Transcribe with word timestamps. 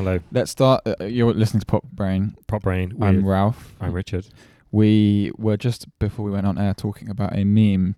Hello, 0.00 0.18
Let's 0.32 0.50
start. 0.50 0.80
Uh, 0.86 1.04
you're 1.04 1.34
listening 1.34 1.60
to 1.60 1.66
Pop 1.66 1.84
Brain. 1.92 2.34
Pop 2.46 2.62
Brain. 2.62 2.96
I'm 3.02 3.22
Ralph. 3.22 3.74
I'm 3.82 3.92
Richard. 3.92 4.26
We 4.70 5.30
were 5.36 5.58
just 5.58 5.86
before 5.98 6.24
we 6.24 6.30
went 6.30 6.46
on 6.46 6.56
air 6.56 6.72
talking 6.72 7.10
about 7.10 7.36
a 7.36 7.44
meme 7.44 7.96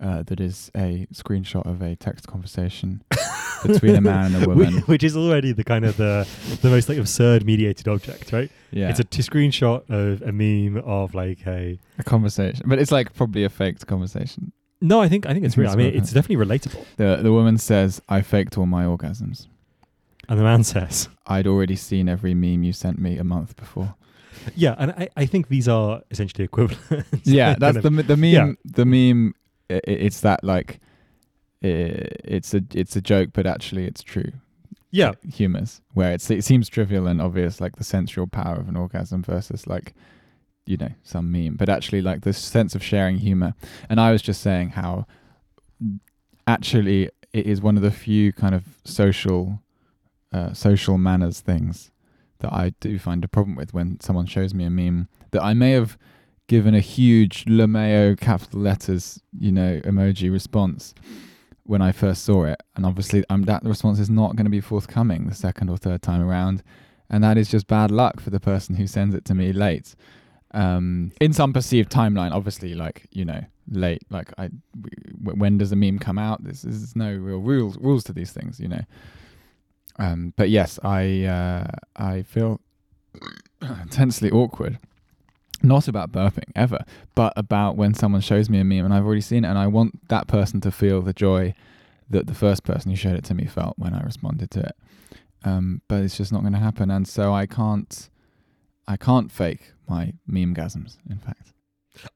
uh, 0.00 0.22
that 0.22 0.40
is 0.40 0.70
a 0.74 1.06
screenshot 1.12 1.66
of 1.66 1.82
a 1.82 1.94
text 1.94 2.26
conversation 2.26 3.02
between 3.66 3.96
a 3.96 4.00
man 4.00 4.34
and 4.34 4.44
a 4.44 4.48
woman. 4.48 4.78
Which 4.86 5.04
is 5.04 5.14
already 5.14 5.52
the 5.52 5.62
kind 5.62 5.84
of 5.84 5.98
the 5.98 6.26
the 6.62 6.70
most 6.70 6.88
like 6.88 6.96
absurd 6.96 7.44
mediated 7.44 7.86
object, 7.86 8.32
right? 8.32 8.50
yeah, 8.70 8.88
It's 8.88 9.00
a 9.00 9.04
t- 9.04 9.20
screenshot 9.20 9.82
of 9.90 10.22
a 10.22 10.32
meme 10.32 10.82
of 10.86 11.14
like 11.14 11.46
a. 11.46 11.78
a 11.98 12.02
conversation, 12.02 12.64
but 12.66 12.78
it's 12.78 12.90
like 12.90 13.12
probably 13.14 13.44
a 13.44 13.50
faked 13.50 13.86
conversation. 13.86 14.52
No, 14.80 15.02
I 15.02 15.10
think 15.10 15.26
I 15.26 15.34
think 15.34 15.44
it's 15.44 15.58
real. 15.58 15.68
I 15.68 15.76
mean, 15.76 15.94
it's 15.94 16.12
definitely 16.14 16.46
relatable. 16.46 16.82
The 16.96 17.16
the 17.22 17.30
woman 17.30 17.58
says, 17.58 18.00
"I 18.08 18.22
faked 18.22 18.56
all 18.56 18.64
my 18.64 18.84
orgasms. 18.86 19.48
And 20.28 20.38
the 20.38 20.42
man 20.44 20.64
says, 20.64 21.08
I'd 21.26 21.46
already 21.46 21.76
seen 21.76 22.08
every 22.08 22.34
meme 22.34 22.62
you 22.64 22.72
sent 22.72 22.98
me 22.98 23.16
a 23.18 23.24
month 23.24 23.56
before." 23.56 23.94
"Yeah," 24.54 24.74
and 24.78 24.90
I, 24.92 25.08
I 25.16 25.26
think 25.26 25.48
these 25.48 25.68
are 25.68 26.02
essentially 26.10 26.44
equivalent. 26.44 27.06
yeah, 27.24 27.54
that's 27.58 27.80
the 27.80 27.90
the 27.90 28.16
meme. 28.16 28.32
yeah. 28.32 28.52
The 28.64 28.84
meme. 28.84 29.34
i 29.70 29.74
i- 29.74 29.80
it's 29.86 30.20
that 30.20 30.42
like, 30.44 30.80
i 31.64 31.68
it's 32.36 32.54
a 32.54 32.62
it's 32.74 32.96
a 32.96 33.00
joke, 33.00 33.30
but 33.32 33.46
actually 33.46 33.86
it's 33.86 34.02
true. 34.02 34.32
yeah. 34.90 35.12
humors 35.32 35.80
where 35.94 36.12
it's 36.12 36.30
it 36.30 36.44
seems 36.44 36.68
trivial 36.68 37.06
and 37.06 37.20
obvious, 37.20 37.60
like 37.60 37.76
the 37.76 37.84
sensual 37.84 38.26
power 38.26 38.56
of 38.56 38.68
an 38.68 38.76
orgasm 38.76 39.22
versus 39.22 39.66
like, 39.66 39.94
you 40.66 40.76
know, 40.76 40.90
some 41.02 41.30
meme, 41.32 41.54
but 41.56 41.68
actually 41.68 42.02
like 42.02 42.20
the 42.22 42.32
sense 42.32 42.74
of 42.74 42.82
sharing 42.82 43.18
humor. 43.18 43.54
And 43.88 44.00
I 44.00 44.12
was 44.12 44.22
just 44.22 44.40
saying 44.42 44.70
how 44.70 45.06
actually 46.46 47.10
it 47.32 47.46
is 47.46 47.60
one 47.60 47.76
of 47.76 47.82
the 47.82 47.90
few 47.90 48.32
kind 48.32 48.54
of 48.54 48.64
social, 48.84 49.60
uh, 50.32 50.52
social 50.52 50.98
manners 50.98 51.40
things 51.40 51.90
that 52.40 52.52
I 52.52 52.72
do 52.80 52.98
find 52.98 53.24
a 53.24 53.28
problem 53.28 53.56
with 53.56 53.72
when 53.72 53.98
someone 54.00 54.26
shows 54.26 54.52
me 54.52 54.64
a 54.64 54.70
meme 54.70 55.08
that 55.30 55.42
I 55.42 55.54
may 55.54 55.72
have 55.72 55.96
given 56.48 56.74
a 56.74 56.80
huge 56.80 57.44
LMAO 57.46 58.18
capital 58.18 58.60
letters, 58.60 59.20
you 59.38 59.50
know, 59.50 59.80
emoji 59.84 60.30
response 60.30 60.94
when 61.64 61.82
I 61.82 61.90
first 61.92 62.24
saw 62.24 62.44
it, 62.44 62.62
and 62.76 62.86
obviously 62.86 63.24
um, 63.28 63.42
that 63.42 63.64
response 63.64 63.98
is 63.98 64.08
not 64.08 64.36
going 64.36 64.44
to 64.44 64.50
be 64.50 64.60
forthcoming 64.60 65.26
the 65.26 65.34
second 65.34 65.68
or 65.68 65.76
third 65.76 66.02
time 66.02 66.22
around, 66.22 66.62
and 67.10 67.24
that 67.24 67.36
is 67.36 67.50
just 67.50 67.66
bad 67.66 67.90
luck 67.90 68.20
for 68.20 68.30
the 68.30 68.38
person 68.38 68.76
who 68.76 68.86
sends 68.86 69.14
it 69.14 69.24
to 69.24 69.34
me 69.34 69.52
late. 69.52 69.96
Um, 70.52 71.10
in 71.20 71.32
some 71.32 71.52
perceived 71.52 71.90
timeline, 71.90 72.30
obviously, 72.32 72.74
like 72.74 73.06
you 73.10 73.24
know, 73.24 73.44
late. 73.68 74.02
Like 74.10 74.32
I, 74.38 74.50
w- 74.80 75.36
when 75.36 75.58
does 75.58 75.72
a 75.72 75.76
meme 75.76 75.98
come 75.98 76.18
out? 76.18 76.44
There's, 76.44 76.62
there's 76.62 76.94
no 76.94 77.12
real 77.12 77.38
rules 77.38 77.76
rules 77.78 78.04
to 78.04 78.12
these 78.12 78.30
things, 78.30 78.60
you 78.60 78.68
know. 78.68 78.82
Um, 79.98 80.34
but 80.36 80.50
yes, 80.50 80.78
I 80.82 81.24
uh, 81.24 81.66
I 81.96 82.22
feel 82.22 82.60
intensely 83.62 84.30
awkward. 84.30 84.78
Not 85.62 85.88
about 85.88 86.12
burping 86.12 86.50
ever, 86.54 86.84
but 87.14 87.32
about 87.34 87.76
when 87.76 87.94
someone 87.94 88.20
shows 88.20 88.50
me 88.50 88.60
a 88.60 88.64
meme 88.64 88.84
and 88.84 88.92
I've 88.92 89.06
already 89.06 89.22
seen 89.22 89.44
it, 89.44 89.48
and 89.48 89.58
I 89.58 89.66
want 89.66 90.08
that 90.08 90.26
person 90.26 90.60
to 90.62 90.70
feel 90.70 91.00
the 91.00 91.14
joy 91.14 91.54
that 92.10 92.26
the 92.26 92.34
first 92.34 92.62
person 92.62 92.90
who 92.90 92.96
showed 92.96 93.16
it 93.16 93.24
to 93.24 93.34
me 93.34 93.46
felt 93.46 93.74
when 93.78 93.94
I 93.94 94.02
responded 94.02 94.50
to 94.52 94.60
it. 94.60 94.76
Um, 95.44 95.80
but 95.88 96.02
it's 96.02 96.16
just 96.16 96.32
not 96.32 96.42
going 96.42 96.52
to 96.52 96.58
happen, 96.58 96.90
and 96.90 97.08
so 97.08 97.32
I 97.32 97.46
can't, 97.46 98.10
I 98.86 98.96
can't 98.96 99.32
fake 99.32 99.72
my 99.88 100.12
meme 100.26 100.54
gasms. 100.54 100.98
In 101.08 101.18
fact, 101.18 101.52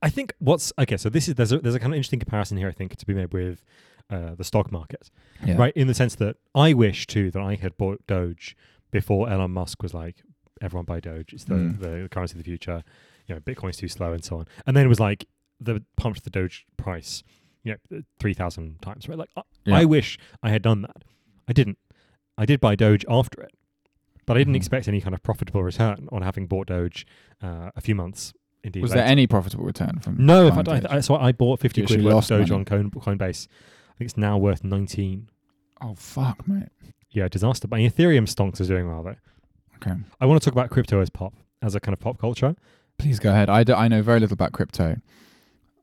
I 0.03 0.11
think 0.11 0.35
what's 0.39 0.73
okay. 0.79 0.97
So 0.97 1.09
this 1.09 1.29
is 1.29 1.35
there's 1.35 1.53
a 1.53 1.59
there's 1.59 1.75
a 1.75 1.81
kind 1.81 1.93
of 1.93 1.97
interesting 1.97 2.21
comparison 2.21 2.59
here. 2.59 2.69
I 2.69 2.73
think 2.73 2.97
to 2.97 3.07
be 3.07 3.15
made 3.15 3.33
with 3.33 3.63
uh, 4.11 4.35
the 4.35 4.45
stock 4.45 4.71
market, 4.73 5.11
yeah. 5.47 5.57
right? 5.57 5.73
In 5.77 5.87
the 5.87 5.95
sense 5.95 6.15
that 6.17 6.37
I 6.55 6.73
wish 6.75 7.07
too 7.07 7.31
that 7.31 7.41
I 7.43 7.55
had 7.55 7.77
bought 7.77 8.07
Doge 8.07 8.57
before 8.91 9.31
Elon 9.31 9.53
Musk 9.53 9.83
was 9.83 9.95
like, 9.95 10.23
everyone 10.61 10.85
buy 10.85 11.01
Doge. 11.01 11.33
It's 11.33 11.45
the 11.45 11.55
Mm. 11.55 11.79
the 11.81 12.09
currency 12.11 12.33
of 12.35 12.39
the 12.39 12.45
future. 12.45 12.83
You 13.27 13.35
know, 13.37 13.41
Bitcoin's 13.41 13.77
too 13.77 13.89
slow 13.89 14.13
and 14.13 14.25
so 14.25 14.39
on. 14.39 14.47
And 14.67 14.77
then 14.77 14.85
it 14.85 14.89
was 14.89 15.01
like 15.01 15.27
the 15.61 15.83
pumped 15.97 16.25
the 16.25 16.31
Doge 16.31 16.67
price, 16.77 17.23
you 17.63 17.77
know, 17.91 18.03
three 18.19 18.35
thousand 18.35 18.83
times. 18.83 19.09
Right? 19.09 19.17
Like 19.19 19.31
I, 19.37 19.43
Yeah. 19.65 19.77
I 19.79 19.85
wish 19.85 20.19
I 20.43 20.51
had 20.51 20.63
done 20.63 20.83
that. 20.83 21.05
I 21.49 21.53
didn't. 21.53 21.79
I 22.37 22.47
did 22.47 22.61
buy 22.61 22.75
Doge 22.75 23.05
after 23.09 23.41
it, 23.43 23.53
but 24.27 24.37
I 24.37 24.41
didn't 24.41 24.55
Mhm. 24.55 24.57
expect 24.57 24.89
any 24.89 25.01
kind 25.01 25.15
of 25.15 25.23
profitable 25.23 25.63
return 25.63 26.09
on 26.11 26.23
having 26.23 26.47
bought 26.47 26.67
Doge 26.69 27.07
uh, 27.43 27.71
a 27.77 27.81
few 27.81 27.95
months. 27.95 28.33
Indeed, 28.63 28.83
Was 28.83 28.91
later. 28.91 29.01
there 29.03 29.11
any 29.11 29.27
profitable 29.27 29.65
return 29.65 30.01
from? 30.01 30.17
No, 30.25 30.47
in 30.49 30.55
fact, 30.55 30.69
I, 30.69 30.97
I, 30.97 31.01
so 31.01 31.15
I 31.17 31.33
bought 31.33 31.61
50 31.61 31.81
You 31.81 31.87
quid 31.87 32.05
worth 32.05 32.25
of 32.31 32.41
Doge 32.41 32.51
money. 32.51 32.61
on 32.61 32.65
Coin, 32.67 32.91
Coinbase. 32.91 33.47
It's 34.01 34.17
now 34.17 34.39
worth 34.39 34.65
19. 34.65 35.29
oh 35.83 35.95
fuck, 35.95 36.47
mate. 36.49 36.69
Yeah, 37.11 37.29
disaster. 37.29 37.69
But 37.69 37.81
Ethereum 37.81 38.27
stonks 38.29 38.61
is 38.61 38.69
doing 38.69 38.89
well, 38.89 39.03
though. 39.03 39.17
Okay, 39.77 39.99
I 40.21 40.27
want 40.27 40.41
to 40.41 40.45
talk 40.45 40.53
about 40.55 40.71
crypto 40.71 41.01
as 41.01 41.11
pop, 41.11 41.35
as 41.63 41.75
a 41.75 41.81
kind 41.81 41.93
of 41.93 42.01
pop 42.01 42.19
culture. 42.19 42.55
please 42.99 43.19
go 43.19 43.31
ahead. 43.31 43.49
I, 43.49 43.65
do, 43.65 43.75
I 43.75 43.89
know 43.89 44.03
very 44.03 44.21
little 44.21 44.35
about 44.35 44.53
crypto. 44.53 44.97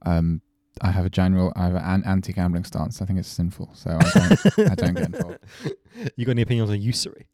Um, 0.03 0.41
I 0.81 0.91
have 0.91 1.05
a 1.05 1.09
general, 1.09 1.51
I 1.55 1.63
have 1.65 1.75
an 1.75 2.03
anti-gambling 2.05 2.63
stance. 2.63 3.01
I 3.01 3.05
think 3.05 3.17
it's 3.19 3.27
sinful, 3.27 3.71
so 3.73 3.97
I 3.99 4.09
don't, 4.13 4.71
I 4.71 4.75
don't 4.75 4.93
get 4.93 5.05
involved. 5.05 5.39
You 6.15 6.25
got 6.25 6.33
any 6.33 6.43
opinions 6.43 6.69
on 6.69 6.79
usury? 6.79 7.25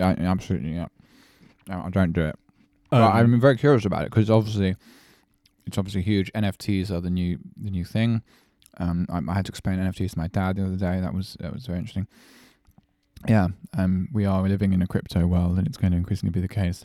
I, 0.00 0.10
absolutely, 0.14 0.72
yeah. 0.74 0.88
No, 1.68 1.82
I 1.86 1.90
don't 1.90 2.12
do 2.12 2.22
it. 2.22 2.36
Um, 2.90 3.02
I'm 3.02 3.40
very 3.40 3.56
curious 3.56 3.84
about 3.84 4.02
it 4.02 4.10
because 4.10 4.28
obviously, 4.28 4.74
it's 5.66 5.78
obviously 5.78 6.02
huge. 6.02 6.32
NFTs 6.32 6.90
are 6.90 7.00
the 7.00 7.08
new 7.10 7.38
the 7.56 7.70
new 7.70 7.84
thing. 7.84 8.22
Um, 8.78 9.06
I, 9.10 9.20
I 9.30 9.34
had 9.34 9.46
to 9.46 9.50
explain 9.50 9.78
NFTs 9.78 10.12
to 10.12 10.18
my 10.18 10.28
dad 10.28 10.56
the 10.56 10.64
other 10.64 10.76
day. 10.76 11.00
That 11.00 11.14
was 11.14 11.36
that 11.40 11.52
was 11.52 11.66
very 11.66 11.78
interesting. 11.78 12.06
Yeah, 13.28 13.48
um, 13.76 14.08
we 14.12 14.24
are 14.24 14.42
living 14.42 14.72
in 14.72 14.82
a 14.82 14.86
crypto 14.86 15.26
world, 15.26 15.58
and 15.58 15.66
it's 15.66 15.76
going 15.76 15.92
to 15.92 15.96
increasingly 15.96 16.32
be 16.32 16.40
the 16.40 16.48
case, 16.48 16.84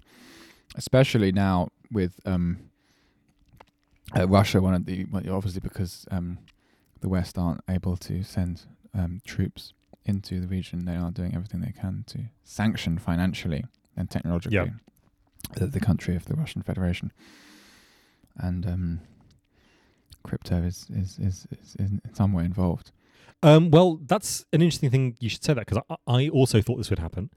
especially 0.76 1.32
now 1.32 1.70
with 1.92 2.20
um, 2.26 2.70
uh, 4.16 4.28
Russia. 4.28 4.62
One 4.62 4.74
of 4.74 4.86
the 4.86 5.06
well, 5.12 5.24
obviously 5.32 5.62
because 5.62 6.06
um, 6.12 6.38
the 7.02 7.10
West 7.10 7.38
aren't 7.38 7.62
able 7.70 7.98
to 7.98 8.24
send 8.24 8.64
um, 8.94 9.22
troops 9.26 9.74
into 10.06 10.40
the 10.40 10.48
region, 10.48 10.86
they 10.86 10.96
are 10.96 11.12
doing 11.12 11.36
everything 11.36 11.62
they 11.62 11.74
can 11.74 12.04
to 12.08 12.20
sanction 12.44 12.98
financially 12.98 13.66
and 13.96 14.10
technologically 14.10 14.72
the, 15.56 15.68
the 15.68 15.80
country 15.80 16.16
of 16.16 16.26
the 16.26 16.36
Russian 16.36 16.62
Federation. 16.62 17.12
And 18.38 18.66
um, 18.66 19.02
crypto 20.28 20.62
is, 20.64 20.86
is, 20.94 21.18
is, 21.20 21.48
is 21.60 21.76
in 21.80 22.02
some 22.14 22.34
way 22.34 22.44
involved. 22.46 22.92
um, 23.44 23.72
well, 23.72 24.00
that's 24.06 24.46
an 24.54 24.62
interesting 24.62 24.90
thing. 24.92 25.16
You 25.20 25.30
should 25.30 25.44
say 25.44 25.54
that 25.54 25.66
because 25.66 25.82
I, 25.90 25.96
I 26.08 26.30
also 26.30 26.62
thought 26.62 26.78
this 26.78 26.90
would 26.90 27.00
happen. 27.00 27.30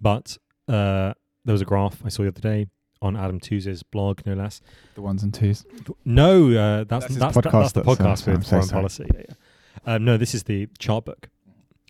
But 0.00 0.36
uh, 0.68 1.14
there 1.44 1.52
was 1.52 1.62
a 1.62 1.64
graph 1.64 2.02
I 2.04 2.08
saw 2.08 2.22
the 2.22 2.28
other 2.28 2.40
day 2.40 2.66
on 3.00 3.16
Adam 3.16 3.40
Tooze's 3.40 3.82
blog, 3.82 4.20
no 4.26 4.34
less. 4.34 4.60
The 4.94 5.02
Ones 5.02 5.22
and 5.22 5.32
Tooze. 5.34 5.64
No, 6.04 6.50
uh, 6.50 6.84
that's 6.84 7.06
That's 7.06 7.16
that's, 7.16 7.36
podcast 7.36 7.52
that's 7.52 7.72
the 7.72 7.82
podcast 7.82 8.18
so 8.24 8.32
with 8.32 8.44
so 8.44 8.50
foreign 8.50 8.66
sorry. 8.66 8.80
policy. 8.80 9.06
Yeah, 9.14 9.22
yeah. 9.28 9.94
Um, 9.94 10.04
no, 10.04 10.16
this 10.16 10.34
is 10.34 10.44
the 10.44 10.66
Chartbook 10.78 11.24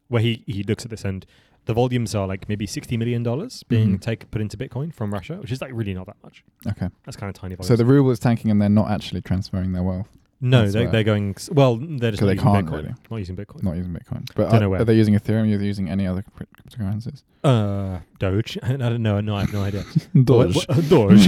where 0.08 0.22
he, 0.22 0.42
he 0.46 0.62
looks 0.62 0.84
at 0.84 0.90
this 0.90 1.04
and 1.04 1.24
the 1.64 1.74
volumes 1.74 2.14
are 2.14 2.26
like 2.26 2.48
maybe 2.48 2.66
sixty 2.66 2.96
million 2.96 3.22
dollars 3.22 3.62
being 3.62 3.98
Mhm. 3.98 4.00
take 4.00 4.30
put 4.30 4.40
into 4.40 4.56
Bitcoin 4.56 4.92
from 4.94 5.12
Russia, 5.12 5.36
which 5.36 5.52
is 5.52 5.60
like 5.60 5.70
really 5.74 5.94
not 5.94 6.06
that 6.06 6.16
much. 6.22 6.44
Okay. 6.66 6.88
That's 7.04 7.16
kind 7.16 7.28
of 7.28 7.34
tiny 7.40 7.54
volumes. 7.54 7.68
So 7.68 7.76
the 7.76 7.84
ruble 7.84 8.10
is 8.10 8.18
tanking 8.18 8.50
and 8.50 8.60
they're 8.60 8.68
not 8.68 8.90
actually 8.90 9.20
transferring 9.22 9.72
their 9.72 9.82
wealth, 9.82 10.08
no, 10.42 10.60
that's 10.62 10.74
they, 10.74 10.84
they're 10.86 11.04
going 11.04 11.34
well. 11.52 11.76
They're 11.76 12.10
just 12.10 12.20
not 12.20 12.26
they 12.28 12.32
using 12.34 12.52
can't 12.52 12.66
Bitcoin. 12.66 12.72
really. 12.72 12.94
Not 13.10 13.16
using 13.16 13.36
Bitcoin. 13.36 13.62
not 13.62 13.76
using 13.76 13.92
Bitcoin. 13.94 14.28
But 14.34 14.50
Don't 14.50 14.60
know 14.60 14.66
are, 14.66 14.68
where. 14.70 14.80
are 14.82 14.84
they 14.84 14.94
using 14.96 15.14
Ethereum? 15.14 15.54
Are 15.54 15.58
they 15.58 15.64
using 15.64 15.88
any 15.88 16.06
other 16.06 16.22
crypt- 16.36 16.52
cryptocurrencies? 16.68 17.22
Uh, 17.42 18.00
Doge. 18.18 18.58
I 18.62 18.76
don't 18.76 19.02
know. 19.02 19.20
No, 19.20 19.36
I 19.36 19.40
have 19.42 19.52
no 19.54 19.62
idea. 19.62 19.84
Doge. 20.24 20.54
What- 20.56 20.88
Doge. 20.90 21.26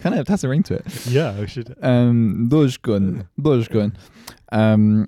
kind 0.00 0.18
of 0.18 0.26
has 0.28 0.42
a 0.44 0.48
ring 0.48 0.62
to 0.64 0.74
it. 0.74 1.06
yeah, 1.06 1.38
we 1.38 1.46
should. 1.46 1.76
Um, 1.82 2.48
Dogecoin. 2.50 3.26
Dogecoin. 3.40 3.94
Um, 4.52 5.06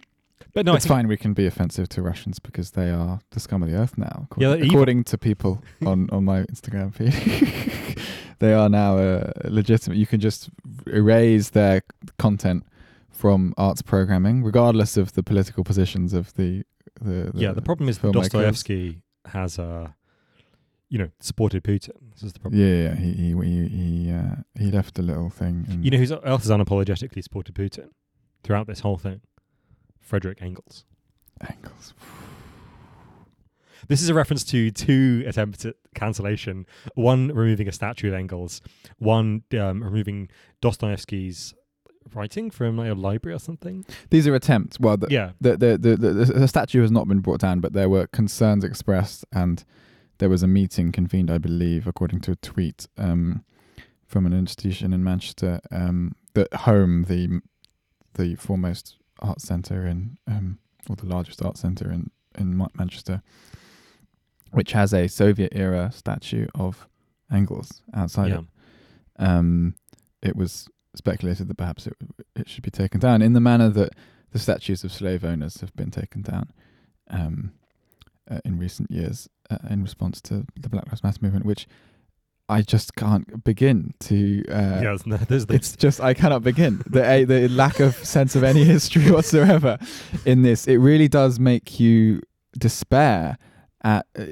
But 0.55 0.67
no, 0.67 0.73
I 0.73 0.77
it's 0.77 0.85
think, 0.85 0.95
fine. 0.97 1.09
We 1.09 1.17
can 1.17 1.33
be 1.33 1.47
offensive 1.47 1.89
to 1.91 2.03
Russians 2.03 2.39
because 2.39 2.73
they 2.73 2.91
are 2.91 3.21
the 3.31 3.41
scum 3.41 3.63
of 3.63 3.71
the 3.71 3.77
earth 3.77 3.97
now. 3.97 4.29
Yeah, 4.37 4.49
According, 4.49 4.51
they're 4.51 4.57
evil. 4.67 4.77
according 4.77 5.05
to 5.05 5.19
people 5.19 5.63
on, 5.87 6.09
on 6.13 6.25
my 6.25 6.43
Instagram 6.43 6.93
feed, 6.95 7.15
they 8.43 8.55
are 8.55 8.69
now 8.69 8.99
uh, 8.99 9.31
legitimate. 9.45 9.97
You 9.97 10.07
can 10.07 10.21
just 10.21 10.51
erase 10.87 11.51
their 11.51 11.83
content 12.19 12.65
from 13.11 13.55
arts 13.57 13.83
programming, 13.83 14.43
regardless 14.43 14.97
of 14.97 15.13
the 15.13 15.23
political 15.23 15.63
positions 15.63 16.13
of 16.13 16.35
the. 16.35 16.65
the, 17.01 17.31
the 17.33 17.41
yeah. 17.41 17.53
The 17.53 17.63
problem 17.63 17.89
is 17.89 17.99
that 17.99 18.09
filmmakers. 18.09 18.31
Dostoevsky 18.31 18.99
has 19.27 19.59
uh, 19.59 19.89
you 20.89 20.99
know, 20.99 21.09
supported 21.21 21.63
Putin. 21.63 21.95
This 22.13 22.25
is 22.25 22.33
the 22.33 22.41
problem. 22.41 22.61
Yeah, 22.61 22.83
yeah, 22.83 22.95
he 22.97 23.13
he 23.13 23.29
he 23.33 23.69
he, 23.69 24.13
uh, 24.13 24.37
he 24.59 24.71
left 24.71 24.99
a 24.99 25.03
little 25.03 25.31
thing. 25.31 25.67
In, 25.71 25.83
You 25.85 25.91
know 25.93 25.99
who 25.99 26.27
else 26.27 26.43
has 26.43 26.51
unapologetically 26.51 27.23
supported 27.23 27.55
Putin 27.55 27.91
throughout 28.43 28.67
this 28.67 28.81
whole 28.81 28.99
thing? 28.99 29.21
Frederick 30.01 30.43
Engels. 30.43 30.85
Engels. 31.49 31.95
This 33.89 34.03
is 34.03 34.09
a 34.09 34.15
reference 34.15 34.45
to 34.45 34.71
two 34.71 35.25
attempts 35.27 35.65
at 35.65 35.77
cancellation. 35.95 36.67
One 36.95 37.29
removing 37.29 37.69
a 37.69 37.73
statue 37.73 38.09
of 38.09 38.15
Engels, 38.15 38.61
one 38.99 39.43
um, 39.59 39.83
removing 39.83 40.29
Dostoevsky's 40.61 41.55
writing 42.15 42.51
from 42.51 42.77
like, 42.77 42.91
a 42.91 42.95
library 42.95 43.35
or 43.35 43.39
something. 43.39 43.85
These 44.11 44.27
are 44.27 44.35
attempts. 44.35 44.81
Well, 44.81 44.97
the, 44.97 45.07
Yeah. 45.11 45.33
the, 45.41 45.57
the, 45.57 45.79
the, 45.79 45.97
the, 45.97 46.25
the 46.25 46.49
statue 46.49 46.81
has 46.83 46.91
not 46.91 47.07
been 47.09 47.21
brought 47.21 47.41
down, 47.41 47.61
but 47.61 47.73
there 47.73 47.89
were 47.89 48.07
concerns 48.09 48.65
expressed, 48.65 49.25
and 49.33 49.65
there 50.19 50.29
was 50.29 50.43
a 50.43 50.49
meeting 50.49 50.93
convened, 50.93 51.31
I 51.31 51.39
believe, 51.39 51.87
according 51.87 52.21
to 52.23 52.33
a 52.33 52.37
tweet 52.37 52.89
um, 52.99 53.45
from 54.07 54.27
an 54.27 54.33
institution 54.33 54.93
in 54.93 55.05
Manchester, 55.05 55.61
um, 55.71 56.15
that 56.35 56.53
Home, 56.55 57.05
the 57.05 57.41
the 58.15 58.35
foremost 58.35 58.97
art 59.21 59.41
centre 59.41 59.87
in, 59.87 60.19
um, 60.27 60.59
or 60.91 60.97
the 60.97 61.07
largest 61.07 61.43
art 61.43 61.57
centre 61.57 61.91
in 61.91 62.11
in 62.39 62.67
Manchester, 62.75 63.23
which 64.53 64.73
has 64.73 64.93
a 64.95 65.09
Soviet 65.09 65.53
era 65.55 65.91
statue 65.93 66.47
of 66.55 66.87
Engels 67.33 67.83
outside 67.95 68.31
yeah. 68.31 68.39
it. 68.39 68.45
Um, 69.19 69.75
it 70.23 70.37
was 70.37 70.69
speculated 70.95 71.49
that 71.49 71.57
perhaps 71.57 71.87
it, 71.87 71.95
it 72.37 72.49
should 72.49 72.63
be 72.63 72.71
taken 72.71 73.01
down 73.01 73.23
in 73.23 73.33
the 73.33 73.41
manner 73.41 73.69
that 73.71 73.95
the 74.33 74.39
statues 74.39 74.85
of 74.85 74.93
slave 74.93 75.25
owners 75.25 75.61
have 75.61 75.75
been 75.75 75.91
taken 75.91 76.23
down 76.23 76.51
um, 77.11 77.53
uh, 78.31 78.39
in 78.45 78.59
recent 78.59 78.91
years 78.91 79.29
uh, 79.51 79.59
in 79.71 79.83
response 79.83 80.21
to 80.23 80.47
the 80.59 80.69
Black 80.69 80.87
Lives 80.87 81.03
Matter 81.03 81.19
movement, 81.21 81.47
which 81.47 81.67
I 82.49 82.63
just 82.63 82.95
can't 82.97 83.45
begin 83.45 83.95
to. 84.01 84.45
Uh, 84.49 84.81
yeah, 84.83 84.97
there's, 85.29 85.49
no- 85.49 85.55
it's 85.55 85.77
just 85.77 86.01
I 86.01 86.15
cannot 86.15 86.43
begin 86.43 86.83
the 86.87 87.09
a, 87.09 87.25
the 87.25 87.49
lack 87.49 87.81
of 87.81 87.95
sense 87.95 88.37
of 88.37 88.43
any 88.43 88.65
history 88.77 89.11
whatsoever 89.11 89.79
in 90.25 90.43
this. 90.43 90.67
It 90.67 90.77
really 90.77 91.09
does 91.09 91.39
make 91.39 91.81
you 91.81 92.21
despair. 92.59 93.39
At 93.85 94.07
uh, 94.17 94.23
y- 94.23 94.25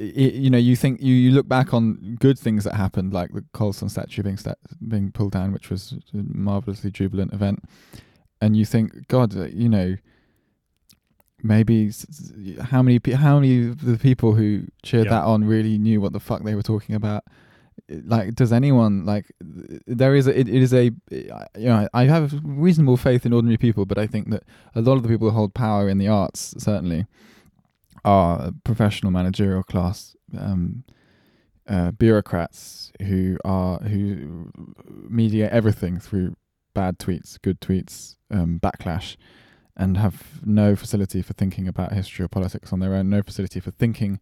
you 0.44 0.48
know, 0.50 0.58
you 0.58 0.76
think 0.76 1.00
you, 1.02 1.12
you 1.14 1.32
look 1.32 1.48
back 1.48 1.74
on 1.74 2.16
good 2.20 2.38
things 2.38 2.62
that 2.64 2.74
happened, 2.74 3.12
like 3.12 3.32
the 3.32 3.44
Colston 3.52 3.88
statue 3.88 4.22
being 4.22 4.36
sta- 4.36 4.54
being 4.86 5.10
pulled 5.10 5.32
down, 5.32 5.52
which 5.52 5.70
was 5.70 5.92
a 6.14 6.18
marvelously 6.22 6.90
jubilant 6.92 7.32
event, 7.32 7.64
and 8.40 8.56
you 8.56 8.64
think, 8.64 9.08
God, 9.08 9.36
uh, 9.36 9.46
you 9.46 9.68
know, 9.68 9.96
maybe 11.42 11.90
how 12.62 12.82
many 12.82 13.00
how 13.14 13.36
many 13.40 13.68
of 13.68 13.84
the 13.84 13.96
people 13.96 14.34
who 14.34 14.64
cheered 14.82 15.06
Yeah. 15.06 15.12
that 15.20 15.24
on 15.24 15.44
really 15.44 15.78
knew 15.78 16.00
what 16.00 16.12
the 16.12 16.20
fuck 16.20 16.44
they 16.44 16.54
were 16.54 16.62
talking 16.62 16.94
about 16.94 17.24
like 17.88 18.34
does 18.34 18.52
anyone 18.52 19.04
like 19.06 19.32
there 19.86 20.14
is 20.14 20.26
a, 20.26 20.38
it, 20.38 20.48
it 20.48 20.62
is 20.62 20.74
a 20.74 20.90
you 21.10 21.30
know 21.56 21.88
i 21.94 22.04
have 22.04 22.38
reasonable 22.44 22.96
faith 22.98 23.24
in 23.24 23.32
ordinary 23.32 23.56
people 23.56 23.86
but 23.86 23.96
i 23.98 24.06
think 24.06 24.28
that 24.30 24.42
a 24.74 24.82
lot 24.82 24.96
of 24.96 25.02
the 25.02 25.08
people 25.08 25.30
who 25.30 25.34
hold 25.34 25.54
power 25.54 25.88
in 25.88 25.96
the 25.98 26.06
arts 26.06 26.54
certainly 26.58 27.06
are 28.04 28.52
professional 28.64 29.10
managerial 29.12 29.62
class 29.62 30.16
um 30.36 30.84
uh, 31.68 31.92
bureaucrats 31.92 32.90
who 33.02 33.36
are 33.44 33.78
who 33.80 34.50
mediate 35.08 35.50
everything 35.50 36.00
through 36.00 36.34
bad 36.74 36.98
tweets 36.98 37.40
good 37.42 37.60
tweets 37.60 38.16
um 38.30 38.58
backlash 38.60 39.16
and 39.76 39.96
have 39.96 40.44
no 40.44 40.74
facility 40.74 41.22
for 41.22 41.32
thinking 41.32 41.68
about 41.68 41.92
history 41.92 42.24
or 42.24 42.28
politics 42.28 42.72
on 42.72 42.80
their 42.80 42.94
own 42.94 43.08
no 43.08 43.22
facility 43.22 43.60
for 43.60 43.70
thinking 43.70 44.18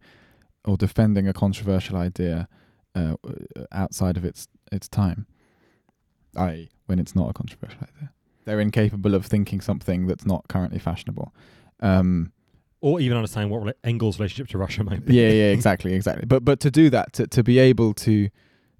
or 0.65 0.77
defending 0.77 1.27
a 1.27 1.33
controversial 1.33 1.97
idea 1.97 2.47
uh, 2.95 3.15
outside 3.71 4.17
of 4.17 4.25
its 4.25 4.47
its 4.71 4.87
time, 4.87 5.25
i.e., 6.35 6.69
when 6.85 6.99
it's 6.99 7.15
not 7.15 7.29
a 7.29 7.33
controversial 7.33 7.81
idea. 7.81 8.11
They're 8.45 8.59
incapable 8.59 9.15
of 9.15 9.25
thinking 9.25 9.61
something 9.61 10.07
that's 10.07 10.25
not 10.25 10.47
currently 10.47 10.79
fashionable. 10.79 11.33
Um, 11.81 12.31
or 12.81 12.99
even 12.99 13.17
understand 13.17 13.49
what 13.49 13.77
Engels' 13.83 14.19
relationship 14.19 14.47
to 14.49 14.57
Russia 14.57 14.83
might 14.83 15.05
be. 15.05 15.15
yeah, 15.15 15.29
yeah, 15.29 15.51
exactly, 15.51 15.93
exactly. 15.93 16.25
But 16.25 16.45
but 16.45 16.59
to 16.61 16.71
do 16.71 16.89
that, 16.89 17.13
to 17.13 17.27
to 17.27 17.43
be 17.43 17.59
able 17.59 17.93
to, 17.95 18.29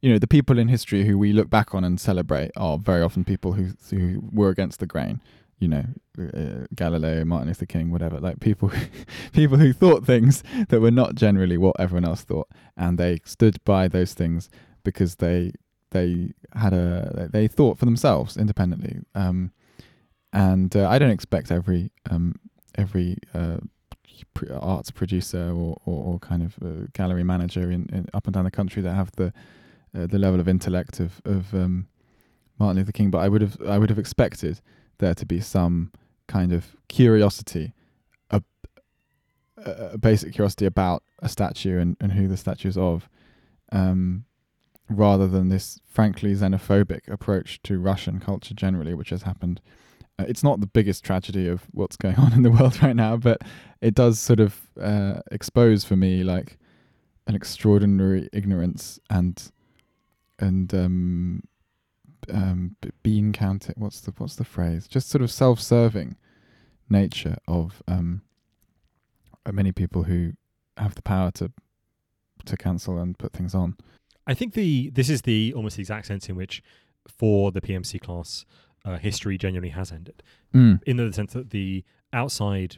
you 0.02 0.12
know, 0.12 0.20
the 0.20 0.28
people 0.28 0.58
in 0.58 0.68
history 0.68 1.06
who 1.06 1.18
we 1.18 1.34
look 1.34 1.50
back 1.50 1.74
on 1.74 1.84
and 1.84 2.00
celebrate 2.00 2.52
are 2.56 2.78
very 2.78 3.02
often 3.02 3.24
people 3.24 3.54
who 3.54 3.72
who 3.90 4.24
were 4.32 4.50
against 4.50 4.80
the 4.80 4.88
grain. 4.88 5.22
You 5.60 5.68
know, 5.68 5.86
uh, 6.18 6.68
Galileo, 6.74 7.26
Martin 7.26 7.50
Luther 7.50 7.66
King, 7.66 7.92
whatever. 7.92 8.18
Like 8.22 8.40
people, 8.40 8.72
people 9.34 9.58
who 9.58 9.74
thought 9.74 10.06
things 10.06 10.42
that 10.70 10.80
were 10.80 10.92
not 10.92 11.16
generally 11.16 11.58
what 11.58 11.76
everyone 11.80 12.06
else 12.06 12.22
thought, 12.22 12.48
and 12.78 12.98
they 12.98 13.20
stood 13.26 13.62
by 13.66 13.90
those 13.90 14.14
things 14.14 14.50
because 14.86 15.16
they 15.18 15.52
they 15.92 16.32
had 16.54 16.72
a 16.72 17.30
they 17.34 17.48
thought 17.48 17.78
for 17.78 17.86
themselves 17.86 18.38
independently. 18.38 19.00
Um, 19.16 19.52
and 20.32 20.76
uh, 20.76 20.88
I 20.88 21.00
don't 21.00 21.10
expect 21.10 21.52
every 21.52 21.92
um 22.10 22.36
every 22.76 23.18
uh 23.34 23.58
pr- 24.34 24.54
arts 24.54 24.92
producer 24.92 25.52
or, 25.52 25.80
or, 25.86 26.14
or 26.14 26.20
kind 26.20 26.44
of 26.44 26.56
uh, 26.64 26.88
gallery 26.94 27.24
manager 27.24 27.72
in, 27.72 27.88
in 27.92 28.08
up 28.14 28.26
and 28.26 28.34
down 28.34 28.46
the 28.46 28.52
country 28.52 28.82
that 28.82 28.94
have 28.94 29.12
the 29.14 29.34
uh, 29.96 30.06
the 30.08 30.20
level 30.20 30.40
of 30.40 30.48
intellect 30.48 31.00
of 31.00 31.22
of 31.26 31.54
um, 31.54 31.88
Martin 32.60 32.78
Luther 32.78 32.92
King. 32.92 33.12
But 33.12 33.20
I 33.20 33.30
would 33.30 33.42
have 33.42 33.58
I 33.68 33.78
would 33.78 33.90
have 33.90 34.00
expected 34.00 34.62
there 34.98 35.16
to 35.16 35.26
be 35.26 35.40
some 35.40 35.92
kind 36.28 36.54
of 36.54 36.76
curiosity, 36.88 37.74
a, 38.30 38.42
a 39.58 39.98
basic 39.98 40.34
curiosity 40.34 40.66
about 40.66 41.04
a 41.20 41.28
statue 41.30 41.80
and, 41.80 41.98
and 42.00 42.14
who 42.14 42.28
the 42.28 42.38
statue 42.38 42.70
is 42.70 42.78
of, 42.78 43.10
um, 43.72 44.26
rather 44.90 45.28
than 45.28 45.50
this 45.50 45.80
frankly 45.86 46.34
xenophobic 46.34 47.08
approach 47.08 47.62
to 47.64 47.80
Russian 47.80 48.20
culture 48.20 48.54
generally, 48.54 48.94
which 48.94 49.10
has 49.10 49.24
happened. 49.24 49.62
Uh, 50.20 50.26
it's 50.28 50.44
not 50.44 50.60
the 50.60 50.68
biggest 50.68 51.04
tragedy 51.04 51.48
of 51.48 51.64
what's 51.72 51.96
going 51.96 52.16
on 52.18 52.34
in 52.34 52.44
the 52.44 52.52
world 52.52 52.82
right 52.84 52.96
now, 52.96 53.16
but 53.16 53.42
it 53.82 53.96
does 53.96 54.20
sort 54.20 54.40
of 54.40 54.60
uh, 54.82 55.22
expose 55.32 55.86
for 55.86 55.96
me 55.96 56.24
like 56.24 56.58
an 57.28 57.36
extraordinary 57.36 58.28
ignorance 58.34 59.00
and 59.10 59.52
and 60.40 60.74
um, 60.74 61.44
um, 62.34 62.76
bean 63.04 63.32
counting. 63.32 63.76
What's 63.78 64.02
the 64.02 64.14
what's 64.18 64.36
the 64.36 64.44
phrase? 64.44 64.88
Just 64.88 65.10
sort 65.10 65.22
of 65.22 65.32
self-serving 65.32 66.18
nature 66.90 67.38
of 67.48 67.82
um, 67.88 68.22
uh, 69.46 69.52
many 69.52 69.72
people 69.72 70.04
who 70.04 70.34
have 70.78 70.96
the 70.96 71.02
power 71.02 71.32
to 71.32 71.52
to 72.46 72.58
cancel 72.58 72.98
and 72.98 73.18
put 73.18 73.34
things 73.34 73.54
on. 73.54 73.78
I 74.28 74.34
think 74.34 74.54
the 74.54 74.90
this 74.90 75.10
is 75.10 75.22
the 75.22 75.54
almost 75.56 75.78
the 75.78 75.82
exact 75.82 76.08
sense 76.08 76.28
in 76.28 76.36
which, 76.36 76.62
for 77.08 77.52
the 77.52 77.62
PMC 77.62 78.02
class, 78.02 78.46
uh, 78.86 78.98
history 78.98 79.38
genuinely 79.38 79.70
has 79.70 79.92
ended. 79.92 80.24
Mm. 80.54 80.82
In 80.84 80.98
the 80.98 81.12
sense 81.14 81.34
that 81.34 81.50
the 81.52 81.84
outside, 82.14 82.78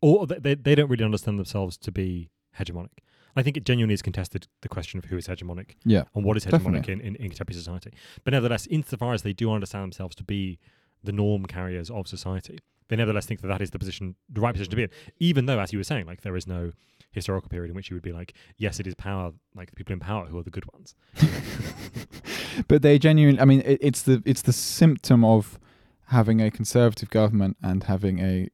or 0.00 0.26
they 0.26 0.54
they 0.54 0.74
don't 0.74 0.90
really 0.90 1.04
understand 1.04 1.38
themselves 1.38 1.76
to 1.78 1.92
be 1.92 2.30
hegemonic. 2.58 2.98
I 3.34 3.42
think 3.42 3.56
it 3.56 3.64
genuinely 3.64 3.94
is 3.94 4.02
contested 4.02 4.46
the 4.60 4.68
question 4.68 4.98
of 4.98 5.06
who 5.06 5.16
is 5.16 5.26
hegemonic 5.26 5.76
Yeah. 5.86 6.04
and 6.14 6.22
what 6.22 6.36
is 6.36 6.44
hegemonic 6.44 6.86
in, 6.88 7.00
in, 7.00 7.16
in 7.16 7.28
contemporary 7.30 7.58
society. 7.58 7.90
But 8.24 8.32
nevertheless, 8.32 8.66
insofar 8.66 9.14
as 9.14 9.22
they 9.22 9.32
do 9.32 9.50
understand 9.50 9.84
themselves 9.84 10.14
to 10.16 10.24
be 10.24 10.58
the 11.02 11.12
norm 11.12 11.46
carriers 11.46 11.90
of 11.90 12.06
society, 12.06 12.58
they 12.88 12.96
nevertheless 12.96 13.24
think 13.24 13.40
that 13.40 13.48
that 13.48 13.62
is 13.62 13.70
the 13.70 13.78
position, 13.78 14.16
the 14.28 14.42
right 14.42 14.52
position 14.52 14.70
to 14.72 14.76
be 14.76 14.82
in. 14.82 14.90
Even 15.18 15.46
though, 15.46 15.58
as 15.60 15.72
you 15.72 15.78
were 15.78 15.84
saying, 15.84 16.04
like 16.04 16.20
there 16.20 16.36
is 16.36 16.46
no 16.46 16.72
historical 17.10 17.48
period 17.48 17.70
in 17.70 17.74
which 17.74 17.88
you 17.88 17.96
would 17.96 18.02
be 18.02 18.12
like, 18.12 18.34
yes, 18.58 18.78
it 18.78 18.86
is 18.86 18.94
power, 18.94 19.32
like 19.54 19.70
the 19.70 19.76
people 19.76 19.94
in 19.94 20.00
power 20.00 20.26
who 20.26 20.38
are 20.38 20.42
the 20.42 20.50
good 20.50 20.70
ones. 20.74 20.94
but 22.68 22.82
they 22.82 22.98
genuinely 22.98 23.40
i 23.40 23.44
mean 23.44 23.60
it, 23.64 23.78
it's 23.80 24.02
the 24.02 24.22
it's 24.24 24.42
the 24.42 24.52
symptom 24.52 25.24
of 25.24 25.58
having 26.06 26.40
a 26.40 26.50
conservative 26.50 27.10
government 27.10 27.56
and 27.62 27.84
having 27.84 28.18
a 28.18 28.48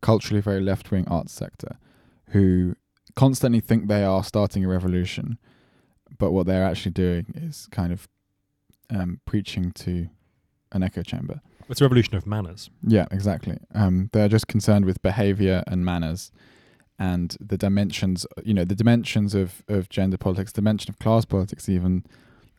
culturally 0.00 0.40
very 0.40 0.60
left-wing 0.60 1.06
arts 1.08 1.32
sector 1.32 1.76
who 2.30 2.74
constantly 3.16 3.60
think 3.60 3.88
they 3.88 4.04
are 4.04 4.22
starting 4.24 4.64
a 4.64 4.68
revolution 4.68 5.38
but 6.18 6.32
what 6.32 6.46
they're 6.46 6.64
actually 6.64 6.92
doing 6.92 7.26
is 7.34 7.68
kind 7.70 7.92
of 7.92 8.08
um, 8.90 9.20
preaching 9.26 9.70
to 9.72 10.08
an 10.72 10.82
echo 10.82 11.02
chamber 11.02 11.40
It's 11.68 11.80
a 11.80 11.84
revolution 11.84 12.14
of 12.16 12.26
manners. 12.26 12.70
yeah, 12.86 13.06
exactly. 13.10 13.58
Um, 13.74 14.08
they're 14.12 14.28
just 14.28 14.46
concerned 14.48 14.84
with 14.86 15.02
behavior 15.02 15.62
and 15.66 15.84
manners, 15.84 16.32
and 16.98 17.36
the 17.40 17.58
dimensions. 17.58 18.26
You 18.44 18.54
know, 18.54 18.64
the 18.64 18.74
dimensions 18.74 19.34
of 19.34 19.62
of 19.68 19.88
gender 19.90 20.16
politics, 20.16 20.52
dimension 20.52 20.90
of 20.90 20.98
class 20.98 21.24
politics, 21.26 21.68
even 21.68 22.04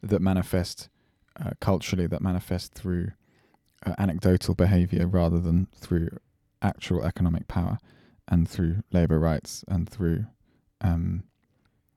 that 0.02 0.22
manifest 0.22 0.90
uh, 1.44 1.52
culturally, 1.60 2.08
that 2.08 2.22
manifest 2.22 2.74
through 2.74 3.12
uh, 3.86 3.94
anecdotal 3.98 4.56
behavior 4.56 5.08
rather 5.08 5.40
than 5.40 5.68
through 5.76 6.10
actual 6.62 7.04
economic 7.04 7.48
power, 7.48 7.78
and 8.28 8.48
through 8.48 8.84
labor 8.92 9.20
rights 9.20 9.64
and 9.68 9.90
through, 9.90 10.26
um, 10.82 11.24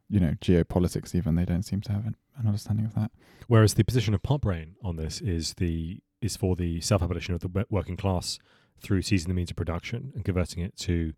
you 0.09 0.21
know, 0.21 0.35
geopolitics. 0.41 1.15
Even 1.15 1.35
they 1.35 1.45
don't 1.45 1.65
seem 1.65 1.81
to 1.83 1.93
have 1.93 2.07
an, 2.07 2.17
an 2.39 2.47
understanding 2.47 2.87
of 2.87 2.95
that. 2.95 3.11
Whereas 3.49 3.75
the 3.75 3.85
position 3.85 4.15
of 4.15 4.23
Pop 4.23 4.43
Brain 4.43 4.77
on 4.83 4.97
this 4.97 5.21
is 5.21 5.55
the 5.55 6.01
is 6.21 6.37
for 6.37 6.55
the 6.57 6.81
self 6.81 7.03
abolition 7.03 7.35
of 7.35 7.41
the 7.41 7.67
working 7.69 7.97
class 7.97 8.39
through 8.81 9.03
seizing 9.03 9.29
the 9.29 9.35
means 9.35 9.51
of 9.51 9.57
production 9.57 10.13
and 10.15 10.25
converting 10.25 10.63
it 10.63 10.77
to 10.77 11.13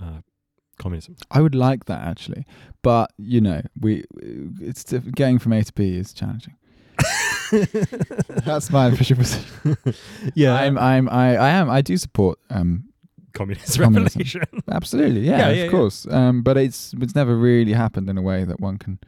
uh, 0.00 0.20
communism. 0.82 1.16
I 1.30 1.40
would 1.40 1.54
like 1.54 1.84
that 1.86 2.02
actually, 2.06 2.44
but 2.82 3.10
you 3.18 3.40
know, 3.40 3.62
we 3.80 4.04
it's 4.60 4.84
getting 5.14 5.38
from 5.38 5.52
A 5.52 5.62
to 5.62 5.72
B 5.72 5.96
is 5.96 6.12
challenging. 6.12 6.54
That's 8.44 8.70
my 8.70 8.86
official 8.86 9.16
position. 9.16 9.76
yeah, 10.34 10.54
I'm, 10.54 10.78
I'm, 10.78 11.08
I, 11.08 11.36
I 11.36 11.48
am, 11.50 11.68
I 11.70 11.82
do 11.82 11.96
support, 11.96 12.38
um, 12.50 12.84
communist 13.34 13.78
Communism. 13.78 14.04
revolution. 14.04 14.42
absolutely, 14.70 15.20
yeah, 15.22 15.38
Yeah, 15.38 15.48
of 15.48 15.56
yeah, 15.56 15.64
yeah. 15.64 15.70
course. 15.70 16.06
Um, 16.10 16.42
but 16.42 16.56
it's 16.56 16.94
it's 17.00 17.14
never 17.14 17.36
really 17.36 17.72
happened 17.72 18.08
in 18.08 18.16
a 18.18 18.22
way 18.22 18.44
that 18.44 18.60
one 18.60 18.78
can 18.78 18.98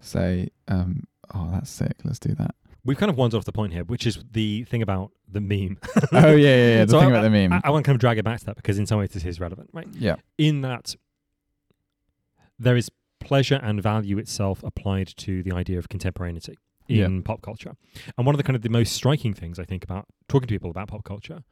say, 0.00 0.48
um, 0.68 1.04
oh, 1.34 1.48
that's 1.52 1.70
sick. 1.70 1.94
Let's 2.04 2.18
do 2.18 2.34
that. 2.34 2.54
We've 2.86 2.98
kind 2.98 3.08
of 3.10 3.16
wandered 3.16 3.38
off 3.38 3.44
the 3.46 3.52
point 3.52 3.72
here, 3.72 3.84
which 3.84 4.06
is 4.06 4.22
the 4.32 4.64
thing 4.64 4.82
about 4.82 5.10
the 5.30 5.40
meme. 5.40 5.78
oh 6.12 6.34
yeah, 6.34 6.36
yeah, 6.36 6.56
yeah. 6.76 6.84
The 6.84 6.90
So 6.92 7.00
thing 7.00 7.08
I- 7.08 7.12
about 7.12 7.22
the 7.22 7.30
meme. 7.30 7.52
I, 7.52 7.60
I 7.64 7.70
want 7.70 7.84
to 7.84 7.88
kind 7.88 7.96
of 7.96 8.00
drag 8.00 8.18
it 8.18 8.24
back 8.24 8.40
to 8.40 8.46
that 8.46 8.56
because 8.56 8.78
in 8.78 8.86
some 8.86 8.98
ways 8.98 9.10
this 9.10 9.24
is 9.24 9.40
relevant, 9.40 9.70
right? 9.72 9.88
yeah, 9.94 10.16
In 10.38 10.60
that 10.62 10.94
there 12.58 12.76
is 12.76 12.90
pleasure 13.20 13.58
and 13.62 13.82
value 13.82 14.18
itself 14.18 14.62
applied 14.62 15.08
to 15.16 15.42
the 15.42 15.52
idea 15.52 15.78
of 15.78 15.88
contemporaneity 15.88 16.56
in 16.88 16.96
Yeah. 17.16 17.20
pop 17.24 17.40
culture. 17.40 17.74
And 18.18 18.26
one 18.26 18.34
of 18.34 18.36
the 18.36 18.42
kind 18.44 18.54
of 18.56 18.62
the 18.62 18.68
most 18.68 18.92
striking 18.92 19.32
things 19.32 19.58
I 19.58 19.64
think 19.64 19.82
about 19.82 20.06
talking 20.28 20.46
to 20.48 20.54
people 20.54 20.70
about 20.70 20.88
pop 20.88 21.04
culture 21.04 21.42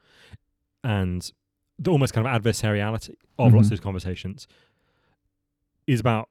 and 0.84 1.30
the 1.78 1.90
almost 1.90 2.12
kind 2.12 2.26
of 2.26 2.42
adversariality 2.42 3.14
of 3.38 3.54
lots 3.54 3.54
Mhm. 3.54 3.58
of 3.60 3.70
those 3.70 3.80
conversations 3.80 4.46
is 5.86 5.98
about 6.00 6.28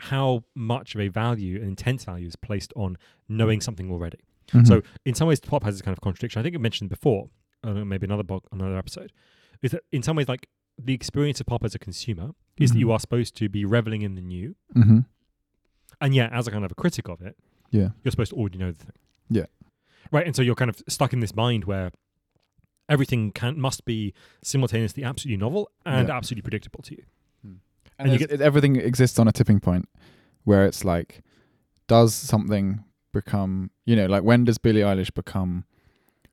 how 0.00 0.44
much 0.54 0.94
of 0.94 1.00
a 1.00 1.08
value, 1.08 1.60
an 1.60 1.68
intense 1.68 2.04
value, 2.04 2.26
is 2.26 2.36
placed 2.36 2.72
on 2.74 2.96
knowing 3.28 3.60
something 3.60 3.90
already. 3.90 4.18
Mhm. 4.52 4.66
So 4.66 4.82
in 5.04 5.14
some 5.14 5.28
ways, 5.28 5.40
pop 5.40 5.62
has 5.64 5.74
this 5.74 5.82
kind 5.82 5.96
of 5.96 6.00
contradiction. 6.00 6.40
I 6.40 6.42
think 6.42 6.54
I 6.54 6.58
mentioned 6.58 6.90
before, 6.90 7.30
uh, 7.64 7.84
maybe 7.84 8.06
another 8.06 8.22
book, 8.22 8.48
another 8.52 8.76
episode, 8.78 9.12
is 9.62 9.72
that 9.72 9.82
in 9.92 10.02
some 10.02 10.16
ways, 10.16 10.28
like 10.28 10.48
the 10.78 10.94
experience 10.94 11.40
of 11.40 11.46
pop 11.46 11.64
as 11.64 11.74
a 11.74 11.78
consumer 11.78 12.30
is 12.58 12.72
that 12.72 12.78
you 12.78 12.90
are 12.92 12.98
supposed 13.00 13.36
to 13.36 13.48
be 13.48 13.64
reveling 13.64 14.02
in 14.02 14.14
the 14.14 14.20
new, 14.22 14.54
Mhm. 14.74 15.04
and 16.00 16.14
yet 16.14 16.32
as 16.32 16.46
a 16.46 16.50
kind 16.50 16.64
of 16.64 16.72
a 16.72 16.74
critic 16.74 17.08
of 17.08 17.20
it, 17.20 17.36
yeah, 17.70 17.90
you're 18.04 18.10
supposed 18.10 18.30
to 18.30 18.36
already 18.36 18.58
know 18.58 18.70
the 18.72 18.84
thing. 18.84 18.94
Yeah. 19.28 19.46
Right, 20.12 20.26
and 20.26 20.34
so 20.34 20.42
you're 20.42 20.54
kind 20.54 20.68
of 20.70 20.80
stuck 20.88 21.12
in 21.12 21.20
this 21.20 21.34
mind 21.34 21.64
where 21.64 21.90
everything 22.88 23.32
can 23.32 23.60
must 23.60 23.84
be 23.84 24.14
simultaneously 24.42 25.04
absolutely 25.04 25.36
novel 25.36 25.70
and 25.84 26.08
Yeah. 26.08 26.16
absolutely 26.16 26.42
predictable 26.42 26.82
to 26.82 26.94
you. 26.96 27.04
and, 28.00 28.12
you 28.12 28.18
get- 28.18 28.40
everything 28.40 28.76
exists 28.76 29.18
on 29.18 29.26
a 29.26 29.32
tipping 29.32 29.58
point 29.58 29.88
where 30.44 30.64
it's 30.66 30.84
like, 30.84 31.22
does 31.88 32.14
something 32.14 32.84
become, 33.12 33.70
you 33.84 33.96
know, 33.96 34.06
like 34.06 34.22
when 34.22 34.44
does 34.44 34.58
Billie 34.58 34.80
Eilish 34.82 35.12
become 35.12 35.64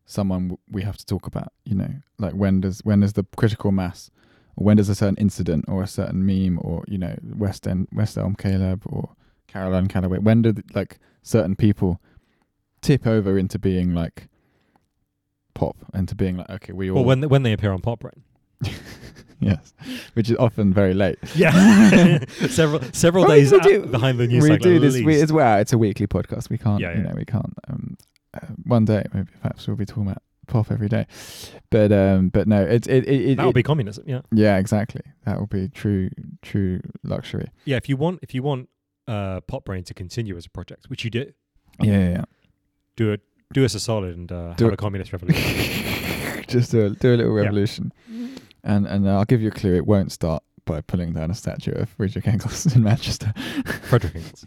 someone 0.06 0.58
we 0.70 0.84
have 0.84 0.98
to 0.98 1.06
talk 1.06 1.28
about? 1.28 1.52
You 1.64 1.76
know, 1.76 1.94
like 2.18 2.34
when 2.34 2.62
does 2.62 2.82
when 2.84 3.02
does 3.02 3.14
the 3.14 3.26
critical 3.36 3.72
mass, 3.72 4.10
or 4.56 4.66
when 4.66 4.78
does 4.78 4.90
a 4.90 4.96
certain 4.96 5.18
incident 5.18 5.66
or 5.68 5.84
a 5.84 5.88
certain 5.88 6.26
meme 6.26 6.60
or 6.62 6.84
you 6.88 6.98
know 6.98 7.16
West 7.24 7.68
End 7.68 7.88
West 7.92 8.18
Elm 8.18 8.36
Caleb 8.36 8.84
or 8.86 9.10
Caroline 9.48 9.88
Calloway, 9.88 10.20
when 10.20 10.42
do 10.42 10.54
like 10.74 11.00
certain 11.22 11.56
people 11.56 12.00
tip 12.82 13.08
over 13.08 13.38
into 13.38 13.58
being 13.58 13.94
like 13.94 14.28
pop 15.56 15.78
and 15.94 16.08
to 16.08 16.14
being 16.16 16.38
like 16.38 16.50
okay 16.50 16.74
we 16.74 16.90
all 16.90 16.98
Well, 16.98 17.06
when 17.06 17.30
when 17.30 17.44
they 17.44 17.54
appear 17.54 17.72
on 17.72 17.82
Pop 17.82 18.00
Brain, 18.02 18.24
yes, 19.40 19.74
which 20.14 20.30
is 20.30 20.38
often 20.38 20.74
very 20.74 20.94
late. 20.94 21.18
yeah, 21.36 22.24
several 22.48 22.82
several 22.94 23.26
Well, 23.26 23.36
days 23.36 23.52
we 23.52 23.60
do- 23.60 23.86
behind 23.86 24.18
the 24.20 24.28
news 24.28 24.44
we 24.44 24.50
cycle. 24.50 24.64
do 24.64 24.80
this. 24.80 25.02
We, 25.04 25.16
it's 25.16 25.32
well, 25.32 25.60
it's 25.60 25.74
a 25.74 25.78
weekly 25.78 26.08
podcast. 26.08 26.50
We 26.50 26.58
can't, 26.58 26.80
Yeah, 26.82 26.92
you 26.92 26.98
yeah. 27.04 27.10
know, 27.10 27.14
we 27.16 27.26
can't. 27.26 27.54
Um, 27.68 27.98
uh, 28.34 28.40
one 28.66 28.86
day, 28.86 29.04
maybe 29.14 29.28
perhaps 29.42 29.68
we'll 29.68 29.78
be 29.78 29.86
talking 29.86 30.04
about 30.08 30.22
pop 30.48 30.72
every 30.72 30.88
day, 30.90 31.06
but 31.72 31.92
um, 31.92 32.30
but 32.30 32.48
no, 32.48 32.62
it's 32.64 32.88
it, 32.88 33.06
it, 33.08 33.22
it 33.32 33.38
that 33.38 33.48
it- 33.48 33.56
be 33.56 33.64
communism. 33.64 34.04
Yeah, 34.08 34.22
yeah, 34.32 34.58
exactly. 34.58 35.02
That 35.26 35.40
will 35.40 35.48
be 35.48 35.70
true, 35.70 36.10
true 36.42 36.82
luxury. 37.04 37.50
yeah. 37.66 37.78
If 37.78 37.90
you 37.90 37.98
want, 37.98 38.20
if 38.22 38.34
you 38.36 38.44
want 38.44 38.70
uh, 39.08 39.42
Pop 39.42 39.66
Brain 39.66 39.84
to 39.86 39.94
continue 39.94 40.36
as 40.38 40.46
a 40.46 40.50
project, 40.50 40.90
which 40.90 41.04
you 41.04 41.10
do, 41.10 41.32
Yeah, 41.82 42.10
yeah. 42.10 42.24
do 42.96 43.12
it. 43.12 43.22
Do 43.54 43.64
us 43.64 43.76
a 43.76 43.80
solid 43.80 44.16
and 44.18 44.32
uh, 44.32 44.54
Do 44.56 44.66
have 44.66 44.74
a 44.74 44.78
communist 44.78 45.14
revolution. 45.14 46.44
Just 46.48 46.72
do 46.72 46.86
a, 46.88 46.90
do 46.90 47.14
a 47.14 47.16
little 47.16 47.38
Yeah. 47.38 47.44
And 48.66 48.86
and 48.86 49.10
I'll 49.10 49.24
give 49.26 49.42
you 49.42 49.48
a 49.48 49.52
clue. 49.52 49.76
It 49.76 49.86
won't 49.88 50.12
start 50.12 50.44
by 50.66 50.82
pulling 50.82 51.14
down 51.14 51.32
a 51.32 51.36
statue 51.36 51.72
of 51.72 51.94
Richard 51.98 52.28
Engels 52.28 52.66
in 52.76 52.84
Manchester. 52.84 53.32
Frederick 53.84 54.16
Engels. 54.16 54.46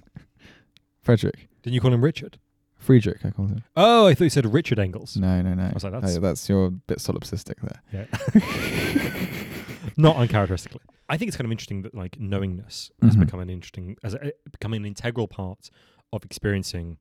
Frederick, 1.00 1.48
Didn't 1.62 1.74
you 1.74 1.80
call 1.80 1.92
him 1.94 2.02
Richard? 2.04 2.38
Friedrich, 2.76 3.24
I 3.24 3.30
called 3.30 3.50
him. 3.50 3.64
Oh, 3.76 4.06
I 4.06 4.14
thought 4.14 4.24
you 4.24 4.30
said 4.30 4.52
Richard 4.52 4.78
Engels. 4.78 5.16
No, 5.16 5.40
no, 5.42 5.54
no. 5.54 5.64
I 5.64 5.72
was 5.72 5.82
like, 5.84 5.92
that's- 5.92 6.18
that's 6.18 6.48
your 6.48 6.70
bit 6.70 6.98
solipsistic 6.98 7.54
there. 7.62 7.82
Yeah. 7.92 9.90
Not 9.96 10.16
uncharacteristically. 10.16 10.80
I 11.08 11.16
think 11.16 11.28
it's 11.28 11.36
kind 11.36 11.46
of 11.46 11.50
interesting 11.52 11.82
that 11.82 11.94
like 11.94 12.20
knowingness 12.20 12.90
has 13.02 13.16
Mhm. 13.16 13.20
become 13.20 13.40
an 13.40 13.48
interesting 13.50 13.96
as 14.04 14.14
a, 14.14 14.32
becoming 14.50 14.82
an 14.82 14.86
integral 14.86 15.26
part 15.26 15.70
of 16.12 16.24
experiencing 16.24 16.98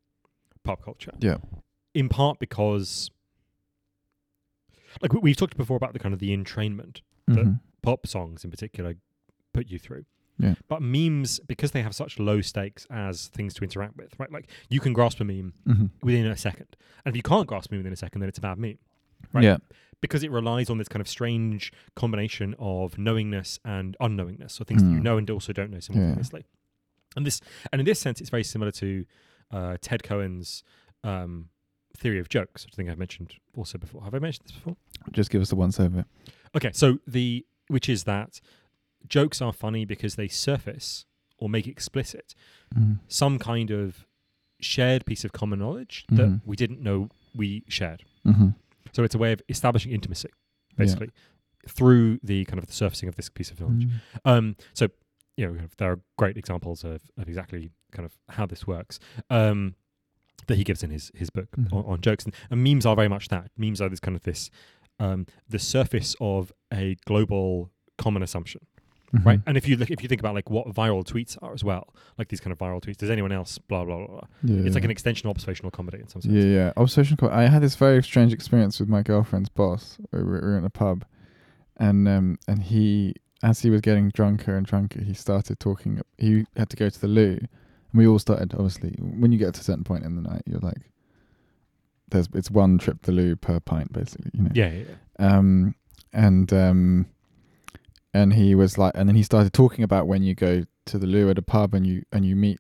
pop 0.64 0.84
culture. 0.84 1.12
Yeah. 1.20 1.38
In 1.94 2.08
part 2.10 2.40
because 2.40 3.12
like 5.02 5.14
we, 5.14 5.20
we've 5.20 5.36
talked 5.38 5.58
before 5.58 5.78
about 5.78 5.94
the 5.94 6.00
kind 6.00 6.14
of 6.14 6.20
the 6.20 6.36
entrainment 6.36 7.02
that 7.28 7.46
Mhm. 7.46 7.60
pop 7.82 8.08
songs 8.08 8.44
in 8.44 8.52
particular 8.52 8.96
put 9.54 9.68
you 9.70 9.80
through. 9.80 10.06
Yeah. 10.40 10.56
But 10.68 10.82
memes, 10.82 11.40
because 11.40 11.72
they 11.72 11.82
have 11.82 11.96
such 11.96 12.20
low 12.20 12.42
stakes 12.42 12.86
as 12.90 13.28
things 13.28 13.54
to 13.56 13.64
interact 13.64 13.98
with, 13.98 14.14
right? 14.20 14.32
Like 14.32 14.50
you 14.70 14.80
can 14.80 14.94
grasp 14.94 15.20
a 15.20 15.24
meme 15.26 15.54
Mhm. 15.66 15.90
within 16.04 16.26
a 16.28 16.38
second. 16.38 16.76
And 17.06 17.12
if 17.14 17.18
you 17.18 17.24
can't 17.24 17.48
grasp 17.48 17.72
a 17.72 17.74
meme 17.74 17.80
within 17.80 17.94
a 17.94 17.98
second, 17.98 18.22
then 18.22 18.30
it's 18.30 18.38
a 18.38 18.42
bad 18.42 18.58
meme. 18.58 18.78
Right. 19.34 19.44
Yeah. 19.44 19.58
because 20.00 20.22
it 20.24 20.30
relies 20.30 20.70
on 20.70 20.78
this 20.78 20.88
kind 20.88 21.02
of 21.02 21.08
strange 21.08 21.74
combination 21.96 22.54
of 22.60 23.00
knowingness 23.00 23.58
and 23.66 23.98
unknowingness, 24.00 24.52
so 24.52 24.64
things 24.64 24.84
that 24.84 24.90
you 24.92 25.00
Mm. 25.00 25.02
know 25.02 25.18
and 25.18 25.28
also 25.32 25.52
don't 25.52 25.72
know 25.72 25.80
simultaneously. 25.80 26.42
Yeah. 26.42 27.16
And 27.16 27.26
this, 27.26 27.42
and 27.72 27.80
in 27.82 27.86
this 27.86 28.00
sense, 28.00 28.22
it's 28.22 28.30
very 28.30 28.44
similar 28.44 28.72
to 28.74 29.06
uh, 29.50 29.78
Ted 29.82 30.04
Cohen's 30.04 30.64
um, 31.04 31.50
theory 31.98 32.20
of 32.20 32.30
jokes, 32.30 32.64
which 32.64 32.76
I 32.76 32.78
think 32.78 32.90
I've 32.92 33.00
mentioned 33.00 33.34
also 33.56 33.80
before. 33.80 34.04
Have 34.04 34.14
I 34.14 34.20
mentioned 34.20 34.46
this 34.50 34.56
before? 34.56 34.78
Just 35.14 35.32
give 35.32 35.42
us 35.42 35.50
the 35.50 35.56
once 35.56 35.80
over. 35.80 36.06
Okay, 36.56 36.72
so 36.74 37.00
the 37.08 37.46
which 37.68 37.90
is 37.90 38.04
that 38.06 38.40
jokes 39.08 39.42
are 39.42 39.54
funny 39.54 39.86
because 39.86 40.16
they 40.16 40.28
surface 40.28 41.06
or 41.38 41.50
make 41.50 41.68
explicit 41.68 42.34
Mm. 42.76 43.00
some 43.08 43.40
kind 43.40 43.72
of 43.72 44.06
shared 44.60 45.06
piece 45.06 45.24
of 45.24 45.32
common 45.32 45.60
knowledge 45.60 46.04
that 46.10 46.28
Mhm. 46.28 46.42
we 46.46 46.56
didn't 46.56 46.82
know 46.82 47.10
we 47.36 47.64
shared. 47.70 48.04
Mm-hmm. 48.26 48.50
So 48.92 49.04
it's 49.04 49.16
a 49.16 49.18
way 49.18 49.32
of 49.32 49.42
establishing 49.48 49.92
intimacy, 49.92 50.30
Yeah. 50.72 50.76
basically, 50.78 51.10
through 51.68 52.20
the 52.24 52.44
kind 52.46 52.60
of 52.60 52.66
the 52.68 52.74
surfacing 52.74 53.08
of 53.08 53.16
this 53.16 53.30
piece 53.30 53.52
of 53.52 53.60
knowledge. 53.60 53.86
Mm. 53.86 53.92
Um, 54.26 54.56
so 54.74 54.90
you 55.38 55.46
know 55.46 55.68
there 55.78 55.92
are 55.92 56.00
great 56.18 56.36
examples 56.38 56.84
of, 56.84 57.04
of 57.18 57.28
exactly 57.30 57.72
kind 57.92 58.06
of 58.06 58.18
how 58.30 58.46
this 58.46 58.66
works. 58.68 59.00
Um, 59.30 59.76
that 60.48 60.56
he 60.56 60.64
gives 60.64 60.82
in 60.84 60.90
his 60.92 61.12
his 61.14 61.30
book 61.30 61.50
Mhm. 61.58 61.74
on, 61.74 61.86
on 61.86 62.02
jokes 62.02 62.24
and, 62.26 62.34
and 62.50 62.64
memes 62.64 62.86
are 62.86 62.96
very 62.96 63.08
much 63.10 63.28
that. 63.30 63.52
Memes 63.58 63.80
are 63.82 63.90
this 63.90 64.00
kind 64.00 64.16
of 64.16 64.24
this 64.24 64.50
um, 65.00 65.26
the 65.50 65.60
surface 65.60 66.16
of 66.20 66.52
a 66.74 66.96
global 67.06 67.70
common 67.98 68.22
assumption, 68.24 68.62
right? 69.24 69.40
Mhm. 69.40 69.44
And 69.48 69.58
if 69.58 69.68
you 69.68 69.76
look, 69.78 69.90
if 69.92 70.02
you 70.04 70.10
think 70.10 70.22
about 70.22 70.36
like 70.36 70.50
what 70.50 70.68
viral 70.68 71.04
tweets 71.06 71.38
are 71.42 71.54
as 71.54 71.64
well, 71.64 71.94
like 72.18 72.28
these 72.30 72.40
kind 72.40 72.52
of 72.52 72.58
viral 72.58 72.82
tweets, 72.82 72.98
does 72.98 73.10
anyone 73.10 73.32
else 73.32 73.58
blah 73.58 73.86
blah 73.86 73.98
blah? 73.98 74.08
blah. 74.08 74.22
Yeah, 74.44 74.66
It's 74.66 74.76
like 74.76 74.84
an 74.84 74.92
extension 74.92 75.28
of 75.30 75.32
observational 75.36 75.72
comedy 75.72 76.00
in 76.00 76.08
some 76.08 76.22
sense. 76.22 76.34
Yeah, 76.34 76.44
yeah. 76.44 76.74
Observational. 76.78 77.30
Co- 77.30 77.36
I 77.36 77.44
had 77.44 77.62
this 77.62 77.76
very 77.76 78.04
strange 78.04 78.34
experience 78.34 78.80
with 78.80 78.90
my 78.90 79.02
girlfriend's 79.04 79.50
boss. 79.50 79.98
We 80.12 80.20
were, 80.24 80.26
we 80.26 80.32
were 80.48 80.58
in 80.58 80.66
a 80.66 80.70
pub, 80.70 81.06
and 81.78 82.08
um, 82.08 82.38
and 82.48 82.64
he, 82.64 83.16
as 83.44 83.62
he 83.62 83.70
was 83.70 83.82
getting 83.82 84.10
drunker 84.10 84.56
and 84.58 84.66
drunker, 84.66 85.02
he 85.02 85.14
started 85.14 85.60
talking. 85.60 86.02
He 86.18 86.46
had 86.56 86.70
to 86.72 86.76
go 86.76 86.90
to 86.90 87.00
the 87.02 87.08
loo, 87.08 87.38
and 87.40 87.50
we 87.94 88.08
all 88.08 88.20
started. 88.20 88.54
Obviously, 88.54 88.96
when 89.00 89.32
you 89.32 89.38
get 89.38 89.54
to 89.56 89.62
a 89.62 89.64
certain 89.64 89.84
point 89.84 90.04
in 90.04 90.16
the 90.16 90.22
night, 90.22 90.42
you're 90.46 90.60
like, 90.60 90.92
"There's 92.10 92.30
it's 92.34 92.52
one 92.52 92.78
trip 92.78 93.02
to 93.04 93.12
the 93.12 93.12
loo 93.12 93.36
per 93.36 93.60
pint, 93.60 93.94
basically." 93.94 94.32
You 94.34 94.44
know. 94.44 94.52
Yeah, 94.54 94.72
yeah, 94.72 94.84
yeah. 95.20 95.38
Um, 95.38 95.76
and 96.14 96.52
um, 96.54 97.08
and 98.14 98.34
he 98.34 98.56
was 98.56 98.78
like, 98.78 98.94
and 98.96 99.08
then 99.08 99.16
he 99.16 99.24
started 99.24 99.54
talking 99.54 99.84
about 99.84 100.08
when 100.08 100.24
you 100.24 100.36
go 100.36 100.64
to 100.86 100.98
the 100.98 101.08
loo 101.08 101.30
at 101.30 101.38
a 101.38 101.42
pub 101.42 101.74
and 101.74 101.86
you 101.86 102.04
and 102.12 102.26
you 102.26 102.36
meet 102.36 102.60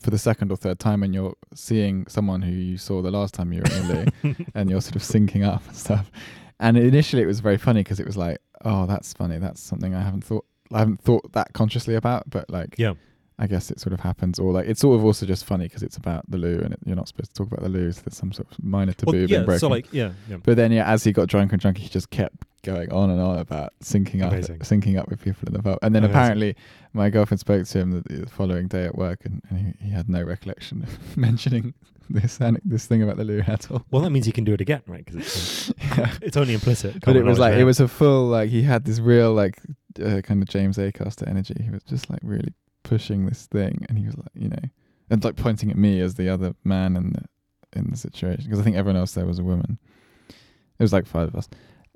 for 0.00 0.10
the 0.10 0.18
second 0.18 0.50
or 0.50 0.56
third 0.56 0.78
time 0.78 1.02
and 1.02 1.14
you're 1.14 1.34
seeing 1.54 2.06
someone 2.08 2.42
who 2.42 2.50
you 2.50 2.76
saw 2.76 3.00
the 3.02 3.10
last 3.10 3.34
time 3.34 3.52
you 3.52 3.60
were 3.60 3.76
in 3.76 3.88
the 3.88 4.12
loo 4.24 4.34
and 4.54 4.68
you're 4.68 4.80
sort 4.80 4.96
of 4.96 5.02
syncing 5.02 5.46
up 5.46 5.64
and 5.66 5.76
stuff. 5.76 6.10
And 6.58 6.76
initially 6.76 7.22
it 7.22 7.26
was 7.26 7.40
very 7.40 7.56
funny 7.58 7.80
because 7.80 8.00
it 8.00 8.06
was 8.06 8.16
like, 8.16 8.38
oh, 8.64 8.86
that's 8.86 9.12
funny. 9.12 9.38
That's 9.38 9.60
something 9.60 9.94
I 9.94 10.02
haven't 10.02 10.24
thought. 10.24 10.44
I 10.72 10.80
haven't 10.80 11.00
thought 11.00 11.32
that 11.32 11.52
consciously 11.52 11.94
about, 11.94 12.28
but 12.28 12.50
like, 12.50 12.74
Yeah. 12.78 12.94
I 13.38 13.46
guess 13.46 13.70
it 13.70 13.80
sort 13.80 13.92
of 13.92 14.00
happens, 14.00 14.38
or 14.38 14.50
like 14.52 14.66
it's 14.66 14.80
sort 14.80 14.98
of 14.98 15.04
also 15.04 15.26
just 15.26 15.44
funny 15.44 15.66
because 15.66 15.82
it's 15.82 15.96
about 15.98 16.24
the 16.30 16.38
loo 16.38 16.60
and 16.64 16.72
it, 16.72 16.80
you're 16.86 16.96
not 16.96 17.08
supposed 17.08 17.34
to 17.34 17.42
talk 17.44 17.52
about 17.52 17.62
the 17.62 17.68
loo. 17.68 17.92
So 17.92 18.00
there's 18.04 18.16
some 18.16 18.32
sort 18.32 18.50
of 18.50 18.64
minor 18.64 18.92
taboo 18.92 19.12
Well, 19.18 19.26
being 19.28 19.44
broken. 19.44 19.58
So 19.60 19.68
like, 19.68 19.92
yeah, 19.92 20.12
yeah. 20.28 20.38
But 20.42 20.56
then, 20.56 20.72
yeah, 20.72 20.90
as 20.90 21.04
he 21.04 21.12
got 21.12 21.28
drunk 21.28 21.52
and 21.52 21.60
drunk, 21.60 21.76
he 21.78 21.88
just 21.88 22.08
kept 22.10 22.36
going 22.62 22.90
on 22.92 23.10
and 23.10 23.20
on 23.20 23.38
about 23.38 23.72
syncing 23.82 24.22
up, 24.22 24.32
Amazing. 24.32 24.58
syncing 24.60 24.98
up 24.98 25.08
with 25.08 25.22
people 25.22 25.46
in 25.46 25.52
the 25.52 25.62
pub. 25.62 25.78
And 25.82 25.94
then 25.94 26.02
Amazing. 26.02 26.16
apparently, 26.16 26.56
my 26.94 27.10
girlfriend 27.10 27.40
spoke 27.40 27.66
to 27.66 27.78
him 27.78 27.90
the, 28.02 28.14
the 28.14 28.26
following 28.30 28.68
day 28.68 28.86
at 28.86 28.96
work, 28.96 29.24
and, 29.26 29.42
and 29.50 29.58
he, 29.80 29.86
he 29.86 29.90
had 29.92 30.08
no 30.08 30.22
recollection 30.22 30.82
of 30.82 31.16
mentioning 31.16 31.74
this 32.08 32.38
this 32.64 32.86
thing 32.86 33.02
about 33.02 33.16
the 33.18 33.24
loo 33.24 33.42
at 33.46 33.70
all. 33.70 33.84
Well, 33.90 34.00
that 34.02 34.10
means 34.10 34.24
he 34.26 34.32
can 34.32 34.44
do 34.44 34.54
it 34.54 34.60
again, 34.62 34.80
right? 34.86 35.04
Because 35.04 35.20
it's, 35.20 35.72
Yeah. 35.98 36.10
it's 36.22 36.36
only 36.36 36.54
implicit. 36.54 37.04
But 37.04 37.16
it 37.16 37.24
was 37.24 37.38
like 37.38 37.54
it 37.56 37.64
was 37.64 37.80
a 37.80 37.88
full 37.88 38.26
like 38.28 38.48
he 38.48 38.62
had 38.62 38.84
this 38.84 38.98
real 38.98 39.34
like 39.34 39.60
uh, 40.02 40.20
kind 40.22 40.42
of 40.42 40.48
James 40.48 40.78
Acaster 40.78 41.28
energy. 41.28 41.54
He 41.62 41.70
was 41.70 41.82
just 41.82 42.08
like 42.08 42.20
really 42.22 42.54
pushing 42.86 43.26
this 43.26 43.46
thing, 43.46 43.84
and 43.88 43.98
he 43.98 44.06
was 44.06 44.16
like 44.16 44.28
you 44.34 44.48
know, 44.48 44.62
and 45.10 45.22
like 45.24 45.36
pointing 45.36 45.70
at 45.70 45.76
me 45.76 46.00
as 46.00 46.14
the 46.14 46.28
other 46.28 46.54
man 46.64 46.96
in 46.96 47.12
the 47.12 47.24
in 47.78 47.90
the 47.90 47.96
situation 47.96 48.44
because 48.44 48.60
I 48.60 48.62
think 48.62 48.76
everyone 48.76 48.98
else 48.98 49.12
there 49.12 49.26
was 49.26 49.38
a 49.38 49.44
woman. 49.44 49.78
It 50.28 50.82
was 50.82 50.92
like 50.92 51.06
five 51.06 51.28
of 51.28 51.34
us, 51.34 51.48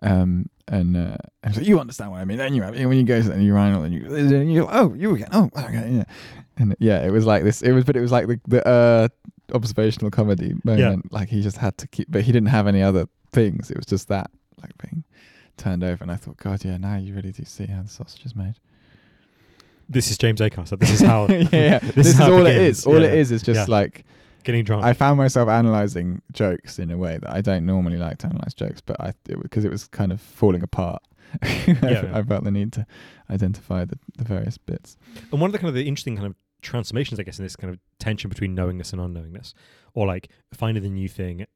um, 0.02 0.49
and 0.68 0.97
uh, 0.97 1.16
and 1.42 1.54
so 1.54 1.61
you 1.61 1.78
understand 1.78 2.11
what 2.11 2.20
I 2.20 2.25
mean. 2.25 2.38
Then 2.38 2.54
you 2.54 2.62
when 2.62 2.97
you 2.97 3.04
go 3.04 3.23
to 3.23 3.32
and 3.32 3.44
you 3.44 3.54
run 3.54 3.75
and 3.75 3.94
you 3.94 4.14
and 4.14 4.52
you 4.52 4.66
oh 4.70 4.94
you 4.94 5.14
again 5.14 5.28
oh 5.32 5.50
okay 5.56 5.90
yeah, 5.90 6.04
and 6.56 6.75
yeah 6.78 7.04
it 7.04 7.11
was 7.11 7.26
like 7.26 7.44
this 7.44 7.62
it 7.62 7.73
was 7.73 7.85
but 7.85 7.97
it 7.97 8.00
was 8.00 8.12
like 8.12 8.26
the 8.26 8.40
the 8.49 8.66
uh, 8.66 9.09
observational 9.54 10.11
comedy 10.11 10.54
moment. 10.64 11.12
Like 11.12 11.28
he 11.28 11.42
just 11.42 11.59
had 11.59 11.76
to 11.78 11.88
keep, 11.88 12.11
but 12.11 12.23
he 12.23 12.32
didn't 12.32 12.49
have 12.49 12.66
any 12.66 12.82
other 12.82 13.06
things. 13.32 13.70
It 13.70 13.76
was 13.76 13.87
just 13.87 14.09
that 14.09 14.30
like 14.61 14.73
being 14.78 15.04
turned 15.56 15.85
over, 15.85 16.02
and 16.02 16.11
I 16.11 16.16
thought, 16.16 16.37
God, 16.38 16.64
yeah, 16.64 16.76
now 16.76 16.97
you 16.97 17.14
really 17.14 17.32
do 17.32 17.44
see 17.44 17.66
how 17.66 17.82
the 17.82 17.88
sausage 17.88 18.25
is 18.25 18.35
made. 18.35 18.54
This 19.90 20.11
is 20.11 20.16
James 20.16 20.40
Acaster. 20.40 20.78
This 20.78 20.90
is 20.92 21.00
how. 21.00 21.26
yeah, 21.28 21.49
yeah. 21.52 21.78
This 21.80 21.94
This, 21.94 22.06
is 22.06 22.14
is, 22.14 22.20
all 22.20 22.40
it 22.40 22.44
begins. 22.54 22.78
is. 22.78 22.87
All 22.87 23.00
Yeah, 23.00 23.09
it 23.09 23.14
is 23.18 23.32
is 23.32 23.42
just 23.42 23.68
yeah. 23.68 23.75
like 23.75 24.04
getting 24.44 24.64
drunk. 24.64 24.85
I 24.85 24.92
found 24.94 25.18
myself 25.18 25.49
analyzing 25.49 26.23
jokes 26.32 26.78
in 26.78 26.90
a 26.90 26.97
way 26.97 27.18
that 27.18 27.30
I 27.30 27.40
don't 27.40 27.66
normally 27.66 27.99
like 27.99 28.18
to 28.18 28.28
analyze 28.28 28.54
jokes, 28.54 28.80
but 28.80 28.99
I 29.00 29.12
because 29.26 29.64
it, 29.64 29.70
was 29.70 29.87
kind 29.88 30.12
of 30.12 30.20
falling 30.20 30.62
apart. 30.62 31.02
I, 31.42 31.76
yeah. 31.82 32.11
I 32.14 32.23
felt 32.23 32.44
the 32.44 32.50
need 32.50 32.73
to 32.73 32.87
identify 33.28 33.85
the, 33.85 33.99
the 34.16 34.25
various 34.25 34.59
bits. 34.59 34.97
And 35.30 35.40
one 35.40 35.49
of 35.49 35.52
the 35.52 35.59
kind 35.59 35.68
of 35.68 35.75
the 35.75 35.87
interesting 35.87 36.16
kind 36.16 36.26
of 36.26 36.35
transformations, 36.62 37.20
I 37.20 37.23
guess, 37.25 37.38
in 37.38 37.44
this 37.44 37.56
kind 37.56 37.73
of 37.73 37.78
tension 37.99 38.28
between 38.28 38.54
knowingness 38.54 38.92
and 38.92 39.00
unknowingness, 39.00 39.54
or 39.94 40.06
like 40.06 40.28
finding 40.52 40.82
the 40.82 40.90
new 40.90 41.09
thing 41.09 41.47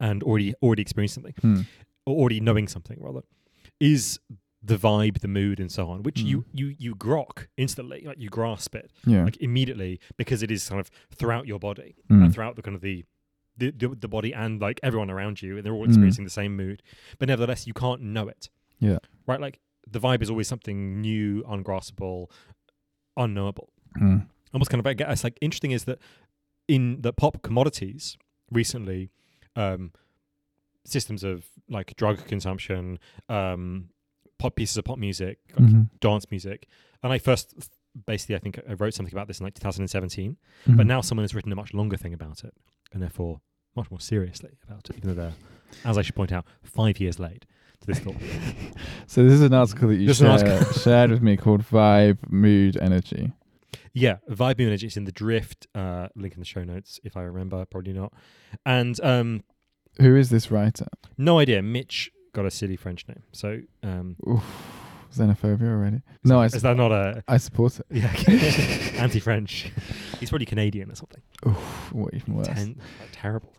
and 0.00 0.22
already 0.22 0.54
already 0.62 0.82
experiencing 0.82 1.22
something, 1.22 1.34
Hmm. 1.40 1.62
or 2.06 2.16
already 2.16 2.40
knowing 2.40 2.68
something 2.68 2.98
rather, 3.00 3.22
is 3.80 4.18
the 4.66 4.76
vibe, 4.78 5.20
the 5.20 5.28
mood, 5.28 5.60
and 5.60 5.70
so 5.70 5.90
on, 5.90 6.02
which 6.02 6.20
you 6.20 6.38
Mm. 6.42 6.44
you 6.52 6.66
you 6.78 6.94
grok 6.94 7.46
instantly, 7.56 8.02
like 8.06 8.18
you 8.18 8.30
grasp 8.30 8.74
it 8.74 8.90
Yeah. 9.06 9.24
like 9.24 9.36
immediately 9.38 10.00
because 10.16 10.42
it 10.42 10.50
is 10.50 10.68
kind 10.68 10.80
of 10.80 10.90
throughout 11.10 11.46
your 11.46 11.58
body 11.58 11.96
Mm. 12.10 12.24
and 12.24 12.34
throughout 12.34 12.56
the 12.56 12.62
kind 12.62 12.74
of 12.74 12.80
the 12.80 13.04
the, 13.56 13.70
the 13.70 13.88
the 13.88 14.08
body 14.08 14.32
and 14.34 14.60
like 14.60 14.80
everyone 14.82 15.10
around 15.10 15.42
you, 15.42 15.56
and 15.56 15.64
they're 15.64 15.74
all 15.74 15.84
Mm. 15.84 15.88
experiencing 15.90 16.24
the 16.24 16.30
same 16.30 16.56
mood, 16.56 16.82
but 17.18 17.28
nevertheless 17.28 17.66
you 17.66 17.74
can't 17.74 18.00
know 18.00 18.26
it. 18.28 18.48
Yeah. 18.80 18.98
Right, 19.26 19.40
like 19.40 19.60
the 19.86 20.00
vibe 20.00 20.22
is 20.22 20.30
always 20.30 20.48
something 20.48 21.00
new, 21.00 21.42
ungraspable, 21.46 22.30
unknowable. 23.16 23.70
Mm. 24.00 24.26
Almost 24.52 24.70
kind 24.70 24.80
of, 24.80 24.86
I 24.86 24.94
guess, 24.94 25.22
like 25.24 25.38
interesting 25.40 25.72
is 25.72 25.84
that 25.84 25.98
in 26.68 27.02
the 27.02 27.12
pop 27.12 27.42
commodities 27.42 28.16
recently, 28.50 29.10
um, 29.56 29.92
systems 30.84 31.22
of 31.24 31.46
like 31.68 31.94
drug 31.96 32.26
consumption, 32.26 32.98
um, 33.28 33.90
pop 34.44 34.56
pieces 34.56 34.76
of 34.76 34.84
pop 34.84 34.98
music, 34.98 35.38
like 35.58 35.68
Mhm. 35.68 35.88
dance 36.00 36.26
music, 36.30 36.68
and 37.02 37.12
I 37.12 37.18
first 37.18 37.54
basically 38.06 38.34
I 38.34 38.38
think 38.40 38.60
I 38.68 38.72
wrote 38.74 38.92
something 38.94 39.14
about 39.14 39.28
this 39.28 39.38
in 39.40 39.44
like 39.44 39.54
2017, 39.54 40.36
but 40.66 40.76
Mhm. 40.84 40.86
now 40.86 41.00
someone 41.00 41.22
has 41.24 41.34
written 41.34 41.52
a 41.52 41.56
much 41.56 41.72
longer 41.74 41.96
thing 41.96 42.12
about 42.12 42.44
it, 42.44 42.52
and 42.92 43.00
therefore 43.02 43.40
much 43.76 43.90
more 43.90 44.00
seriously 44.00 44.50
about 44.68 44.88
it, 44.90 44.96
even 44.96 45.08
though 45.08 45.14
they're, 45.22 45.34
as 45.84 45.96
I 45.98 46.02
should 46.02 46.14
point 46.14 46.32
out, 46.32 46.44
five 46.62 46.98
years 47.00 47.18
late 47.18 47.44
to 47.80 47.86
this 47.86 47.98
thought. 48.00 48.16
So 49.06 49.22
this 49.24 49.32
is 49.34 49.42
an 49.42 49.54
article 49.54 49.88
that 49.88 49.96
you 49.96 50.12
share, 50.12 50.64
shared 50.74 51.10
with 51.10 51.22
me 51.22 51.36
called 51.36 51.62
Vibe, 51.62 52.18
Mood, 52.30 52.76
Energy. 52.76 53.32
Yeah, 53.92 54.16
Vibe 54.28 54.58
Mood 54.58 54.68
Energy. 54.68 54.86
It's 54.88 54.96
in 54.96 55.04
the 55.04 55.12
Drift. 55.12 55.66
Uh, 55.74 56.08
link 56.16 56.34
in 56.34 56.40
the 56.40 56.44
show 56.46 56.64
notes 56.64 56.98
if 57.04 57.16
I 57.16 57.22
remember. 57.22 57.64
Probably 57.64 57.92
not. 57.92 58.12
And 58.66 58.98
um, 59.02 59.44
Who 60.00 60.16
is 60.16 60.30
this 60.30 60.50
writer? 60.50 60.86
no 61.16 61.38
idea. 61.38 61.62
Mitch 61.62 62.10
got 62.34 62.44
a 62.44 62.50
silly 62.50 62.76
French 62.76 63.08
name. 63.08 63.22
So 63.32 63.60
um, 63.82 64.16
Oof, 64.28 64.44
xenophobia 65.14 65.70
already. 65.70 66.02
No, 66.22 66.40
I, 66.40 66.46
is 66.46 66.60
that 66.60 66.76
not 66.76 66.92
a 66.92 67.24
I 67.26 67.38
support 67.38 67.80
it. 67.80 67.86
yeah 67.90 68.12
anti-French? 69.02 69.72
He's 70.20 70.28
probably 70.28 70.46
Canadian 70.46 70.90
or 70.90 70.94
something. 70.94 71.22
Oof, 71.46 71.92
what 71.92 72.12
even 72.12 72.34
worse. 72.34 72.48
Ten, 72.48 72.76
like, 73.00 73.08
terrible. 73.12 73.52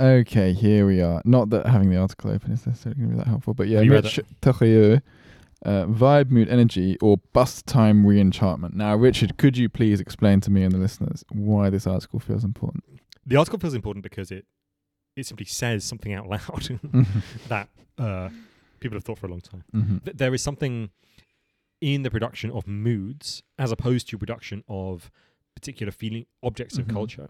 Okay, 0.00 0.52
here 0.52 0.86
we 0.86 1.00
are. 1.00 1.22
Not 1.24 1.50
that 1.50 1.66
having 1.66 1.90
the 1.90 1.96
article 1.96 2.30
open 2.30 2.52
is 2.52 2.66
necessarily 2.66 3.00
going 3.00 3.10
to 3.10 3.16
be 3.16 3.18
that 3.18 3.28
helpful, 3.28 3.54
but 3.54 3.68
yeah, 3.68 3.78
Have 3.78 3.84
you 3.84 3.92
read 3.92 4.04
Mitch 4.04 4.20
Terrieux, 4.42 5.00
uh, 5.64 5.86
Vibe, 5.86 6.30
Mood, 6.30 6.48
Energy, 6.48 6.98
or 7.00 7.18
Bust 7.32 7.66
Time 7.66 8.04
Reenchantment. 8.04 8.74
Now, 8.74 8.96
Richard, 8.96 9.38
could 9.38 9.56
you 9.56 9.68
please 9.68 10.00
explain 10.00 10.40
to 10.40 10.50
me 10.50 10.62
and 10.62 10.72
the 10.72 10.78
listeners 10.78 11.24
why 11.30 11.70
this 11.70 11.86
article 11.86 12.18
feels 12.18 12.44
important? 12.44 12.84
The 13.24 13.36
article 13.36 13.58
feels 13.58 13.74
important 13.74 14.02
because 14.02 14.30
it 14.30 14.46
it 15.16 15.26
simply 15.26 15.46
says 15.46 15.84
something 15.84 16.12
out 16.12 16.28
loud 16.28 16.78
that 17.48 17.68
uh, 17.98 18.28
people 18.80 18.96
have 18.96 19.04
thought 19.04 19.18
for 19.18 19.26
a 19.26 19.30
long 19.30 19.40
time. 19.40 19.64
Mhm. 19.74 20.04
Th- 20.04 20.16
there 20.16 20.34
is 20.34 20.42
something 20.42 20.90
in 21.80 22.02
the 22.02 22.10
production 22.10 22.50
of 22.50 22.66
moods 22.66 23.42
as 23.58 23.70
opposed 23.72 24.08
to 24.08 24.18
production 24.18 24.64
of 24.68 25.10
particular 25.54 25.92
feeling 25.92 26.26
objects 26.42 26.76
Mhm. 26.76 26.80
of 26.80 26.88
culture 26.88 27.28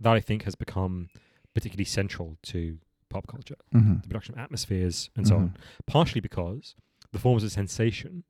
that 0.00 0.12
I 0.14 0.20
think 0.20 0.44
has 0.44 0.54
become 0.54 1.08
particularly 1.54 1.84
central 1.84 2.36
to 2.42 2.78
pop 3.08 3.26
culture, 3.26 3.56
Mhm. 3.74 4.02
the 4.02 4.08
production 4.08 4.34
of 4.34 4.40
atmospheres 4.40 5.10
and 5.16 5.26
so 5.26 5.36
on. 5.36 5.48
Mhm. 5.50 5.56
Partially 5.86 6.20
because 6.20 6.74
the 7.10 7.18
forms 7.18 7.42
of 7.42 7.50
sensation 7.50 8.24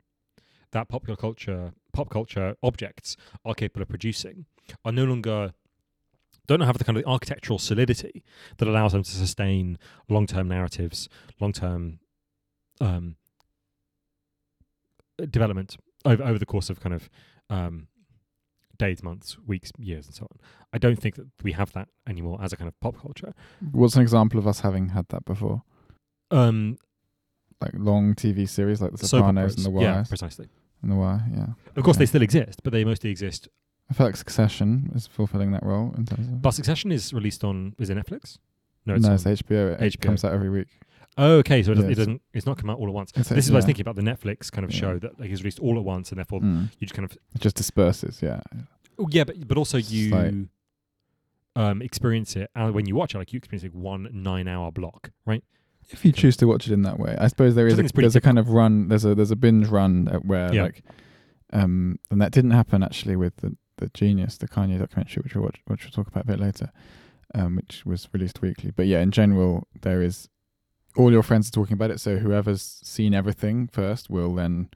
that 0.71 0.89
popular 0.89 1.17
culture, 1.17 1.73
pop 1.93 2.09
culture 2.11 2.55
objects 2.63 3.17
are 3.45 3.55
capable 3.55 3.83
of 3.83 3.89
producing 3.89 4.47
are 4.85 4.93
no 4.93 5.05
longer 5.05 5.53
don't 6.49 6.61
have 6.63 6.77
the 6.79 6.85
kind 6.85 6.99
of 6.99 7.05
architectural 7.07 7.59
solidity 7.61 8.25
that 8.57 8.67
allows 8.67 8.93
them 8.93 9.05
to 9.05 9.11
sustain 9.11 9.79
long-term 10.09 10.49
narratives, 10.49 11.09
long-term 11.41 12.01
um, 12.81 13.15
uh, 15.23 15.27
development 15.31 15.77
over 16.05 16.23
over 16.23 16.39
the 16.39 16.47
course 16.47 16.71
of 16.71 16.81
kind 16.81 16.95
of 16.95 17.09
um, 17.51 17.87
days, 18.79 19.03
months, 19.03 19.37
weeks, 19.47 19.73
years, 19.79 20.07
and 20.07 20.15
so 20.15 20.23
on. 20.31 20.39
I 20.73 20.79
don't 20.79 21.01
think 21.01 21.17
that 21.17 21.27
we 21.43 21.53
have 21.53 21.73
that 21.73 21.89
anymore 22.09 22.39
as 22.43 22.53
a 22.53 22.57
kind 22.57 22.69
of 22.69 22.79
pop 22.81 23.01
culture. 23.01 23.35
What's 23.73 23.97
an 23.97 24.03
example 24.03 24.39
of 24.39 24.47
us 24.47 24.61
having 24.61 24.91
had 24.91 25.07
that 25.09 25.25
before? 25.25 25.63
Um, 26.31 26.77
Like 27.61 27.73
long 27.75 28.15
TV 28.15 28.49
series 28.49 28.81
like 28.81 28.93
The 28.93 29.07
Sopranos 29.09 29.57
and. 29.57 29.65
The 29.65 29.81
yeah, 29.81 29.95
Wire. 29.97 30.05
precisely. 30.09 30.49
and 30.83 30.93
The 30.93 30.97
Wire, 30.97 31.25
yeah. 31.35 31.47
Of 31.75 31.83
course, 31.83 31.97
Okay. 31.97 32.03
they 32.03 32.07
still 32.07 32.23
exist, 32.23 32.61
but 32.63 32.73
they 32.73 32.85
mostly 32.85 33.11
exist. 33.11 33.49
I 33.91 33.95
feel 33.95 34.07
like 34.07 34.17
Succession 34.17 34.91
is 34.95 35.07
fulfilling 35.07 35.53
that 35.53 35.63
role 35.65 35.95
in 35.97 36.05
terms 36.05 36.29
of. 36.29 36.43
But 36.43 36.51
Succession 36.53 36.93
is 36.93 37.13
released 37.15 37.43
on 37.45 37.75
is 37.79 37.91
it 37.91 37.97
Netflix? 37.97 38.39
No, 38.87 38.95
it's 38.95 39.03
no, 39.03 39.09
on- 39.11 39.15
it's 39.15 39.25
HBO. 39.25 39.81
It 39.81 39.95
HBO. 39.95 40.01
comes 40.01 40.25
out 40.25 40.33
every 40.33 40.51
week. 40.51 40.69
Oh, 41.17 41.39
okay. 41.39 41.63
So 41.63 41.73
it, 41.73 41.75
doesn't, 41.77 41.85
Yeah, 41.85 41.89
it 41.89 41.93
it's- 41.93 42.07
doesn't. 42.07 42.23
It's 42.33 42.47
not 42.47 42.59
come 42.59 42.71
out 42.71 42.79
all 42.79 42.87
at 42.87 42.93
once. 42.95 43.13
This 43.13 43.31
is 43.31 43.51
what 43.51 43.57
I 43.57 43.59
was 43.59 43.65
thinking 43.65 43.83
about 43.83 43.97
the 43.97 44.03
Netflix 44.03 44.53
kind 44.53 44.65
of 44.65 44.73
Yeah. 44.73 44.79
show 44.81 44.99
that 44.99 45.19
like 45.19 45.31
is 45.31 45.43
released 45.43 45.59
all 45.59 45.77
at 45.79 45.85
once, 45.85 46.11
and 46.11 46.19
therefore 46.19 46.41
Mm. 46.41 46.71
you 46.79 46.87
just 46.87 46.95
kind 46.95 47.05
of 47.11 47.17
It 47.35 47.41
just 47.41 47.57
disperses, 47.57 48.21
yeah. 48.23 48.41
oh, 48.99 49.09
yeah, 49.11 49.25
but 49.25 49.47
but 49.49 49.59
also 49.59 49.79
It's 49.79 49.91
you 49.91 50.11
like- 50.11 50.35
um 51.57 51.83
experience 51.83 52.37
it 52.37 52.51
and 52.55 52.73
when 52.73 52.87
you 52.87 52.95
watch 52.95 53.15
it, 53.15 53.19
like 53.19 53.33
you 53.33 53.39
experience 53.39 53.65
like 53.65 53.73
one 53.73 54.09
nine 54.13 54.47
hour 54.47 54.71
block, 54.71 55.11
right? 55.27 55.43
If 55.91 56.05
you 56.05 56.13
choose 56.13 56.37
to 56.37 56.47
watch 56.47 56.67
it 56.69 56.73
in 56.73 56.83
that 56.83 56.99
way, 57.01 57.17
I 57.19 57.29
suppose 57.29 57.55
there 57.55 57.67
is 57.67 57.73
a, 57.73 57.77
think 57.77 57.87
it's 57.87 57.93
pretty 57.93 58.05
there's 58.05 58.17
a 58.17 58.21
kind 58.21 58.39
of 58.39 58.51
run. 58.51 58.89
There's 58.89 59.05
a 59.05 59.15
there's 59.15 59.31
a 59.31 59.37
binge 59.37 59.67
run 59.69 60.07
at 60.09 60.25
where 60.25 60.53
Yeah. 60.55 60.65
like, 60.65 60.83
um, 61.53 61.99
and 62.11 62.21
that 62.21 62.31
didn't 62.31 62.51
happen 62.53 62.83
actually 62.83 63.17
with 63.17 63.37
the 63.37 63.57
the 63.79 63.89
Jeen-yuhs, 63.91 64.39
the 64.39 64.47
Kanye 64.49 64.79
documentary, 64.79 65.23
which 65.23 65.35
we'll 65.35 65.45
watch, 65.45 65.61
which 65.67 65.85
we'll 65.85 65.91
talk 65.93 66.07
about 66.09 66.25
a 66.25 66.27
bit 66.27 66.39
later, 66.41 66.71
um, 67.35 67.57
which 67.57 67.85
was 67.85 68.09
released 68.13 68.41
weekly. 68.43 68.71
But 68.71 68.87
yeah, 68.87 69.01
in 69.01 69.11
general, 69.11 69.67
there 69.83 70.03
is 70.03 70.29
all 70.97 71.11
your 71.11 71.23
friends 71.23 71.49
are 71.49 71.53
talking 71.53 71.75
about 71.75 71.91
it. 71.91 72.01
So 72.01 72.17
whoever's 72.19 72.81
seen 72.85 73.15
everything 73.15 73.69
first 73.69 74.11
will 74.11 74.35
then 74.35 74.69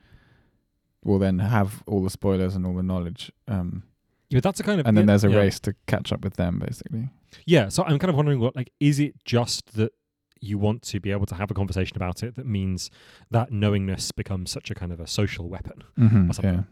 will 1.04 1.18
then 1.18 1.40
have 1.40 1.82
all 1.86 2.02
the 2.02 2.10
spoilers 2.10 2.54
and 2.54 2.64
all 2.64 2.74
the 2.74 2.82
knowledge. 2.82 3.32
Um, 3.48 3.82
Yeah, 4.28 4.40
that's 4.40 4.60
a 4.60 4.62
kind 4.62 4.80
of 4.80 4.86
and 4.86 4.96
then 4.96 5.04
yeah, 5.04 5.06
there's 5.12 5.24
a 5.24 5.30
yeah. 5.30 5.36
race 5.38 5.58
to 5.60 5.74
catch 5.86 6.12
up 6.12 6.22
with 6.22 6.34
them, 6.36 6.58
basically. 6.60 7.10
Yeah, 7.44 7.68
so 7.70 7.82
I'm 7.82 7.98
kind 7.98 8.10
of 8.10 8.16
wondering 8.16 8.38
what 8.40 8.54
like 8.54 8.72
is 8.78 8.98
it 9.00 9.14
just 9.24 9.74
that 9.76 9.92
you 10.40 10.58
want 10.58 10.82
to 10.82 10.98
be 11.00 11.10
able 11.12 11.24
to 11.26 11.36
have 11.36 11.50
a 11.50 11.54
conversation 11.54 11.96
about 11.96 12.22
it 12.22 12.34
that 12.34 12.46
means 12.46 12.90
that 13.30 13.52
knowingness 13.52 14.10
becomes 14.10 14.50
such 14.50 14.70
a 14.72 14.74
kind 14.74 14.92
of 14.92 15.00
a 15.00 15.06
social 15.06 15.48
weapon, 15.48 15.82
Mm-hmm, 15.98 16.30
Or 16.30 16.32
something. 16.34 16.66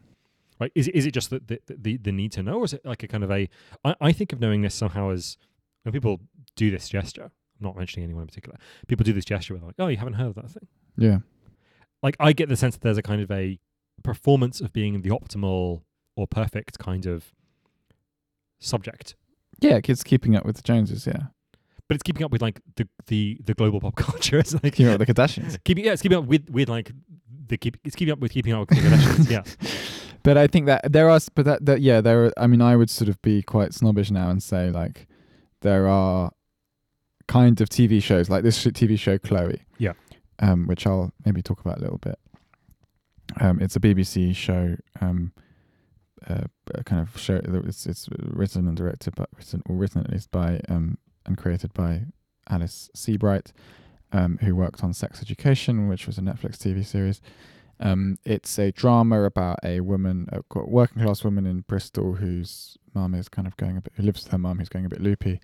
Right? 0.61 0.71
Is 0.75 0.89
it, 0.89 0.95
is 0.95 1.07
it 1.07 1.13
just 1.13 1.31
the, 1.31 1.41
the 1.47 1.61
the 1.69 1.97
the 1.97 2.13
need 2.13 2.33
to 2.33 2.43
know, 2.43 2.59
or 2.59 2.65
is 2.65 2.73
it 2.73 2.85
like 2.85 3.03
a 3.03 3.09
kind 3.09 3.25
of 3.25 3.31
a? 3.31 3.49
I, 3.85 3.97
I 4.01 4.13
think 4.13 4.33
of 4.33 4.41
knowingness 4.41 4.75
somehow 4.75 5.11
as 5.11 5.37
when 5.83 5.93
people 5.93 6.21
do 6.57 6.71
this 6.71 6.89
gesture. 6.89 7.25
I'm 7.25 7.67
not 7.67 7.77
mentioning 7.77 8.05
anyone 8.05 8.23
in 8.23 8.29
particular. 8.29 8.59
People 8.89 9.05
do 9.05 9.13
this 9.13 9.25
gesture 9.25 9.55
where 9.55 9.61
they're 9.61 9.69
like, 9.69 9.77
"Oh, 9.79 9.89
you 9.89 9.97
haven't 9.97 10.15
heard 10.15 10.29
of 10.29 10.35
that 10.37 10.51
thing." 10.51 10.69
Yeah. 10.97 11.19
Like 12.03 12.17
I 12.21 12.33
get 12.33 12.49
the 12.49 12.57
sense 12.57 12.75
that 12.77 12.83
there's 12.83 12.99
a 12.99 13.03
kind 13.03 13.21
of 13.21 13.31
a 13.31 13.59
performance 14.03 14.61
of 14.61 14.73
being 14.73 15.03
the 15.03 15.11
optimal 15.11 15.83
or 16.17 16.27
perfect 16.27 16.79
kind 16.79 17.05
of 17.07 17.35
subject 18.59 19.15
Yeah, 19.61 19.81
kids 19.81 20.03
keeping 20.03 20.37
up 20.37 20.45
with 20.45 20.57
the 20.57 20.63
Joneses. 20.63 21.07
Yeah, 21.07 21.25
but 21.89 21.95
it's 21.95 22.03
keeping 22.03 22.25
up 22.25 22.31
with 22.31 22.43
like 22.43 22.61
the 22.77 22.89
the 23.07 23.39
the 23.45 23.55
global 23.55 23.81
pop 23.81 23.97
culture. 24.07 24.39
It's 24.39 24.55
like 24.55 24.75
keeping 24.75 24.89
up 24.89 24.99
with 24.99 25.07
the 25.09 25.15
Kardashians. 25.15 25.59
keeping 25.65 25.85
yeah, 25.85 25.93
it's 25.93 26.03
keeping 26.03 26.19
up 26.19 26.25
with 26.25 26.49
with 26.51 26.69
like 26.69 26.93
the 27.47 27.57
keep 27.59 27.77
it's 27.85 27.97
keeping 27.97 28.13
up 28.13 28.21
with 28.21 28.33
keeping 28.33 28.53
up 28.55 28.69
with 28.69 28.79
the 28.79 28.89
Kardashians. 28.89 29.31
yeah, 29.31 29.43
But 30.23 30.37
I 30.37 30.47
think 30.47 30.67
that 30.67 30.93
there 30.93 31.09
are, 31.09 31.17
s- 31.17 31.29
but 31.29 31.45
that, 31.47 31.65
that 31.67 31.81
yeah, 31.81 32.01
there. 32.01 32.27
Are, 32.27 32.33
I 32.37 32.47
mean, 32.47 32.61
I 32.61 32.77
would 32.77 32.91
sort 32.91 33.09
of 33.09 33.21
be 33.23 33.43
quite 33.43 33.73
snobbish 33.75 34.11
now 34.11 34.29
and 34.31 34.43
say 34.43 34.71
like 34.71 35.07
there 35.63 35.89
are 35.89 36.31
kind 37.27 37.61
of 37.61 37.69
TV 37.69 38.03
shows 38.03 38.29
like 38.29 38.43
this 38.43 38.65
TV 38.65 38.99
show 38.99 39.19
Chloe. 39.19 39.63
Yeah. 39.79 39.93
Um, 40.41 40.67
which 40.67 40.87
I'll 40.87 41.13
maybe 41.25 41.43
talk 41.43 41.61
about 41.61 41.79
a 41.79 41.81
little 41.83 41.99
bit. 41.99 42.19
Um, 43.41 43.61
it's 43.61 43.77
a 43.77 43.81
BBC 43.81 44.35
show. 44.35 44.77
Um, 45.01 45.33
uh, 46.29 46.45
kind 46.85 47.01
of 47.01 47.19
show. 47.19 47.39
that 47.41 47.65
It's 47.67 47.87
it's 47.87 48.09
written 48.19 48.67
and 48.69 48.77
directed, 48.77 49.15
but 49.17 49.29
written 49.37 49.63
or 49.69 49.77
written 49.77 50.03
at 50.03 50.11
least 50.11 50.31
by 50.31 50.61
um 50.69 50.99
and 51.27 51.37
created 51.39 51.73
by 51.75 52.03
Alice 52.49 52.91
Seabright, 52.95 53.53
um, 54.13 54.39
who 54.43 54.55
worked 54.57 54.83
on 54.83 54.93
Sex 54.93 55.21
Education, 55.23 55.89
which 55.89 56.07
was 56.07 56.19
a 56.19 56.21
Netflix 56.23 56.57
TV 56.57 56.85
series. 56.85 57.21
Um, 57.81 58.19
it's 58.25 58.59
a 58.59 58.73
drama 58.73 59.23
about 59.23 59.59
a 59.65 59.81
woman, 59.81 60.29
a 60.33 60.43
working 60.55 61.03
class 61.03 61.25
woman 61.25 61.47
in 61.47 61.61
Bristol, 61.63 62.15
whose 62.15 62.77
mum 62.95 63.15
is 63.15 63.29
kind 63.29 63.49
of 63.49 63.57
going 63.57 63.77
a 63.79 63.81
bit, 63.81 63.95
who 63.97 64.03
lives 64.03 64.25
with 64.25 64.33
her 64.33 64.39
mum, 64.39 64.59
who's 64.59 64.69
going 64.69 64.85
a 64.85 64.89
bit 64.89 65.01
loopy, 65.01 65.41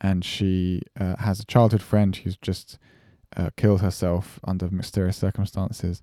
and 0.00 0.24
she 0.24 0.82
uh, 1.00 1.16
has 1.16 1.40
a 1.40 1.46
childhood 1.46 1.82
friend 1.82 2.14
who's 2.14 2.36
just 2.36 2.78
uh, 3.36 3.50
killed 3.56 3.80
herself 3.80 4.38
under 4.44 4.68
mysterious 4.70 5.16
circumstances, 5.16 6.02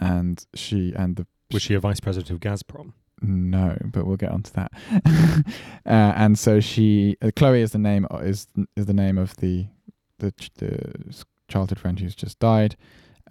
and 0.00 0.46
she 0.54 0.92
and 0.94 1.16
the 1.16 1.26
Was 1.52 1.62
she 1.62 1.74
a 1.74 1.80
vice 1.80 2.00
president 2.00 2.30
of 2.30 2.40
Gazprom? 2.40 2.92
No, 3.20 3.76
but 3.84 4.06
we'll 4.06 4.16
get 4.16 4.30
onto 4.30 4.52
that. 4.52 4.72
uh, 5.84 6.12
and 6.16 6.38
so 6.38 6.60
she, 6.60 7.16
uh, 7.20 7.32
Chloe, 7.34 7.62
is 7.62 7.72
the 7.72 7.78
name 7.78 8.06
is 8.20 8.46
is 8.76 8.86
the 8.86 8.94
name 8.94 9.18
of 9.18 9.36
the 9.36 9.66
the, 10.18 10.32
the 10.56 11.24
childhood 11.48 11.78
friend 11.78 11.98
who's 11.98 12.14
just 12.14 12.38
died, 12.38 12.76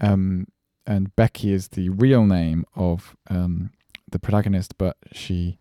um, 0.01 0.47
and 0.87 1.15
Becky 1.15 1.51
is 1.51 1.67
the 1.69 1.89
real 1.89 2.25
name 2.25 2.65
of 2.75 3.15
um, 3.29 3.71
the 4.09 4.19
protagonist, 4.19 4.77
but 4.77 4.97
she 5.11 5.57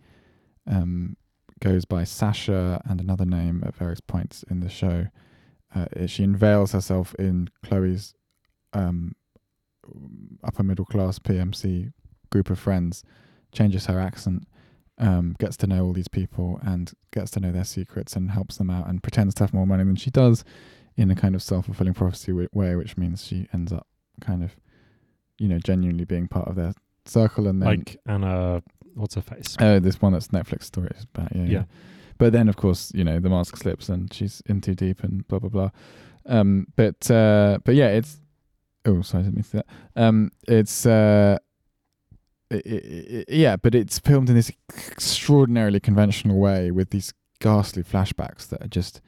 um, 0.66 1.16
goes 1.60 1.84
by 1.84 2.04
Sasha 2.04 2.80
and 2.88 3.00
another 3.00 3.26
name 3.26 3.62
at 3.66 3.74
various 3.74 4.00
points 4.00 4.44
in 4.48 4.60
the 4.60 4.68
show. 4.68 5.08
Uh, 5.74 6.06
she 6.06 6.22
unveils 6.22 6.72
herself 6.72 7.14
in 7.18 7.50
Chloe's 7.62 8.14
um, 8.72 9.14
upper 10.44 10.62
middle 10.62 10.84
class 10.84 11.18
PMC 11.18 11.92
group 12.30 12.50
of 12.50 12.58
friends, 12.58 13.02
changes 13.52 13.86
her 13.86 13.98
accent, 14.00 14.46
um, 14.98 15.36
gets 15.38 15.56
to 15.58 15.66
know 15.66 15.84
all 15.84 15.92
these 15.92 16.08
people 16.08 16.58
and 16.62 16.92
gets 17.12 17.30
to 17.32 17.40
know 17.40 17.52
their 17.52 17.64
secrets 17.64 18.16
and 18.16 18.30
helps 18.30 18.56
them 18.56 18.70
out 18.70 18.88
and 18.88 19.02
pretends 19.02 19.34
to 19.34 19.42
have 19.42 19.52
more 19.52 19.66
money 19.66 19.84
than 19.84 19.96
she 19.96 20.10
does 20.10 20.44
in 20.96 21.10
a 21.10 21.14
kind 21.14 21.34
of 21.34 21.42
self 21.42 21.66
fulfilling 21.66 21.94
prophecy 21.94 22.32
way, 22.32 22.74
which 22.76 22.96
means 22.96 23.24
she 23.24 23.48
ends 23.52 23.72
up 23.72 23.86
kind 24.20 24.42
of, 24.42 24.56
you 25.38 25.48
know, 25.48 25.58
genuinely 25.58 26.04
being 26.04 26.28
part 26.28 26.48
of 26.48 26.56
their 26.56 26.72
circle 27.04 27.46
and 27.46 27.62
then 27.62 27.68
Like 27.68 27.96
Anna, 28.06 28.62
what's 28.94 29.14
her 29.14 29.20
face? 29.22 29.56
Oh, 29.60 29.78
this 29.78 30.00
one 30.00 30.12
that's 30.12 30.28
Netflix 30.28 30.64
story 30.64 30.90
is 30.96 31.04
about 31.14 31.34
yeah, 31.34 31.42
yeah. 31.42 31.48
Yeah. 31.50 31.64
But 32.18 32.32
then, 32.32 32.48
of 32.48 32.56
course, 32.56 32.92
you 32.94 33.04
know 33.04 33.20
the 33.20 33.28
mask 33.28 33.56
slips 33.56 33.88
and 33.88 34.12
she's 34.12 34.42
in 34.46 34.60
too 34.60 34.74
deep 34.74 35.02
and 35.02 35.26
blah 35.28 35.38
blah 35.38 35.50
blah. 35.50 35.70
Um, 36.24 36.66
but 36.76 37.10
uh, 37.10 37.58
but 37.64 37.74
yeah, 37.74 37.88
it's 37.88 38.18
oh 38.86 39.02
sorry, 39.02 39.22
I 39.22 39.24
didn't 39.24 39.36
mean 39.36 39.42
to 39.44 39.48
say 39.50 39.58
that. 39.58 40.02
Um, 40.02 40.30
it's 40.48 40.86
uh, 40.86 41.38
i 42.50 42.54
i 42.54 42.58
i 42.58 43.24
yeah, 43.28 43.56
but 43.56 43.74
it's 43.74 43.98
filmed 43.98 44.28
in 44.30 44.34
this 44.34 44.50
extraordinarily 44.74 45.80
conventional 45.80 46.38
way 46.38 46.70
with 46.70 46.90
these 46.90 47.12
ghastly 47.40 47.82
flashbacks 47.82 48.48
that 48.48 48.62
are 48.62 48.68
just, 48.68 49.00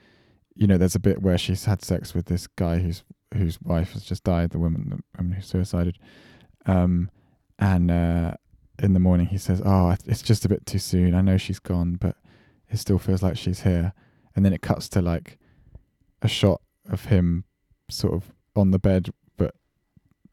you 0.55 0.67
know, 0.67 0.77
there's 0.77 0.95
a 0.95 1.01
bit 1.01 1.23
where 1.23 1.39
she's 1.39 1.65
had 1.65 1.83
sex 1.83 2.15
with 2.15 2.27
this 2.27 2.47
guy 2.47 2.79
whose 2.79 3.03
whose 3.35 3.61
wife 3.61 3.93
has 3.93 4.05
just 4.05 4.25
died, 4.25 4.51
the 4.51 4.59
woman, 4.59 4.89
the 4.91 5.21
woman 5.21 5.33
who 5.33 5.43
suicided, 5.43 5.99
um, 6.67 7.11
and 7.59 7.91
uh, 7.91 8.35
in 8.79 8.93
the 8.93 9.01
morning 9.01 9.27
he 9.27 9.39
says, 9.39 9.61
"Oh, 9.65 9.95
it's 10.07 10.23
just 10.23 10.45
a 10.45 10.49
bit 10.49 10.67
too 10.67 10.79
soon. 10.79 11.15
I 11.15 11.21
know 11.21 11.37
she's 11.37 11.59
gone, 11.59 11.95
but 11.95 12.17
it 12.71 12.79
still 12.79 12.99
feels 12.99 13.23
like 13.23 13.37
she's 13.37 13.63
here." 13.63 13.93
And 14.37 14.45
then 14.45 14.53
it 14.53 14.63
cuts 14.63 14.89
to 14.91 15.03
like 15.03 15.39
a 16.23 16.29
shot 16.29 16.61
of 16.89 17.07
him 17.07 17.45
sort 17.91 18.15
of 18.15 18.33
on 18.55 18.71
the 18.71 18.79
bed, 18.79 19.11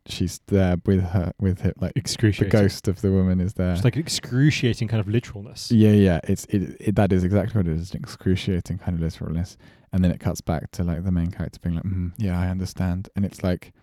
she's 0.07 0.39
there 0.47 0.77
with 0.85 1.01
her 1.01 1.33
with 1.39 1.61
her 1.61 1.73
like 1.79 1.93
excruciating. 1.95 2.49
the 2.51 2.63
ghost 2.63 2.87
of 2.87 3.01
the 3.01 3.11
woman 3.11 3.39
is 3.39 3.53
there. 3.53 3.73
It's 3.73 3.83
like 3.83 3.97
excruciating 3.97 4.87
kind 4.87 5.01
of 5.01 5.07
literalness. 5.07 5.71
Yeah, 5.71 5.91
yeah, 5.91 6.19
it's 6.23 6.45
it, 6.45 6.77
it 6.79 6.95
that 6.95 7.11
is 7.11 7.23
exactly 7.23 7.57
what 7.59 7.67
it 7.67 7.77
is, 7.79 7.91
an 7.91 7.99
excruciating 7.99 8.77
kind 8.77 8.95
of 8.95 9.01
literalness. 9.01 9.57
And 9.91 10.03
then 10.03 10.11
it 10.11 10.19
cuts 10.19 10.41
back 10.41 10.71
to 10.71 10.83
like 10.83 11.03
the 11.03 11.11
main 11.11 11.31
character 11.31 11.59
being 11.61 11.75
like, 11.75 11.85
mm, 11.85 12.11
"Yeah, 12.17 12.39
I 12.39 12.47
understand." 12.47 13.09
And 13.15 13.25
it's 13.25 13.43
like, 13.43 13.73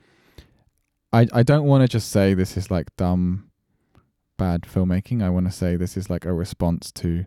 I 1.13 1.27
I 1.33 1.43
don't 1.43 1.65
want 1.65 1.83
to 1.83 1.89
just 1.89 2.11
say 2.11 2.35
this 2.35 2.57
is 2.57 2.71
like 2.71 2.95
dumb, 2.97 3.51
bad 4.39 4.63
filmmaking. 4.63 5.23
I 5.23 5.31
want 5.31 5.47
to 5.47 5.53
say 5.53 5.77
this 5.77 5.97
is 5.97 6.11
like 6.11 6.25
a 6.25 6.33
response 6.33 6.93
to 6.93 7.25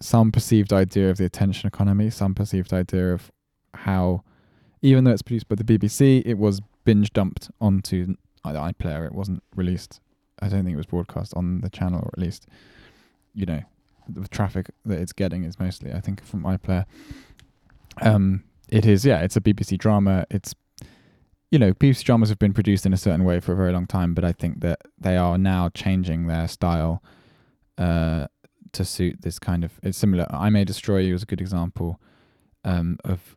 some 0.00 0.32
perceived 0.32 0.72
idea 0.72 1.10
of 1.10 1.18
the 1.18 1.24
attention 1.24 1.68
economy, 1.68 2.10
some 2.10 2.34
perceived 2.34 2.72
idea 2.72 3.12
of 3.12 3.30
how, 3.74 4.22
even 4.80 5.04
though 5.04 5.12
it's 5.12 5.22
produced 5.22 5.48
by 5.48 5.54
the 5.54 5.64
BBC, 5.64 6.22
it 6.24 6.38
was 6.38 6.60
binge 6.84 7.12
dumped 7.12 7.50
onto 7.60 8.16
iPlayer. 8.44 9.06
It 9.06 9.14
wasn't 9.14 9.42
released. 9.54 10.00
I 10.40 10.48
don't 10.48 10.64
think 10.64 10.74
it 10.74 10.78
was 10.78 10.86
broadcast 10.86 11.34
on 11.34 11.60
the 11.60 11.70
channel, 11.70 12.00
or 12.00 12.10
at 12.12 12.18
least, 12.18 12.46
you 13.34 13.46
know, 13.46 13.60
the 14.08 14.26
traffic 14.28 14.70
that 14.84 14.98
it's 14.98 15.12
getting 15.12 15.44
is 15.44 15.58
mostly, 15.58 15.92
I 15.92 16.00
think, 16.00 16.24
from 16.24 16.42
iPlayer. 16.42 16.84
Um, 18.00 18.44
it 18.68 18.86
is, 18.86 19.04
yeah, 19.04 19.20
it's 19.20 19.36
a 19.36 19.40
BBC 19.40 19.78
drama. 19.78 20.26
It's, 20.30 20.54
you 21.50 21.58
know, 21.58 21.72
BBC 21.74 22.02
dramas 22.04 22.30
have 22.30 22.38
been 22.38 22.54
produced 22.54 22.86
in 22.86 22.92
a 22.92 22.96
certain 22.96 23.24
way 23.24 23.38
for 23.38 23.52
a 23.52 23.56
very 23.56 23.72
long 23.72 23.86
time, 23.86 24.14
but 24.14 24.24
I 24.24 24.32
think 24.32 24.60
that 24.60 24.80
they 24.98 25.16
are 25.16 25.38
now 25.38 25.68
changing 25.68 26.26
their 26.26 26.48
style 26.48 27.02
uh, 27.78 28.26
to 28.72 28.84
suit 28.84 29.22
this 29.22 29.38
kind 29.38 29.64
of. 29.64 29.78
It's 29.82 29.98
similar. 29.98 30.26
I 30.30 30.50
May 30.50 30.64
Destroy 30.64 30.98
You 30.98 31.14
is 31.14 31.22
a 31.22 31.26
good 31.26 31.40
example 31.40 32.00
um, 32.64 32.98
of. 33.04 33.36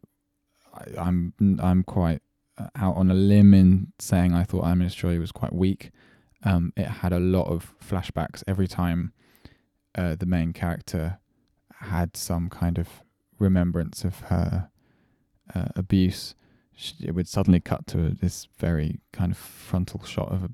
I, 0.74 0.86
I'm 0.98 1.34
I'm 1.62 1.84
quite 1.84 2.22
out 2.76 2.96
on 2.96 3.12
a 3.12 3.14
limb 3.14 3.54
in 3.54 3.92
saying 4.00 4.34
I 4.34 4.44
thought 4.44 4.64
I 4.64 4.74
May 4.74 4.86
Destroy 4.86 5.20
was 5.20 5.32
quite 5.32 5.54
weak. 5.54 5.92
Um, 6.44 6.74
it 6.78 6.86
had 6.86 7.12
a 7.12 7.20
lot 7.20 7.48
of 7.48 7.74
flashbacks 7.84 8.44
every 8.48 8.68
time 8.68 9.14
uh, 9.96 10.16
the 10.16 10.26
main 10.26 10.54
character 10.54 11.20
had 11.80 12.16
some 12.16 12.50
kind 12.50 12.78
of 12.78 12.88
remembrance 13.40 14.04
of 14.04 14.20
her 14.22 14.70
uh, 15.54 15.68
abuse. 15.76 16.36
Sh- 16.76 16.94
It 17.04 17.16
would 17.16 17.28
suddenly 17.28 17.60
cut 17.60 17.88
to 17.88 18.10
this 18.10 18.48
very 18.58 19.00
kind 19.12 19.32
of 19.32 19.38
frontal 19.38 20.04
shot 20.04 20.32
of 20.32 20.44
a, 20.44 20.50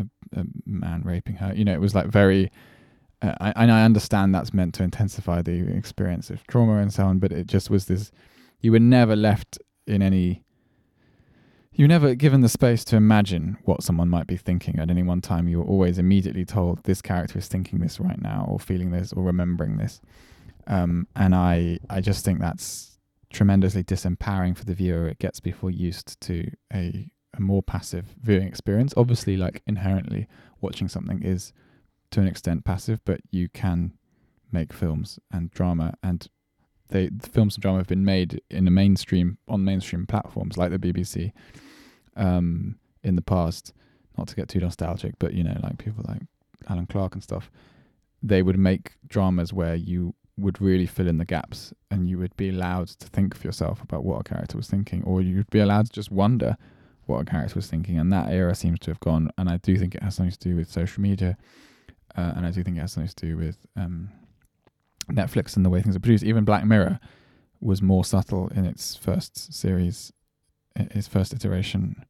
a, 0.00 0.40
a 0.40 0.44
man 0.64 1.02
raping 1.04 1.36
her. 1.36 1.52
You 1.54 1.64
know, 1.64 1.74
it 1.74 1.80
was 1.80 1.94
like 1.94 2.06
very. 2.06 2.50
Uh, 3.22 3.34
I, 3.40 3.52
and 3.56 3.72
I 3.72 3.84
understand 3.84 4.34
that's 4.34 4.52
meant 4.52 4.74
to 4.74 4.82
intensify 4.82 5.42
the 5.42 5.74
experience 5.74 6.28
of 6.28 6.46
trauma 6.46 6.78
and 6.78 6.92
so 6.92 7.04
on, 7.04 7.18
but 7.18 7.32
it 7.32 7.46
just 7.46 7.70
was 7.70 7.86
this. 7.86 8.10
You 8.60 8.72
were 8.72 8.78
never 8.80 9.16
left 9.16 9.58
in 9.86 10.02
any 10.02 10.42
you 11.76 11.84
were 11.84 11.88
never 11.88 12.14
given 12.14 12.40
the 12.40 12.48
space 12.48 12.84
to 12.84 12.96
imagine 12.96 13.58
what 13.64 13.82
someone 13.82 14.08
might 14.08 14.26
be 14.26 14.38
thinking 14.38 14.78
at 14.78 14.88
any 14.88 15.02
one 15.02 15.20
time. 15.20 15.46
You 15.46 15.58
were 15.58 15.66
always 15.66 15.98
immediately 15.98 16.46
told 16.46 16.82
this 16.84 17.02
character 17.02 17.38
is 17.38 17.48
thinking 17.48 17.80
this 17.80 18.00
right 18.00 18.20
now, 18.20 18.46
or 18.48 18.58
feeling 18.58 18.92
this, 18.92 19.12
or 19.12 19.22
remembering 19.22 19.76
this. 19.76 20.00
Um, 20.66 21.06
and 21.14 21.34
I, 21.34 21.78
I 21.90 22.00
just 22.00 22.24
think 22.24 22.40
that's 22.40 22.98
tremendously 23.30 23.84
disempowering 23.84 24.56
for 24.56 24.64
the 24.64 24.72
viewer. 24.72 25.06
It 25.06 25.18
gets 25.18 25.38
people 25.38 25.68
used 25.68 26.18
to 26.22 26.50
a, 26.72 27.10
a 27.36 27.40
more 27.42 27.62
passive 27.62 28.06
viewing 28.22 28.48
experience. 28.48 28.94
Obviously, 28.96 29.36
like 29.36 29.62
inherently, 29.66 30.28
watching 30.62 30.88
something 30.88 31.22
is 31.22 31.52
to 32.10 32.20
an 32.20 32.26
extent 32.26 32.64
passive, 32.64 33.04
but 33.04 33.20
you 33.30 33.50
can 33.50 33.92
make 34.50 34.72
films 34.72 35.18
and 35.30 35.50
drama, 35.50 35.92
and 36.02 36.28
they 36.88 37.08
the 37.08 37.28
films 37.28 37.56
and 37.56 37.62
drama 37.62 37.78
have 37.78 37.86
been 37.86 38.04
made 38.04 38.40
in 38.50 38.64
the 38.64 38.70
mainstream 38.70 39.36
on 39.46 39.62
mainstream 39.62 40.06
platforms 40.06 40.56
like 40.56 40.70
the 40.70 40.78
BBC 40.78 41.32
um, 42.16 42.76
in 43.02 43.16
the 43.16 43.22
past. 43.22 43.72
Not 44.18 44.28
to 44.28 44.36
get 44.36 44.48
too 44.48 44.60
nostalgic, 44.60 45.14
but 45.18 45.34
you 45.34 45.44
know, 45.44 45.58
like 45.62 45.78
people 45.78 46.02
like 46.08 46.22
Alan 46.68 46.86
Clarke 46.86 47.14
and 47.14 47.22
stuff, 47.22 47.50
they 48.22 48.42
would 48.42 48.58
make 48.58 48.92
dramas 49.06 49.52
where 49.52 49.74
you 49.74 50.14
would 50.38 50.60
really 50.60 50.86
fill 50.86 51.08
in 51.08 51.18
the 51.18 51.24
gaps 51.24 51.72
and 51.90 52.08
you 52.08 52.18
would 52.18 52.36
be 52.36 52.48
allowed 52.50 52.88
to 52.88 53.08
think 53.08 53.34
for 53.34 53.46
yourself 53.46 53.82
about 53.82 54.04
what 54.04 54.20
a 54.20 54.24
character 54.24 54.56
was 54.56 54.68
thinking, 54.68 55.02
or 55.04 55.20
you'd 55.20 55.50
be 55.50 55.60
allowed 55.60 55.86
to 55.86 55.92
just 55.92 56.10
wonder 56.10 56.56
what 57.06 57.20
a 57.20 57.24
character 57.24 57.54
was 57.54 57.68
thinking. 57.68 57.98
And 57.98 58.12
that 58.12 58.30
era 58.30 58.54
seems 58.54 58.78
to 58.80 58.90
have 58.90 59.00
gone. 59.00 59.30
And 59.38 59.48
I 59.48 59.58
do 59.58 59.76
think 59.76 59.94
it 59.94 60.02
has 60.02 60.16
something 60.16 60.32
to 60.32 60.38
do 60.38 60.56
with 60.56 60.70
social 60.70 61.02
media, 61.02 61.36
uh, 62.16 62.32
and 62.36 62.46
I 62.46 62.50
do 62.50 62.62
think 62.62 62.76
it 62.76 62.80
has 62.80 62.92
something 62.92 63.12
to 63.14 63.26
do 63.26 63.36
with 63.36 63.66
um, 63.76 64.10
Netflix 65.10 65.56
and 65.56 65.64
the 65.64 65.70
way 65.70 65.82
things 65.82 65.96
are 65.96 66.00
produced. 66.00 66.24
Even 66.24 66.44
Black 66.44 66.64
Mirror 66.64 66.98
was 67.60 67.80
more 67.80 68.04
subtle 68.04 68.48
in 68.48 68.64
its 68.64 68.96
first 68.96 69.54
series, 69.54 70.12
its 70.76 71.08
first 71.08 71.32
iteration 71.34 72.04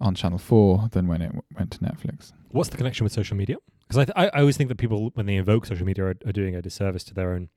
on 0.00 0.14
Channel 0.14 0.38
Four 0.38 0.88
than 0.92 1.06
when 1.08 1.20
it 1.22 1.26
w- 1.26 1.42
went 1.58 1.70
to 1.72 1.78
Netflix. 1.78 2.32
What's 2.50 2.70
the 2.70 2.76
connection 2.76 3.04
with 3.04 3.12
social 3.12 3.36
media? 3.36 3.56
Because 3.86 3.98
I, 3.98 4.04
th- 4.06 4.14
I 4.16 4.26
I 4.36 4.40
always 4.40 4.56
think 4.56 4.68
that 4.68 4.76
people 4.78 5.10
when 5.14 5.26
they 5.26 5.36
invoke 5.36 5.66
social 5.66 5.86
media 5.86 6.04
are, 6.04 6.14
are 6.26 6.32
doing 6.32 6.54
a 6.56 6.62
disservice 6.62 7.04
to 7.04 7.14
their 7.14 7.32
own 7.32 7.48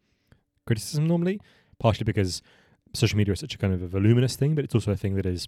criticism 0.65 1.07
normally, 1.07 1.39
partially 1.79 2.05
because 2.05 2.41
social 2.93 3.17
media 3.17 3.33
is 3.33 3.39
such 3.39 3.55
a 3.55 3.57
kind 3.57 3.73
of 3.73 3.81
a 3.81 3.87
voluminous 3.87 4.35
thing, 4.35 4.55
but 4.55 4.63
it's 4.65 4.75
also 4.75 4.91
a 4.91 4.95
thing 4.97 5.15
that 5.15 5.25
is 5.25 5.47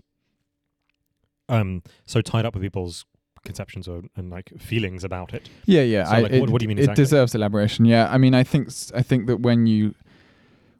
um 1.49 1.83
so 2.05 2.21
tied 2.21 2.45
up 2.45 2.53
with 2.53 2.63
people's 2.63 3.05
conceptions 3.43 3.87
or, 3.87 4.01
and 4.15 4.31
like 4.31 4.51
feelings 4.57 5.03
about 5.03 5.31
it. 5.33 5.49
Yeah, 5.65 5.83
yeah. 5.83 6.05
So, 6.05 6.11
I, 6.15 6.21
like, 6.21 6.31
it, 6.31 6.39
what- 6.41 6.49
what 6.49 6.59
do 6.59 6.63
you 6.63 6.67
mean 6.67 6.77
It 6.79 6.81
exactly? 6.83 7.03
deserves 7.03 7.35
elaboration. 7.35 7.85
Yeah, 7.85 8.09
I 8.11 8.17
mean, 8.17 8.33
I 8.33 8.43
think 8.43 8.69
I 8.95 9.01
think 9.03 9.27
that 9.27 9.41
when 9.41 9.67
you 9.67 9.93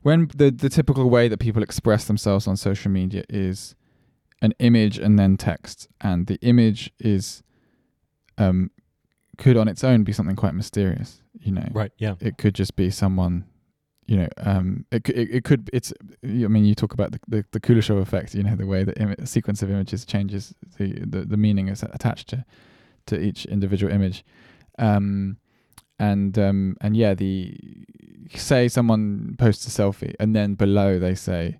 when 0.01 0.29
the 0.36 0.49
the 0.51 0.69
typical 0.69 1.10
way 1.10 1.27
that 1.27 1.39
people 1.39 1.62
express 1.63 2.05
themselves 2.05 2.47
on 2.47 2.58
social 2.58 2.91
media 2.91 3.23
is 3.29 3.75
an 4.45 4.53
image 4.60 4.97
and 4.97 5.17
then 5.19 5.36
text, 5.38 5.88
and 5.99 6.27
the 6.27 6.38
image 6.41 6.91
is 6.99 7.43
um 8.38 8.71
could 9.38 9.58
on 9.58 9.67
its 9.67 9.84
own 9.84 10.03
be 10.03 10.13
something 10.13 10.36
quite 10.36 10.53
mysterious. 10.55 11.21
You 11.39 11.51
know, 11.51 11.67
Right. 11.71 11.91
Yeah. 11.97 12.15
it 12.21 12.38
could 12.38 12.55
just 12.55 12.75
be 12.75 12.89
someone 12.89 13.45
you 14.08 14.17
know 14.17 14.27
um 14.38 14.86
it, 14.91 15.03
could- 15.03 15.17
it, 15.17 15.29
it 15.38 15.43
could 15.43 15.67
it's 15.73 15.91
i 16.23 16.27
mean 16.53 16.63
you 16.63 16.75
talk 16.75 16.93
about 16.93 17.12
the 17.12 17.19
the, 17.27 17.45
the 17.53 17.60
kuleshov 17.60 17.99
effect 17.99 18.36
you 18.36 18.43
know 18.43 18.55
the 18.55 18.65
way 18.67 18.84
the 18.84 18.95
Im- 19.01 19.25
sequence 19.25 19.63
of 19.63 19.69
images 19.71 20.05
changes 20.05 20.53
the, 20.77 20.88
the 21.13 21.21
the 21.25 21.38
meaning 21.38 21.69
is 21.69 21.81
attached 21.81 22.27
to 22.29 22.45
to 23.08 23.19
each 23.19 23.45
individual 23.47 23.91
image 23.91 24.23
um 24.77 25.38
and 25.97 26.38
um 26.38 26.77
and 26.81 26.95
yeah 26.95 27.15
the 27.15 27.58
say 28.36 28.67
someone 28.67 29.36
posts 29.39 29.65
a 29.67 29.71
selfie 29.81 30.13
and 30.19 30.36
then 30.36 30.53
below 30.53 30.99
they 30.99 31.15
say 31.15 31.58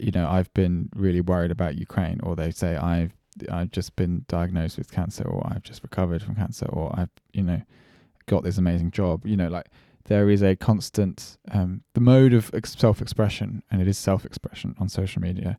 you 0.00 0.10
know 0.10 0.28
i've 0.28 0.52
been 0.54 0.88
really 0.94 1.20
worried 1.20 1.50
about 1.50 1.76
ukraine 1.76 2.20
or 2.22 2.34
they 2.34 2.50
say 2.50 2.76
i've 2.76 3.12
I've 3.50 3.70
just 3.70 3.96
been 3.96 4.24
diagnosed 4.28 4.78
with 4.78 4.90
cancer, 4.90 5.24
or 5.24 5.46
I've 5.46 5.62
just 5.62 5.82
recovered 5.82 6.22
from 6.22 6.34
cancer, 6.34 6.66
or 6.66 6.92
I've 6.98 7.10
you 7.32 7.42
know 7.42 7.62
got 8.26 8.44
this 8.44 8.58
amazing 8.58 8.90
job. 8.90 9.26
You 9.26 9.36
know, 9.36 9.48
like 9.48 9.68
there 10.04 10.28
is 10.28 10.42
a 10.42 10.56
constant 10.56 11.38
um, 11.50 11.82
the 11.94 12.00
mode 12.00 12.34
of 12.34 12.50
ex- 12.52 12.76
self-expression, 12.76 13.62
and 13.70 13.80
it 13.80 13.88
is 13.88 13.98
self-expression 13.98 14.74
on 14.78 14.88
social 14.88 15.22
media, 15.22 15.58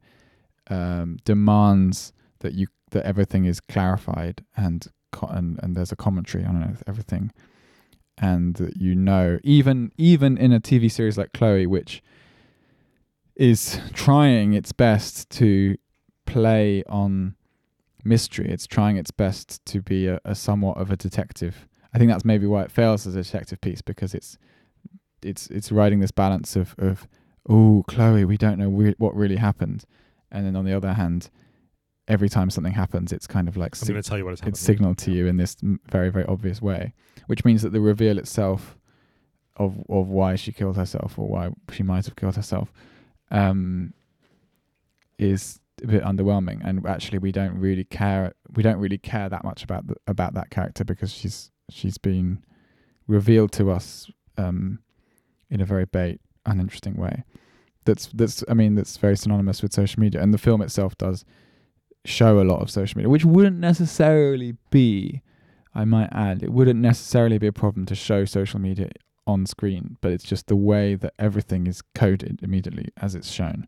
um, 0.69 1.17
demands 1.25 2.13
that 2.39 2.53
you 2.53 2.67
that 2.91 3.05
everything 3.05 3.45
is 3.45 3.59
clarified 3.59 4.45
and 4.55 4.87
and 5.29 5.59
and 5.63 5.75
there's 5.75 5.91
a 5.91 5.95
commentary 5.95 6.45
on 6.45 6.77
everything, 6.85 7.31
and 8.19 8.71
you 8.75 8.93
know 8.93 9.39
even 9.43 9.91
even 9.97 10.37
in 10.37 10.51
a 10.51 10.59
TV 10.59 10.91
series 10.91 11.17
like 11.17 11.33
Chloe, 11.33 11.65
which 11.65 12.03
is 13.35 13.79
trying 13.93 14.53
its 14.53 14.71
best 14.71 15.29
to 15.31 15.75
play 16.25 16.83
on 16.87 17.35
mystery. 18.03 18.49
It's 18.49 18.67
trying 18.67 18.97
its 18.97 19.11
best 19.11 19.65
to 19.67 19.81
be 19.81 20.07
a, 20.07 20.19
a 20.25 20.35
somewhat 20.35 20.77
of 20.77 20.91
a 20.91 20.97
detective. 20.97 21.67
I 21.93 21.97
think 21.97 22.11
that's 22.11 22.25
maybe 22.25 22.47
why 22.47 22.63
it 22.63 22.71
fails 22.71 23.05
as 23.05 23.15
a 23.15 23.23
detective 23.23 23.61
piece 23.61 23.81
because 23.81 24.13
it's 24.13 24.37
it's 25.21 25.47
it's 25.47 25.71
riding 25.71 25.99
this 25.99 26.11
balance 26.11 26.55
of 26.55 26.75
of 26.77 27.07
oh 27.49 27.83
Chloe, 27.87 28.25
we 28.25 28.37
don't 28.37 28.57
know 28.57 28.69
re- 28.69 28.95
what 28.97 29.15
really 29.15 29.37
happened, 29.37 29.85
and 30.31 30.45
then 30.45 30.55
on 30.55 30.65
the 30.65 30.73
other 30.73 30.93
hand, 30.93 31.29
every 32.07 32.29
time 32.29 32.49
something 32.49 32.73
happens, 32.73 33.11
it's 33.11 33.27
kind 33.27 33.47
of 33.47 33.57
like 33.57 33.75
I'm 33.81 33.87
going 33.87 34.01
to 34.01 34.07
tell 34.07 34.17
you 34.17 34.25
what 34.25 34.31
happened. 34.31 34.49
it's 34.49 34.59
signaled 34.59 34.97
to 34.99 35.11
you 35.11 35.27
in 35.27 35.37
this 35.37 35.55
m- 35.63 35.79
very 35.89 36.09
very 36.09 36.25
obvious 36.25 36.61
way, 36.61 36.93
which 37.27 37.45
means 37.45 37.61
that 37.61 37.71
the 37.73 37.81
reveal 37.81 38.17
itself 38.17 38.77
of 39.57 39.83
of 39.89 40.07
why 40.07 40.35
she 40.35 40.51
killed 40.51 40.77
herself 40.77 41.17
or 41.17 41.27
why 41.27 41.49
she 41.71 41.83
might 41.83 42.05
have 42.05 42.15
killed 42.15 42.35
herself 42.35 42.71
um, 43.33 43.93
is 45.17 45.59
a 45.83 45.87
bit 45.87 46.03
underwhelming, 46.03 46.61
and 46.63 46.85
actually 46.87 47.17
we 47.17 47.33
don't 47.33 47.59
really 47.59 47.83
care. 47.83 48.33
We 48.55 48.63
don't 48.63 48.77
really 48.77 48.99
care 48.99 49.27
that 49.27 49.43
much 49.43 49.63
about 49.63 49.87
the, 49.87 49.95
about 50.07 50.35
that 50.35 50.49
character 50.49 50.85
because 50.85 51.11
she's 51.11 51.51
she's 51.69 51.97
been 51.97 52.45
revealed 53.07 53.51
to 53.53 53.71
us 53.71 54.09
um, 54.37 54.79
in 55.49 55.59
a 55.59 55.65
very 55.65 55.85
bait, 55.85 56.21
uninteresting 56.45 56.95
way. 56.95 57.23
That's 57.85 58.07
that's 58.13 58.43
I 58.47 58.53
mean 58.53 58.75
that's 58.75 58.95
very 58.95 59.17
synonymous 59.17 59.61
with 59.61 59.73
social 59.73 59.99
media, 59.99 60.21
and 60.21 60.33
the 60.33 60.37
film 60.37 60.61
itself 60.61 60.97
does 60.97 61.25
show 62.05 62.39
a 62.39 62.43
lot 62.43 62.61
of 62.61 62.69
social 62.69 62.97
media, 62.97 63.09
which 63.09 63.25
wouldn't 63.25 63.57
necessarily 63.57 64.55
be. 64.69 65.21
I 65.75 65.85
might 65.85 66.09
add, 66.11 66.43
it 66.43 66.53
wouldn't 66.53 66.79
necessarily 66.79 67.39
be 67.39 67.47
a 67.47 67.51
problem 67.51 67.87
to 67.87 67.95
show 67.95 68.25
social 68.25 68.59
media 68.59 68.89
on 69.25 69.45
screen, 69.45 69.97
but 70.01 70.11
it's 70.11 70.23
just 70.23 70.47
the 70.47 70.55
way 70.55 70.95
that 70.95 71.13
everything 71.17 71.67
is 71.67 71.81
coded 71.95 72.39
immediately 72.43 72.89
as 72.97 73.15
it's 73.15 73.29
shown 73.29 73.67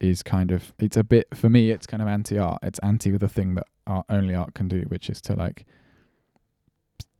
is 0.00 0.22
kind 0.22 0.50
of 0.50 0.74
it's 0.80 0.96
a 0.96 1.04
bit 1.04 1.28
for 1.32 1.48
me 1.48 1.70
it's 1.70 1.86
kind 1.86 2.02
of 2.02 2.08
anti 2.08 2.36
art. 2.38 2.58
It's 2.62 2.78
anti 2.80 3.12
with 3.12 3.20
the 3.20 3.28
thing 3.28 3.54
that 3.54 3.66
art 3.86 4.06
only 4.08 4.34
art 4.34 4.54
can 4.54 4.68
do, 4.68 4.80
which 4.88 5.08
is 5.08 5.20
to 5.22 5.34
like 5.34 5.64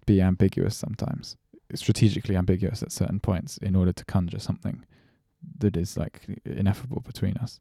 be 0.06 0.20
ambiguous 0.20 0.76
sometimes. 0.76 1.36
strategically 1.74 2.36
ambiguous 2.36 2.82
at 2.82 2.92
certain 2.92 3.20
points 3.20 3.56
in 3.58 3.74
order 3.74 3.92
to 3.92 4.04
conjure 4.04 4.38
something 4.38 4.84
that 5.58 5.76
is 5.76 5.96
like 5.96 6.20
ineffable 6.44 7.00
between 7.00 7.36
us. 7.38 7.60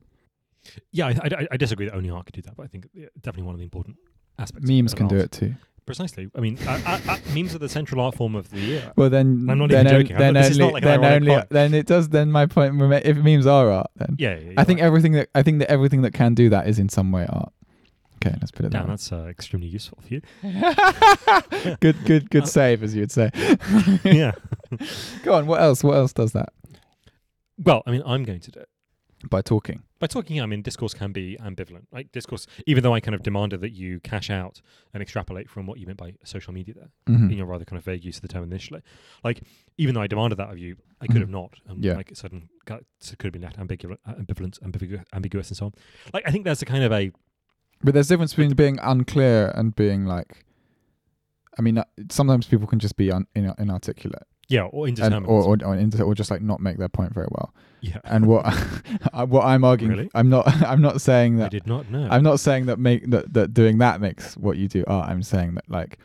Yeah, 0.92 1.08
I, 1.08 1.12
I, 1.24 1.48
I 1.52 1.58
disagree 1.58 1.86
that 1.86 1.96
only 1.96 2.10
art 2.10 2.26
could 2.26 2.36
do 2.36 2.42
that, 2.44 2.56
but 2.56 2.64
I 2.64 2.68
think 2.68 2.88
definitely 3.22 3.44
one 3.44 3.56
of 3.56 3.60
the 3.60 3.64
important 3.64 3.98
aspects. 4.38 4.68
Memes 4.70 4.94
can 4.94 5.08
do 5.08 5.18
it 5.18 5.32
too. 5.32 5.56
Precisely. 5.86 6.30
I 6.36 6.40
mean, 6.40 6.58
uh, 6.68 6.80
uh, 6.86 7.00
uh, 7.10 7.18
memes 7.34 7.56
are 7.56 7.58
the 7.58 7.68
central 7.68 8.02
art 8.02 8.16
form 8.16 8.36
of 8.36 8.50
the 8.52 8.60
year. 8.60 8.94
Well, 8.96 9.10
then, 9.10 9.48
I'm 9.50 9.58
not 9.58 9.70
then, 9.70 9.88
even 9.88 10.02
joking. 10.02 10.18
Then 10.18 10.34
not- 10.36 10.42
this 10.44 10.52
is 10.52 10.60
only, 10.60 10.74
not 10.74 10.74
like 10.74 10.84
then 10.84 11.04
only, 11.30 11.44
then 11.50 11.74
it 11.74 11.86
does. 11.88 12.10
Then 12.10 12.32
my 12.32 12.46
point, 12.46 12.80
if 13.06 13.18
memes 13.18 13.48
are 13.48 13.70
art, 13.72 13.88
then 13.96 14.16
Yeah, 14.20 14.38
yeah, 14.38 14.54
I 14.58 14.64
think 14.64 14.80
right. 14.80 14.86
everything 14.86 15.14
that 15.14 15.30
I 15.34 15.42
think 15.44 15.60
that 15.60 15.70
everything 15.72 16.04
that 16.04 16.14
can 16.14 16.34
do 16.36 16.50
that 16.50 16.68
is 16.68 16.78
in 16.80 16.88
some 16.88 17.12
way 17.12 17.26
art. 17.28 17.52
Okay, 18.24 18.36
let's 18.40 18.52
put 18.52 18.68
it 18.68 18.70
Damn, 18.70 18.82
that 18.82 18.88
way. 18.88 18.92
that's 18.92 19.12
uh, 19.12 19.26
extremely 19.28 19.68
useful 19.68 19.98
for 20.02 20.14
you. 20.14 20.22
good, 21.82 21.98
good, 22.06 22.30
good 22.30 22.44
Uh, 22.44 22.46
save, 22.46 22.84
as 22.84 22.94
you 22.94 23.02
would 23.02 23.12
say. 23.12 23.32
yeah. 24.04 24.34
Go 25.24 25.34
on. 25.34 25.48
What 25.48 25.60
else? 25.62 25.84
What 25.84 25.96
else 25.96 26.14
does 26.14 26.32
that? 26.34 26.54
Well, 27.58 27.82
I 27.88 27.92
mean, 27.92 28.04
I'm 28.06 28.24
going 28.24 28.40
to 28.42 28.52
do 28.52 28.60
it. 28.60 28.70
By 29.30 29.42
talking. 29.42 29.82
By 30.02 30.08
talking, 30.08 30.42
I 30.42 30.48
mean 30.48 30.64
discourse 30.64 30.96
can 30.96 31.12
be 31.12 31.38
ambivalent. 31.40 31.86
Like 31.92 32.12
discourse, 32.12 32.48
even 32.66 32.82
though 32.82 32.96
I 32.96 33.00
kind 33.00 33.14
of 33.14 33.22
demanded 33.22 33.62
that 33.62 33.72
you 33.72 34.00
cash 34.00 34.32
out 34.32 34.60
and 34.96 35.02
extrapolate 35.04 35.48
from 35.48 35.68
what 35.68 35.78
you 35.80 35.86
meant 35.86 36.00
by 36.00 36.16
social 36.24 36.52
media 36.54 36.74
there, 36.74 36.90
Mhm. 37.08 37.32
in 37.32 37.38
your 37.38 37.46
rather 37.46 37.66
kind 37.66 37.78
of 37.78 37.86
vague 37.86 38.04
use 38.04 38.16
of 38.18 38.24
the 38.24 38.28
term 38.28 38.44
initially. 38.44 38.82
Like, 39.24 39.44
even 39.78 39.94
though 39.94 40.02
I 40.02 40.08
demanded 40.08 40.38
that 40.40 40.50
of 40.50 40.58
you, 40.58 40.78
I 41.02 41.06
could 41.06 41.18
Mhm. 41.18 41.20
have 41.22 41.30
not. 41.30 41.60
And 41.68 41.86
Yeah. 41.86 41.94
Like, 41.98 42.12
it 42.12 42.20
could 42.20 43.26
have 43.26 43.32
been 43.32 43.42
left 43.44 43.58
ambigu- 43.58 43.96
uh, 44.06 44.14
ambivalent, 44.16 44.60
ambigu- 44.62 45.06
ambiguous, 45.14 45.50
and 45.50 45.58
so 45.58 45.68
on. 45.68 45.74
Like, 46.16 46.28
I 46.28 46.32
think 46.32 46.46
there's 46.46 46.64
a 46.64 46.66
kind 46.66 46.84
of 46.84 46.92
a 46.92 47.12
But 47.84 47.94
there's 47.94 48.10
a 48.10 48.14
difference 48.14 48.34
between 48.34 48.54
being 48.56 48.80
unclear 48.82 49.52
and 49.56 49.76
being 49.76 50.06
like. 50.06 50.46
I 51.60 51.62
mean, 51.62 51.78
uh, 51.78 51.84
sometimes 52.10 52.48
people 52.48 52.66
can 52.66 52.80
just 52.80 52.96
be 52.96 53.12
un- 53.12 53.28
in- 53.36 53.54
inarticulate, 53.60 54.28
yeah, 54.52 54.64
or 54.64 54.88
and, 54.88 55.00
or 55.26 55.44
or, 55.44 55.58
or, 55.64 56.02
or 56.04 56.14
just 56.14 56.30
like 56.30 56.42
not 56.42 56.60
make 56.60 56.78
their 56.78 56.90
point 56.90 57.14
very 57.14 57.28
well. 57.32 57.54
yeah, 57.80 58.00
And 58.04 58.28
what 58.28 58.46
what 59.28 59.46
I'm 59.46 59.64
arguing, 59.64 59.98
Really? 59.98 60.10
I'm 60.14 60.30
not 60.30 60.46
I'm 60.64 60.82
not 60.82 61.00
saying 61.00 61.38
that 61.38 61.46
I 61.46 61.50
did 61.50 61.68
not 61.68 61.90
know. 61.90 62.08
I'm 62.12 62.24
not 62.24 62.40
saying 62.40 62.66
that 62.66 62.78
make 62.78 63.10
that, 63.12 63.34
that 63.34 63.54
doing 63.54 63.78
that 63.78 64.02
makes 64.02 64.36
what 64.36 64.58
you 64.58 64.68
do 64.68 64.84
art. 64.88 65.10
I'm 65.10 65.24
saying 65.24 65.56
that 65.56 65.70
like 65.70 66.00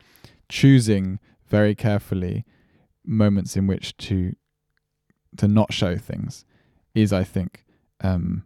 choosing 0.47 1.19
very 1.47 1.75
carefully 1.75 2.45
moments 3.05 3.57
in 3.57 3.67
which 3.67 3.95
to 3.97 4.33
to 5.35 5.47
not 5.47 5.73
show 5.73 5.97
things 5.97 6.45
is 6.95 7.11
I 7.11 7.25
think 7.25 7.65
um 8.01 8.43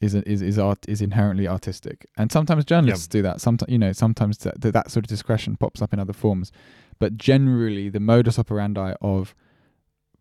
is 0.00 0.14
is 0.14 0.42
is 0.42 0.58
art 0.58 0.88
is 0.88 1.00
inherently 1.02 1.46
artistic. 1.46 2.06
And 2.16 2.32
sometimes 2.32 2.64
journalists 2.64 3.06
do 3.06 3.22
that. 3.22 3.40
Sometimes 3.40 3.70
you 3.70 3.78
know, 3.78 3.92
sometimes 3.92 4.38
that 4.38 4.60
that 4.60 4.90
sort 4.90 5.04
of 5.04 5.08
discretion 5.08 5.56
pops 5.56 5.82
up 5.82 5.92
in 5.92 5.98
other 5.98 6.12
forms. 6.12 6.50
But 6.98 7.16
generally 7.16 7.88
the 7.88 8.00
modus 8.00 8.38
operandi 8.38 8.94
of 9.00 9.34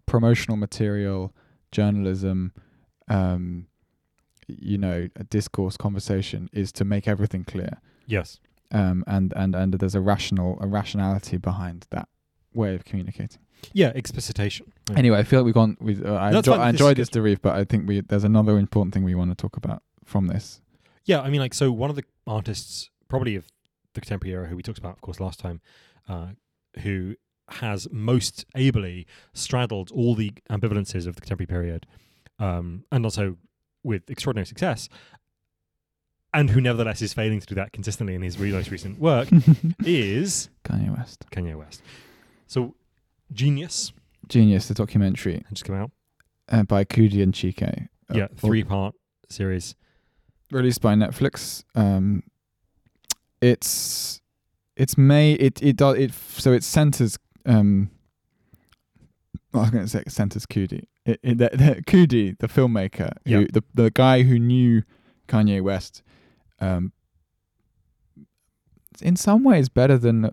promotional 0.06 0.58
material, 0.58 1.34
journalism, 1.72 2.54
um 3.08 3.68
you 4.48 4.78
know, 4.78 5.08
a 5.16 5.24
discourse 5.24 5.78
conversation 5.78 6.50
is 6.52 6.72
to 6.74 6.84
make 6.84 7.08
everything 7.08 7.44
clear. 7.46 7.80
yes. 8.06 8.40
Um, 8.72 9.04
and, 9.06 9.32
and, 9.36 9.56
and 9.56 9.74
there's 9.76 9.94
a 9.94 10.02
rational, 10.02 10.58
a 10.60 10.68
rationality 10.68 11.38
behind 11.38 11.86
that 11.92 12.10
way 12.56 12.74
of 12.74 12.84
communicating. 12.86 13.40
Yeah, 13.72 13.92
explicitation. 13.94 14.74
Yeah. 14.90 14.98
Anyway, 14.98 15.18
I 15.20 15.24
feel 15.24 15.40
like 15.40 15.46
we've 15.46 15.54
gone 15.54 15.78
with, 15.80 16.04
uh, 16.04 16.16
I, 16.16 16.36
enjoy, 16.36 16.54
I 16.56 16.70
enjoyed 16.70 16.98
this 16.98 17.10
debrief, 17.10 17.40
but 17.42 17.56
I 17.56 17.66
think 17.66 17.88
we, 17.88 18.02
there's 18.02 18.24
another 18.24 18.58
important 18.58 18.94
thing 18.96 19.04
we 19.04 19.14
want 19.14 19.30
to 19.30 19.36
talk 19.36 19.58
about 19.58 19.84
from 20.04 20.26
this. 20.26 20.60
Yeah, 21.06 21.22
I 21.22 21.30
mean, 21.30 21.40
like, 21.40 21.54
so 21.54 21.72
one 21.72 21.92
of 21.92 21.96
the 21.96 22.04
artists, 22.26 22.90
probably 23.08 23.36
of 23.36 23.46
the 23.94 24.02
contemporary 24.02 24.34
era, 24.34 24.48
who 24.48 24.56
we 24.56 24.64
talked 24.64 24.80
about, 24.80 24.96
of 24.96 25.02
course, 25.02 25.20
last 25.20 25.40
time, 25.40 25.62
uh, 26.10 26.30
who 26.82 27.16
has 27.50 27.88
most 27.92 28.46
ably 28.56 29.06
straddled 29.34 29.92
all 29.92 30.16
the 30.16 30.32
ambivalences 30.50 31.06
of 31.08 31.16
the 31.16 31.22
contemporary 31.22 31.48
period, 31.48 31.86
um, 32.40 32.86
and 32.92 33.06
also 33.06 33.38
with 33.84 34.10
extraordinary 34.10 34.46
success, 34.46 34.88
and 36.34 36.50
who 36.50 36.62
nevertheless 36.62 37.02
is 37.02 37.14
failing 37.14 37.40
to 37.40 37.46
do 37.46 37.54
that 37.56 37.72
consistently 37.74 38.16
in 38.16 38.22
his 38.22 38.40
really 38.40 38.54
most 38.54 38.72
recent 38.72 39.00
work, 39.00 39.28
is 39.86 40.50
Kanye 40.64 40.96
West. 40.96 41.26
Kanye 41.32 41.56
West. 41.58 41.82
So, 42.48 42.76
Jeen-yuhs 43.34 43.92
Jeen-yuhs, 44.30 44.68
the 44.68 44.74
documentary 44.74 45.34
had 45.34 45.50
just 45.56 45.66
come 45.66 45.76
out. 45.76 45.92
uh, 46.50 46.64
by 46.64 46.84
Coodie 46.86 47.22
and 47.22 47.34
Chike. 47.34 47.62
uh, 48.10 48.14
yeah, 48.14 48.28
three 48.38 48.64
part 48.64 48.96
series. 49.30 49.76
released 50.52 50.82
by 50.82 50.96
Netflix. 50.96 51.64
Um, 51.76 52.24
it's 53.42 54.22
it's 54.76 54.98
made 54.98 55.42
it 55.42 55.62
it 55.62 55.76
does 55.76 55.98
it 55.98 56.14
so 56.14 56.52
it 56.54 56.64
centers 56.64 57.18
um. 57.46 57.90
I 59.56 59.60
was 59.60 59.70
going 59.70 59.84
to 59.84 59.90
say 59.90 60.00
it 60.00 60.12
centers 60.12 60.48
Coodie. 60.48 60.86
It, 61.06 61.20
it, 61.22 61.38
the, 61.38 61.50
the, 61.54 61.84
Coodie, 61.86 62.36
the 62.40 62.48
filmmaker, 62.48 63.12
who 63.28 63.46
the 63.48 63.64
the 63.76 63.92
guy 63.92 64.24
who 64.24 64.40
knew 64.40 64.82
Kanye 65.28 65.62
West, 65.62 66.02
um, 66.60 66.92
in 69.02 69.16
some 69.16 69.44
ways 69.44 69.70
better 69.70 69.98
than 69.98 70.32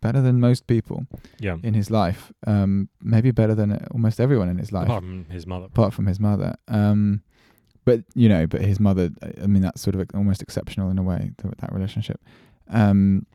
better 0.00 0.20
than 0.20 0.40
most 0.40 0.66
people 0.66 1.06
Yeah. 1.40 1.56
in 1.62 1.74
his 1.74 1.90
life. 1.90 2.32
Um, 2.46 2.88
maybe 3.02 3.30
better 3.30 3.54
than 3.54 3.84
almost 3.90 4.20
everyone 4.20 4.48
in 4.48 4.58
his 4.58 4.70
life 4.72 4.86
Apart 4.86 5.02
from 5.02 5.24
his 5.30 5.46
mother. 5.46 5.66
apart 5.66 5.94
from 5.94 6.06
his 6.06 6.20
mother. 6.20 6.54
Um, 6.68 7.22
but 7.84 8.00
you 8.14 8.28
know, 8.28 8.46
but 8.46 8.60
his 8.62 8.78
mother. 8.80 9.10
I- 9.42 9.46
mean, 9.46 9.62
that's 9.62 9.80
sort 9.80 9.94
of 9.94 10.06
almost 10.14 10.42
exceptional 10.42 10.90
in 10.90 10.98
a 10.98 11.02
way 11.02 11.32
th- 11.40 11.54
that 11.58 11.72
relationship. 11.72 12.20
Um, 12.68 13.26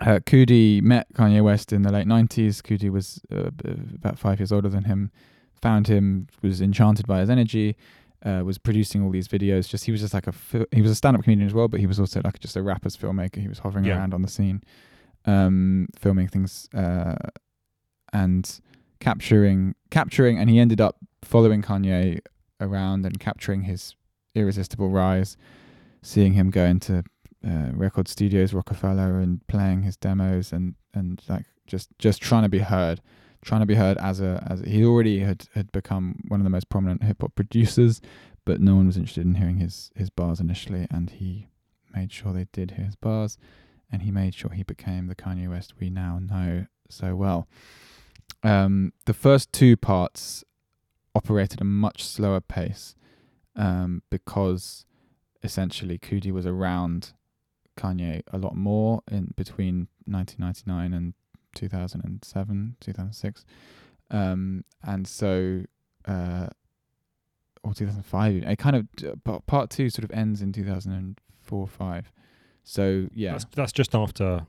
uh, 0.00 0.18
Coodie 0.24 0.80
met 0.82 1.12
Kanye 1.14 1.42
West 1.42 1.72
in 1.72 1.82
the 1.82 1.92
late 1.92 2.06
nineties. 2.06 2.62
Coodie 2.62 2.90
was 2.90 3.20
uh, 3.30 3.50
about 3.94 4.18
five 4.18 4.40
years 4.40 4.50
older 4.52 4.68
than 4.68 4.84
him. 4.84 5.10
Found 5.62 5.88
him, 5.88 6.26
was 6.42 6.60
enchanted 6.62 7.06
by 7.06 7.20
his 7.20 7.28
energy. 7.30 7.76
Uh, 8.24 8.42
was 8.44 8.58
producing 8.58 9.02
all 9.02 9.10
these 9.10 9.28
videos. 9.28 9.68
Just 9.68 9.84
he 9.84 9.92
was 9.92 10.00
just 10.00 10.14
like 10.14 10.26
a 10.26 10.34
he 10.72 10.80
was 10.82 10.90
a 10.90 10.94
stand 10.94 11.16
up 11.16 11.22
comedian 11.24 11.46
as 11.46 11.54
well, 11.54 11.68
but 11.68 11.80
he 11.80 11.86
was 11.86 12.00
also 12.00 12.20
like 12.24 12.38
just 12.40 12.56
a 12.56 12.62
rapper's 12.62 12.96
filmmaker. 12.96 13.36
He 13.36 13.48
was 13.48 13.58
hovering 13.60 13.84
Yeah. 13.84 13.96
around 13.98 14.12
on 14.14 14.22
the 14.22 14.28
scene, 14.28 14.62
um, 15.26 15.88
filming 15.98 16.28
things 16.28 16.68
uh, 16.74 17.14
and 18.12 18.60
capturing 19.00 19.74
capturing, 19.90 20.38
and 20.38 20.48
he 20.50 20.58
ended 20.58 20.80
up 20.80 20.96
following 21.22 21.62
Kanye 21.62 22.20
around 22.60 23.04
and 23.06 23.18
capturing 23.20 23.62
his 23.62 23.94
irresistible 24.34 24.90
rise 24.90 25.36
seeing 26.02 26.32
him 26.34 26.50
go 26.50 26.64
into 26.64 27.02
uh, 27.46 27.70
record 27.72 28.08
studios, 28.08 28.52
Roc-A-Fella, 28.52 29.18
and 29.18 29.46
playing 29.46 29.82
his 29.82 29.96
demos, 29.96 30.52
and 30.52 30.74
and 30.94 31.22
like 31.28 31.46
just 31.66 31.88
just 31.98 32.20
trying 32.20 32.42
to 32.42 32.48
be 32.48 32.58
heard, 32.58 33.00
trying 33.42 33.60
to 33.60 33.66
be 33.66 33.76
heard 33.76 33.96
as 33.98 34.20
a 34.20 34.46
as 34.48 34.60
a, 34.60 34.68
he 34.68 34.84
already 34.84 35.20
had 35.20 35.46
had 35.54 35.72
become 35.72 36.20
one 36.28 36.40
of 36.40 36.44
the 36.44 36.50
most 36.50 36.68
prominent 36.68 37.02
hip 37.02 37.22
hop 37.22 37.34
producers, 37.34 38.00
but 38.44 38.60
no 38.60 38.76
one 38.76 38.86
was 38.86 38.96
interested 38.96 39.24
in 39.24 39.36
hearing 39.36 39.58
his 39.58 39.90
his 39.94 40.10
bars 40.10 40.40
initially, 40.40 40.86
and 40.90 41.10
he 41.10 41.46
made 41.94 42.12
sure 42.12 42.32
they 42.32 42.46
did 42.52 42.72
hear 42.72 42.84
his 42.84 42.96
bars, 42.96 43.38
and 43.90 44.02
he 44.02 44.10
made 44.10 44.34
sure 44.34 44.50
he 44.50 44.62
became 44.62 45.06
the 45.06 45.14
Kanye 45.14 45.48
West 45.48 45.74
we 45.80 45.90
now 45.90 46.18
know 46.18 46.66
so 46.88 47.16
well. 47.16 47.48
Um, 48.42 48.92
the 49.06 49.14
first 49.14 49.52
two 49.52 49.76
parts 49.76 50.44
operated 51.14 51.58
at 51.58 51.60
a 51.60 51.64
much 51.64 52.04
slower 52.04 52.40
pace 52.40 52.94
um, 53.56 54.02
because 54.10 54.86
essentially 55.42 55.98
Coodie 55.98 56.32
was 56.32 56.46
around 56.46 57.12
Kanye 57.80 58.22
a 58.32 58.38
lot 58.38 58.56
more 58.56 59.02
in 59.10 59.32
between 59.36 59.88
1999 60.06 60.92
and 60.92 61.14
2007, 61.54 62.76
2006, 62.80 63.44
um, 64.10 64.64
and 64.82 65.06
so 65.06 65.62
uh, 66.06 66.48
or 67.62 67.74
2005. 67.74 68.34
It 68.36 68.58
kind 68.58 68.76
of 68.76 69.24
part 69.24 69.46
part 69.46 69.70
two 69.70 69.90
sort 69.90 70.04
of 70.04 70.10
ends 70.12 70.42
in 70.42 70.52
2004 70.52 71.68
five. 71.68 72.12
So 72.64 73.08
yeah, 73.14 73.32
That's, 73.32 73.46
that's 73.54 73.72
just 73.72 73.94
after 73.94 74.46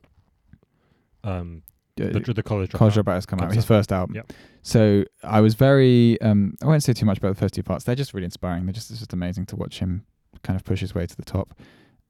um, 1.24 1.62
uh, 2.00 2.06
the, 2.06 2.32
the 2.34 2.42
college. 2.42 2.70
College 2.70 2.94
Dropout. 2.94 3.04
Dropout 3.04 3.14
has 3.14 3.26
come 3.26 3.40
out, 3.40 3.54
his 3.54 3.64
first 3.64 3.92
album. 3.92 4.16
Yep. 4.16 4.32
So 4.62 5.04
I 5.22 5.40
was 5.40 5.54
very, 5.54 6.20
um, 6.20 6.56
I 6.62 6.66
won't 6.66 6.82
say 6.82 6.92
too 6.92 7.06
much 7.06 7.18
about 7.18 7.30
the 7.30 7.40
first 7.40 7.54
two 7.54 7.62
parts. 7.62 7.84
They're 7.84 7.94
just 7.94 8.14
really 8.14 8.24
inspiring. 8.24 8.66
They're 8.66 8.72
just, 8.72 8.90
it's 8.90 9.00
just 9.00 9.12
amazing 9.12 9.46
to 9.46 9.56
watch 9.56 9.78
him 9.78 10.04
kind 10.42 10.56
of 10.56 10.64
push 10.64 10.80
his 10.80 10.94
way 10.94 11.06
to 11.06 11.16
the 11.16 11.24
top. 11.24 11.54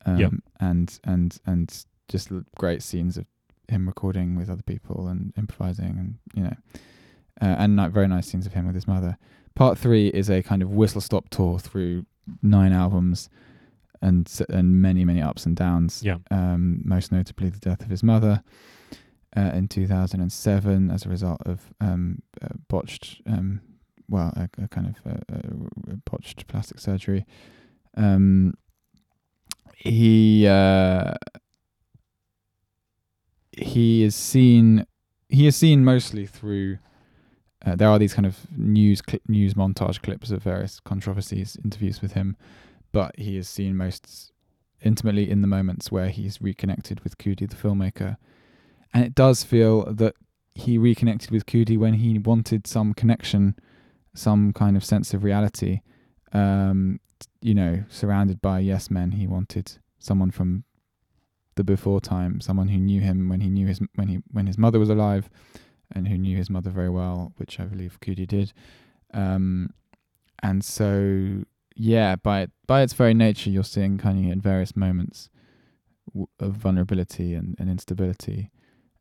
Um, 0.07 0.19
Yep. 0.19 0.33
And, 0.61 1.01
and, 1.05 1.39
and 1.47 1.85
just 2.09 2.31
great 2.59 2.83
scenes 2.83 3.17
of 3.17 3.27
him 3.69 3.87
recording 3.87 4.37
with 4.37 4.51
other 4.51 4.63
people 4.63 5.09
and 5.09 5.33
improvising 5.39 5.97
and, 5.99 6.19
you 6.35 6.43
know, 6.45 6.57
uh, 7.41 7.57
and 7.59 7.77
ni- 7.77 7.89
very 7.89 8.09
nice 8.09 8.27
scenes 8.27 8.47
of 8.47 8.53
him 8.53 8.67
with 8.67 8.75
his 8.75 8.87
mother. 8.87 9.17
Part 9.55 9.79
three 9.79 10.09
is 10.09 10.29
a 10.31 10.43
kind 10.43 10.63
of 10.63 10.71
whistle 10.71 11.01
stop 11.01 11.29
tour 11.31 11.59
through 11.59 12.07
nine 12.43 12.73
albums 12.73 13.29
and, 14.01 14.31
and 14.49 14.81
many, 14.83 15.05
many 15.05 15.21
ups 15.23 15.47
and 15.47 15.55
downs 15.57 16.03
Yeah. 16.03 16.17
um, 16.31 16.83
most 16.85 17.13
notably 17.13 17.49
the 17.51 17.59
death 17.59 17.83
of 17.83 17.89
his 17.91 18.03
mother 18.03 18.43
uh, 19.37 19.51
in 19.55 19.69
2007 19.69 20.91
as 20.91 21.07
a 21.07 21.09
result 21.09 21.41
of 21.47 21.73
um, 21.81 22.21
uh, 22.43 22.49
botched, 22.69 23.21
um, 23.27 23.61
well, 24.09 24.33
a, 24.37 24.49
a 24.63 24.69
kind 24.69 24.89
of 24.95 25.13
uh, 25.13 25.37
uh, 25.37 25.95
botched 26.11 26.47
plastic 26.49 26.79
surgery. 26.79 27.25
Um, 27.97 28.55
he 29.77 30.47
uh, 30.47 31.15
he 33.53 34.03
is 34.03 34.15
seen 34.15 34.87
he 35.29 35.47
is 35.47 35.57
seen 35.57 35.85
mostly 35.85 36.27
through. 36.27 36.79
Uh, 37.65 37.77
there 37.77 37.89
are 37.89 37.99
these 37.99 38.13
kind 38.13 38.27
of 38.27 38.39
news 38.57 39.01
cli- 39.01 39.21
news 39.29 39.55
montage 39.55 40.03
clips 40.03 40.31
of 40.31 40.43
various 40.43 40.81
controversies, 40.81 41.57
interviews 41.65 42.03
with 42.03 42.13
him, 42.13 42.37
but 42.91 43.17
he 43.19 43.37
is 43.37 43.49
seen 43.49 43.77
most 43.77 44.33
intimately 44.83 45.31
in 45.31 45.43
the 45.43 45.47
moments 45.47 45.93
where 45.93 46.09
he's 46.09 46.43
reconnected 46.43 47.01
with 47.01 47.19
Coodie, 47.19 47.49
the 47.49 47.57
filmmaker. 47.57 48.17
And 48.93 49.05
it 49.05 49.15
does 49.15 49.45
feel 49.45 49.85
that 49.95 50.15
he 50.55 50.77
reconnected 50.77 51.31
with 51.31 51.47
Coodie 51.47 51.79
when 51.79 51.95
he 51.95 52.19
wanted 52.19 52.67
some 52.67 52.95
connection, 52.95 53.55
some 54.15 54.53
kind 54.53 54.77
of 54.77 54.85
sense 54.85 55.15
of 55.15 55.25
reality. 55.25 55.81
Um, 56.33 57.01
you 57.43 57.55
know, 57.55 57.85
surrounded 57.89 58.41
by 58.41 58.61
yes 58.61 58.91
men, 58.91 59.13
he 59.13 59.27
wanted 59.27 59.73
someone 59.99 60.31
from 60.31 60.65
the 61.55 61.65
before 61.65 62.01
time, 62.01 62.41
someone 62.41 62.69
who 62.69 62.79
knew 62.79 63.01
him 63.01 63.29
when 63.29 63.41
he 63.41 63.51
knew 63.51 63.67
his 63.67 63.81
when 63.95 64.09
he 64.09 64.19
when 64.31 64.47
his 64.47 64.57
mother 64.57 64.79
was 64.79 64.89
alive, 64.89 65.29
and 65.95 66.09
who 66.09 66.17
knew 66.17 66.37
his 66.37 66.49
mother 66.49 66.71
very 66.71 66.89
well, 66.89 67.33
which 67.37 67.61
I 67.61 67.65
believe 67.65 68.01
Coodie 68.01 68.27
did. 68.27 68.53
Um, 69.13 69.71
and 70.43 70.65
so 70.65 71.45
yeah, 71.77 72.17
by 72.17 72.49
by 72.67 72.83
its 72.83 72.93
very 72.95 73.15
nature, 73.15 73.51
you're 73.51 73.65
seeing 73.65 73.99
Kanye 73.99 74.33
at 74.33 74.39
various 74.39 74.75
moments 74.77 75.29
w- 76.09 76.29
of 76.41 76.55
vulnerability 76.55 77.35
and, 77.35 77.55
and 77.59 77.69
instability, 77.71 78.51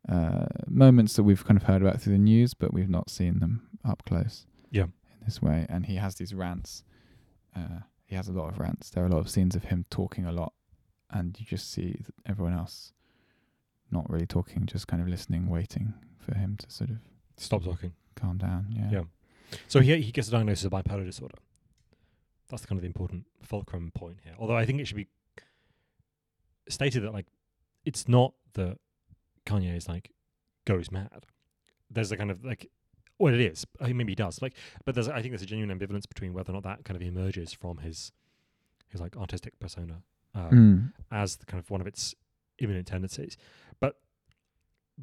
uh, 0.08 0.46
moments 0.68 1.14
that 1.16 1.22
we've 1.22 1.44
kind 1.44 1.56
of 1.56 1.64
heard 1.64 1.82
about 1.82 2.00
through 2.00 2.14
the 2.14 2.18
news, 2.18 2.54
but 2.54 2.72
we've 2.74 2.88
not 2.90 3.10
seen 3.10 3.40
them 3.40 3.68
up 3.84 4.02
close. 4.06 4.46
Yeah. 4.70 4.84
in 4.84 5.24
this 5.26 5.42
way, 5.42 5.66
and 5.68 5.86
he 5.86 5.96
has 5.96 6.14
these 6.16 6.34
rants. 6.34 6.84
Uh, 7.54 7.80
he 8.12 8.16
has 8.16 8.28
a 8.28 8.32
lot 8.32 8.50
of 8.50 8.58
rants. 8.58 8.90
There 8.90 9.02
are 9.02 9.06
a 9.06 9.10
lot 9.10 9.20
of 9.20 9.30
scenes 9.30 9.56
of 9.56 9.64
him 9.64 9.86
talking 9.88 10.26
a 10.26 10.32
lot, 10.32 10.52
and 11.10 11.34
you 11.40 11.46
just 11.46 11.72
see 11.72 11.98
everyone 12.26 12.52
else 12.52 12.92
not 13.90 14.04
really 14.10 14.26
talking, 14.26 14.66
just 14.66 14.86
kind 14.86 15.02
of 15.02 15.08
listening, 15.08 15.48
waiting 15.48 15.94
for 16.18 16.34
him 16.36 16.58
to 16.58 16.70
sort 16.70 16.90
of 16.90 16.96
Stop 17.38 17.64
talking. 17.64 17.94
calm 18.14 18.36
down. 18.36 18.66
Yeah. 18.68 18.90
Yeah. 18.92 19.02
So 19.66 19.80
he 19.80 19.98
he 20.02 20.12
gets 20.12 20.28
a 20.28 20.30
diagnosis 20.30 20.66
of 20.66 20.72
bipolar 20.72 21.06
disorder. 21.06 21.38
That's 22.50 22.66
kind 22.66 22.76
of 22.76 22.82
the 22.82 22.86
important 22.86 23.24
fulcrum 23.42 23.90
point 23.94 24.18
here. 24.22 24.34
Although 24.38 24.56
I 24.56 24.66
think 24.66 24.78
it 24.82 24.86
should 24.86 24.98
be 24.98 25.08
stated 26.68 27.02
that 27.04 27.14
like 27.14 27.28
it's 27.86 28.08
not 28.08 28.34
that 28.52 28.76
Kanye 29.46 29.74
is 29.74 29.88
like 29.88 30.10
goes 30.66 30.90
mad. 30.90 31.24
There's 31.90 32.12
a 32.12 32.18
kind 32.18 32.30
of 32.30 32.44
like 32.44 32.70
well 33.22 33.34
it 33.34 33.40
is. 33.40 33.64
I 33.80 33.84
think 33.86 33.96
maybe 33.96 34.12
he 34.12 34.16
does. 34.16 34.42
Like 34.42 34.54
but 34.84 34.94
there's 34.94 35.08
I 35.08 35.20
think 35.22 35.32
there's 35.32 35.42
a 35.42 35.46
genuine 35.46 35.76
ambivalence 35.76 36.08
between 36.08 36.32
whether 36.34 36.52
or 36.52 36.54
not 36.54 36.62
that 36.64 36.84
kind 36.84 36.96
of 37.00 37.02
emerges 37.06 37.52
from 37.52 37.78
his 37.78 38.12
his 38.88 39.00
like 39.00 39.16
artistic 39.16 39.58
persona 39.58 40.02
um, 40.34 40.50
Mm. 40.50 40.92
as 41.10 41.36
the 41.36 41.46
kind 41.46 41.58
of 41.62 41.70
one 41.70 41.80
of 41.80 41.86
its 41.86 42.14
imminent 42.58 42.86
tendencies. 42.86 43.36
But 43.80 43.96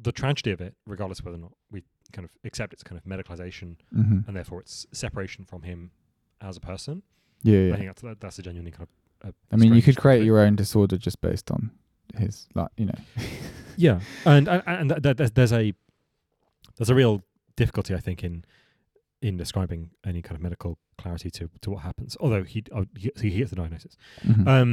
the 0.00 0.12
tragedy 0.12 0.50
of 0.52 0.60
it, 0.60 0.74
regardless 0.86 1.18
of 1.20 1.24
whether 1.26 1.36
or 1.36 1.40
not 1.40 1.52
we 1.70 1.82
kind 2.12 2.24
of 2.24 2.30
accept 2.44 2.72
its 2.72 2.82
kind 2.82 2.98
of 3.00 3.04
medicalization 3.04 3.76
hmm 3.92 4.20
and 4.26 4.36
therefore 4.36 4.60
its 4.60 4.86
separation 4.92 5.44
from 5.44 5.62
him 5.62 5.90
as 6.40 6.56
a 6.56 6.60
person. 6.60 7.02
Yeah, 7.42 7.58
yeah. 7.58 7.72
I 7.74 7.76
think 7.76 7.88
that's 7.88 8.02
that, 8.02 8.20
that's 8.20 8.38
a 8.38 8.42
genuinely 8.42 8.70
kind 8.72 8.88
of. 9.22 9.34
I 9.52 9.56
mean, 9.56 9.74
you 9.74 9.82
could 9.82 9.96
create 9.98 10.18
thing. 10.20 10.26
your 10.26 10.40
own 10.40 10.56
disorder 10.56 10.96
just 10.96 11.20
based 11.20 11.50
on 11.50 11.70
his, 12.16 12.48
like, 12.54 12.68
you 12.76 12.86
know. 12.86 12.98
yeah, 13.76 14.00
and 14.24 14.48
and, 14.48 14.62
and 14.66 15.02
th- 15.02 15.16
th- 15.16 15.34
there's 15.34 15.52
a 15.52 15.72
there's 16.76 16.90
a 16.90 16.94
real 16.94 17.22
difficulty 17.62 17.92
I 18.00 18.02
think 18.06 18.18
in 18.28 18.34
in 19.28 19.36
describing 19.36 19.90
any 20.10 20.20
kind 20.26 20.36
of 20.38 20.42
medical 20.48 20.72
clarity 21.00 21.30
to 21.38 21.44
to 21.62 21.68
what 21.72 21.82
happens. 21.88 22.16
Although 22.22 22.44
he 22.52 22.58
oh, 22.76 22.86
he, 22.96 23.30
gets 23.38 23.50
the 23.50 23.56
diagnosis. 23.62 23.94
Mhm. 24.24 24.46
Um, 24.54 24.70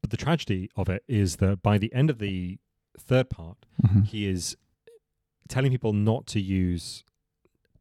but 0.00 0.10
the 0.10 0.16
tragedy 0.26 0.62
of 0.76 0.88
it 0.88 1.02
is 1.22 1.36
that 1.36 1.62
by 1.62 1.78
the 1.78 1.90
end 2.00 2.08
of 2.10 2.18
the 2.18 2.58
third 2.98 3.26
part, 3.30 3.58
Mhm. 3.82 4.04
he 4.12 4.20
is 4.34 4.56
telling 5.48 5.70
people 5.76 5.92
not 5.92 6.26
to 6.34 6.40
use 6.40 7.04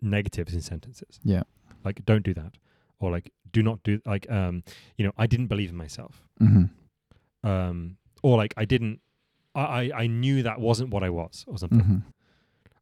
negatives 0.02 0.54
in 0.54 0.62
sentences. 0.62 1.20
Yeah. 1.24 1.44
Like, 1.84 2.06
don't 2.06 2.24
do 2.30 2.34
that. 2.42 2.54
Or 3.00 3.12
like, 3.12 3.32
do 3.52 3.62
not 3.64 3.78
do 3.84 3.94
like, 4.06 4.26
um, 4.40 4.64
you 4.98 5.04
know, 5.06 5.14
I 5.18 5.26
didn't 5.28 5.48
believe 5.54 5.70
in 5.74 5.78
myself. 5.86 6.14
Mhm. 6.40 6.70
Um, 7.44 7.98
or 8.24 8.38
like, 8.38 8.54
I 8.58 8.66
didn't, 8.66 9.02
I, 9.54 9.62
I, 9.80 9.82
I 10.04 10.08
knew 10.08 10.44
that 10.44 10.60
wasn't 10.60 10.90
what 10.94 11.04
I 11.04 11.10
was, 11.10 11.44
or 11.48 11.58
something. 11.58 12.04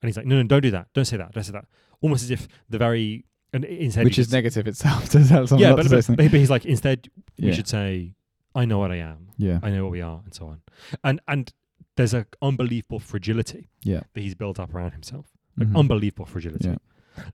And 0.03 0.09
he's 0.09 0.17
like, 0.17 0.25
no, 0.25 0.35
no, 0.35 0.43
don't 0.43 0.61
do 0.61 0.69
that. 0.71 0.87
Don't 0.93 1.05
say 1.05 1.15
that. 1.17 1.31
Don't 1.31 1.43
say 1.45 1.53
that. 1.53 1.65
Almost 2.01 2.23
as 2.25 2.31
if 2.31 2.47
the 2.69 2.77
very, 2.77 3.25
and 3.53 3.63
instead, 3.63 4.03
Which 4.03 4.19
is 4.19 4.31
negative 4.31 4.67
itself 4.67 5.09
to 5.11 5.25
tell 5.27 5.47
someone 5.47 5.61
yeah, 5.61 5.75
but, 5.75 5.89
but, 5.89 6.05
but 6.17 6.31
he's 6.31 6.49
like, 6.49 6.65
instead, 6.65 7.09
we 7.39 7.53
should 7.53 7.67
say, 7.69 8.13
I 8.53 8.65
know 8.65 8.79
what 8.79 8.91
I 8.91 8.97
am. 8.97 9.29
Yeah. 9.37 9.59
I 9.63 9.69
know 9.69 9.83
what 9.83 9.91
we 9.93 10.01
are, 10.01 10.21
and 10.25 10.33
so 10.35 10.47
on. 10.47 10.61
And 11.03 11.21
and 11.27 11.51
there's 11.95 12.13
a 12.13 12.25
unbelievable 12.41 12.99
fragility 12.99 13.69
Yeah. 13.83 14.01
that 14.13 14.21
he's 14.21 14.35
built 14.35 14.59
up 14.59 14.75
around 14.75 14.91
himself. 14.91 15.27
Like 15.57 15.69
Mhm. 15.69 15.77
unbelievable 15.77 16.25
fragility. 16.25 16.67
Yeah. 16.69 16.75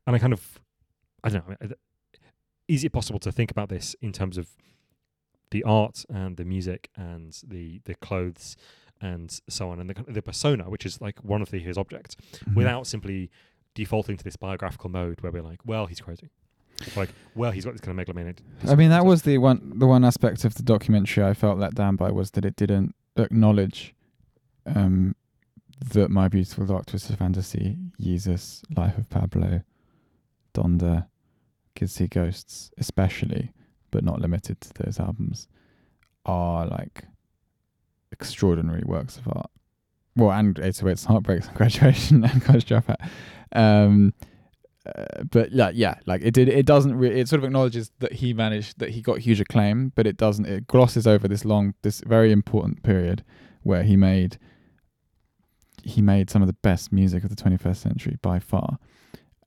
And 0.06 0.16
I 0.16 0.20
kind 0.20 0.34
of, 0.34 0.60
I 1.24 1.30
don't 1.30 1.48
know. 1.50 1.56
I- 1.60 1.66
mean, 1.66 1.74
Is 2.68 2.84
it 2.84 2.92
possible 2.92 3.20
to 3.22 3.32
think 3.32 3.50
about 3.52 3.70
this 3.70 3.96
in 4.02 4.12
terms 4.14 4.38
of 4.38 4.50
the 5.52 5.64
art 5.64 6.06
and 6.10 6.38
the 6.38 6.46
music 6.46 6.90
and 6.96 7.36
the 7.48 7.82
the 7.86 7.96
clothes 7.96 8.56
and 9.02 9.40
so 9.48 9.70
on 9.70 9.80
and 9.80 9.90
the 9.90 10.04
the 10.12 10.22
persona, 10.22 10.70
which 10.70 10.86
is 10.86 11.00
like 11.02 11.20
one 11.24 11.42
of 11.42 11.52
the, 11.52 11.60
his 11.60 11.78
objects, 11.78 12.16
Mhm. 12.46 12.56
without 12.56 12.86
simply 12.88 13.30
defaulting 13.76 14.18
to 14.18 14.24
this 14.24 14.36
biographical 14.36 14.90
mode 14.90 15.22
where 15.22 15.32
we're 15.32 15.42
like, 15.44 15.60
well, 15.66 15.86
he's 15.86 16.02
crazy. 16.02 16.28
Like, 16.96 17.10
well, 17.36 17.52
he's 17.52 17.66
got 17.66 17.72
this 17.74 17.82
kind 17.82 17.92
of 17.92 17.98
megalomaniac. 17.98 18.42
I 18.68 18.76
mean, 18.76 18.90
that 18.90 19.06
was 19.06 19.24
the 19.24 19.38
one 19.38 19.74
the 19.80 19.88
one 19.88 20.04
aspect 20.06 20.46
of 20.46 20.56
the 20.56 20.64
documentary 20.64 21.24
I 21.24 21.34
felt 21.34 21.58
let 21.60 21.76
down 21.76 21.96
by 21.98 22.12
was 22.12 22.32
that 22.32 22.46
it 22.46 22.56
didn't 22.56 22.96
acknowledge 23.18 23.94
um, 24.66 25.16
that 25.94 26.10
My 26.10 26.28
Beautiful 26.28 26.66
Dark 26.66 26.86
Twisted 26.86 27.18
Fantasy, 27.18 27.78
Jesus, 28.00 28.62
Life 28.76 28.98
of 28.98 29.10
Pablo, 29.10 29.62
Donda, 30.54 31.08
Kids 31.76 31.94
See 31.94 32.08
Ghosts, 32.08 32.72
especially, 32.78 33.52
but 33.92 34.04
not 34.04 34.20
limited 34.22 34.60
to 34.62 34.74
those 34.84 35.00
albums, 35.00 35.48
are 36.26 36.68
like 36.68 37.06
extraordinary 38.12 38.84
works 38.86 39.18
of 39.18 39.28
art. 39.28 39.50
Well, 40.16 40.32
and 40.32 40.56
808's 40.56 41.06
Heartbreaks 41.06 41.48
and 41.48 41.56
Graduation 41.58 42.24
and 42.24 42.44
College 42.44 42.66
Dropout. 42.66 43.10
Um, 43.54 44.14
uh, 44.86 45.24
but 45.30 45.52
yeah, 45.52 45.72
yeah, 45.74 45.96
like 46.06 46.22
it 46.24 46.34
did. 46.34 46.50
It 46.50 46.66
doesn't. 46.66 46.96
Re- 46.98 47.20
it 47.20 47.28
sort 47.28 47.40
of 47.40 47.46
acknowledges 47.46 47.92
that 48.00 48.14
he 48.14 48.34
managed 48.34 48.80
that 48.80 48.90
he 48.90 49.02
got 49.02 49.20
huge 49.20 49.40
acclaim, 49.40 49.92
but 49.96 50.08
it 50.08 50.18
doesn't. 50.18 50.46
It 50.46 50.68
glosses 50.68 51.06
over 51.06 51.28
this 51.28 51.46
long, 51.46 51.74
this 51.82 52.02
very 52.06 52.32
important 52.32 52.82
period 52.84 53.24
where 53.64 53.84
he 53.84 53.96
made 53.96 54.38
he 55.84 56.02
made 56.02 56.30
some 56.30 56.42
of 56.42 56.48
the 56.48 56.54
best 56.62 56.92
music 56.92 57.24
of 57.24 57.30
the 57.30 57.36
21st 57.36 57.78
century 57.78 58.18
by 58.22 58.40
far, 58.40 58.78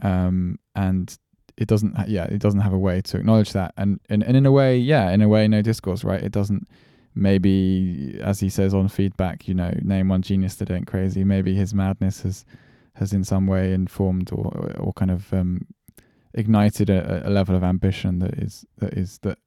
um, 0.03 0.59
and 0.75 1.19
it 1.57 1.67
doesn't. 1.67 1.97
Yeah, 2.09 2.25
it 2.25 2.39
doesn't 2.39 2.61
have 2.61 2.73
a 2.73 2.79
way 2.79 3.01
to 3.03 3.17
acknowledge 3.17 3.53
that, 3.53 3.73
and, 3.77 4.01
and 4.09 4.23
and 4.23 4.37
in 4.37 4.47
a 4.47 4.53
way, 4.53 4.77
yeah, 4.77 5.11
in 5.11 5.23
a 5.23 5.29
way, 5.29 5.49
no 5.49 5.63
discourse, 5.63 6.05
right? 6.05 6.23
It 6.23 6.33
doesn't. 6.33 6.69
Maybe, 7.15 8.19
as 8.23 8.41
he 8.41 8.49
says 8.49 8.73
on 8.73 8.89
feedback, 8.89 9.47
you 9.47 9.55
know, 9.55 9.73
name 9.83 10.09
one 10.09 10.23
genius 10.23 10.55
that 10.57 10.71
ain't 10.71 10.87
crazy. 10.87 11.25
Maybe 11.25 11.55
his 11.55 11.75
madness 11.75 12.23
has 12.23 12.45
has 12.95 13.13
in 13.13 13.25
some 13.25 13.47
way 13.47 13.73
informed 13.73 14.33
or 14.33 14.75
or 14.79 14.93
kind 14.95 15.11
of 15.11 15.33
um, 15.33 15.67
ignited 16.35 16.91
a, 16.91 17.29
a 17.29 17.31
level 17.31 17.55
of 17.55 17.63
ambition 17.63 18.19
that 18.21 18.35
is 18.35 18.65
that 18.79 18.95
is 18.95 19.19
that 19.23 19.39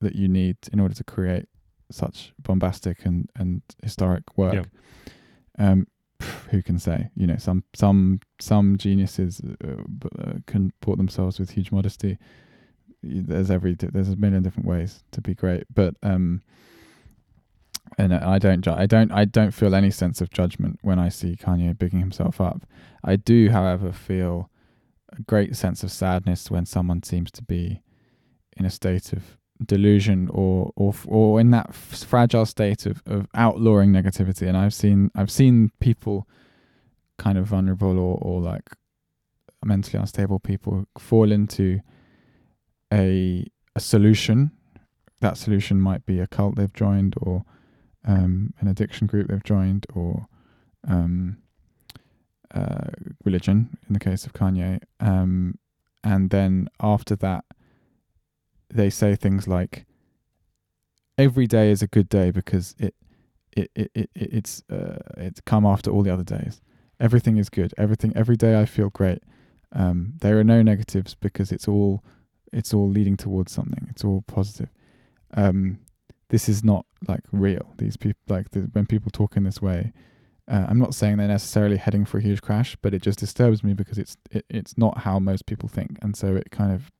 that 0.00 0.14
you 0.14 0.28
need 0.28 0.56
in 0.72 0.80
order 0.80 0.94
to 0.94 1.04
create 1.04 1.46
such 1.90 2.32
bombastic 2.38 3.04
and 3.04 3.30
and 3.36 3.62
historic 3.82 4.36
work. 4.36 4.54
Yeah. 4.54 4.64
Um, 5.58 5.86
who 6.50 6.62
can 6.62 6.78
say? 6.78 7.10
You 7.14 7.26
know, 7.26 7.36
some 7.36 7.64
some 7.74 8.20
some 8.40 8.76
geniuses 8.76 9.40
uh, 9.64 9.82
uh, 10.18 10.32
can 10.46 10.72
port 10.80 10.98
themselves 10.98 11.38
with 11.38 11.50
huge 11.50 11.70
modesty. 11.70 12.18
There's 13.02 13.50
every 13.50 13.74
there's 13.74 14.08
a 14.08 14.16
million 14.16 14.42
different 14.42 14.68
ways 14.68 15.04
to 15.12 15.20
be 15.20 15.34
great, 15.34 15.64
but 15.72 15.94
um, 16.02 16.42
and 17.98 18.14
I 18.14 18.38
don't 18.38 18.62
ju- 18.62 18.72
I 18.72 18.86
don't 18.86 19.12
I 19.12 19.24
don't 19.24 19.52
feel 19.52 19.74
any 19.74 19.90
sense 19.90 20.20
of 20.20 20.30
judgment 20.30 20.78
when 20.82 20.98
I 20.98 21.08
see 21.08 21.36
Kanye 21.36 21.78
bigging 21.78 22.00
himself 22.00 22.40
up. 22.40 22.66
I 23.04 23.16
do, 23.16 23.50
however, 23.50 23.92
feel 23.92 24.50
a 25.16 25.22
great 25.22 25.56
sense 25.56 25.82
of 25.82 25.90
sadness 25.90 26.50
when 26.50 26.66
someone 26.66 27.02
seems 27.02 27.30
to 27.32 27.42
be 27.42 27.82
in 28.56 28.64
a 28.66 28.70
state 28.70 29.12
of 29.12 29.38
delusion 29.64 30.28
or 30.32 30.72
or 30.76 30.94
or 31.06 31.40
in 31.40 31.50
that 31.50 31.74
fragile 31.74 32.44
state 32.44 32.84
of, 32.86 33.02
of 33.06 33.26
outlawing 33.34 33.90
negativity 33.90 34.46
and 34.46 34.56
I've 34.56 34.74
seen 34.74 35.10
I've 35.14 35.30
seen 35.30 35.70
people 35.80 36.28
kind 37.18 37.38
of 37.38 37.46
vulnerable 37.46 37.98
or, 37.98 38.18
or 38.20 38.40
like 38.40 38.68
mentally 39.64 39.98
unstable 39.98 40.38
people 40.38 40.84
fall 40.98 41.32
into 41.32 41.80
a 42.92 43.46
a 43.74 43.80
solution 43.80 44.50
that 45.20 45.38
solution 45.38 45.80
might 45.80 46.04
be 46.04 46.20
a 46.20 46.26
cult 46.26 46.56
they've 46.56 46.72
joined 46.72 47.14
or 47.20 47.44
um, 48.06 48.54
an 48.60 48.68
addiction 48.68 49.06
group 49.06 49.28
they've 49.28 49.42
joined 49.42 49.86
or 49.94 50.26
um, 50.88 51.38
uh, 52.54 52.90
religion 53.24 53.76
in 53.88 53.92
the 53.92 54.00
case 54.00 54.24
of 54.26 54.32
Kanye. 54.32 54.80
Um, 55.00 55.58
and 56.04 56.30
then 56.30 56.68
after 56.80 57.16
that 57.16 57.44
they 58.72 58.90
say 58.90 59.14
things 59.16 59.46
like 59.48 59.86
every 61.18 61.46
day 61.46 61.70
is 61.70 61.82
a 61.82 61.86
good 61.86 62.08
day 62.08 62.30
because 62.30 62.74
it 62.78 62.94
it, 63.56 63.70
it, 63.74 63.90
it 63.94 64.10
it- 64.14 64.32
it's 64.34 64.62
uh, 64.70 64.98
it's 65.16 65.40
come 65.40 65.64
after 65.66 65.90
all 65.90 66.02
the 66.02 66.12
other 66.12 66.24
days. 66.24 66.60
Everything 67.00 67.36
is 67.36 67.48
good. 67.48 67.72
Everything 67.78 68.12
every 68.16 68.36
day 68.36 68.58
I 68.60 68.66
feel 68.66 68.90
great. 68.90 69.22
Um, 69.72 70.14
there 70.20 70.38
are 70.38 70.44
no 70.44 70.62
negatives 70.62 71.14
because 71.14 71.52
it's 71.52 71.68
all 71.68 72.02
it's 72.52 72.72
all 72.72 72.88
leading 72.88 73.16
towards 73.16 73.52
something. 73.52 73.86
It's 73.90 74.04
all 74.04 74.22
positive. 74.26 74.70
Um, 75.34 75.78
this 76.28 76.48
is 76.48 76.64
not 76.64 76.85
like 77.06 77.22
real. 77.32 77.74
These 77.78 77.96
people 77.96 78.20
like 78.28 78.50
the, 78.50 78.60
when 78.72 78.86
people 78.86 79.10
talk 79.10 79.36
in 79.36 79.44
this 79.44 79.60
way 79.60 79.92
uh, 80.48 80.66
I'm 80.68 80.78
not 80.78 80.94
saying 80.94 81.16
they're 81.16 81.28
necessarily 81.28 81.76
heading 81.76 82.04
for 82.04 82.18
a 82.18 82.22
huge 82.22 82.40
crash 82.40 82.76
but 82.80 82.94
it 82.94 83.02
just 83.02 83.18
disturbs 83.18 83.64
me 83.64 83.74
because 83.74 83.98
it's 83.98 84.16
it, 84.30 84.44
it's 84.48 84.78
not 84.78 84.98
how 84.98 85.18
most 85.18 85.46
people 85.46 85.68
think. 85.68 85.98
And 86.02 86.16
so 86.16 86.36
it 86.36 86.50
kind 86.50 86.72
of 86.72 86.90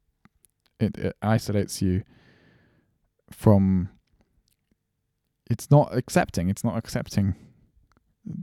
it, 0.81 0.97
it 0.99 1.17
isolates 1.23 1.81
you 1.81 2.03
from 3.31 3.89
it's 5.49 5.71
not 5.71 5.97
accepting 5.97 6.49
it's 6.49 6.65
not 6.65 6.77
accepting 6.77 7.35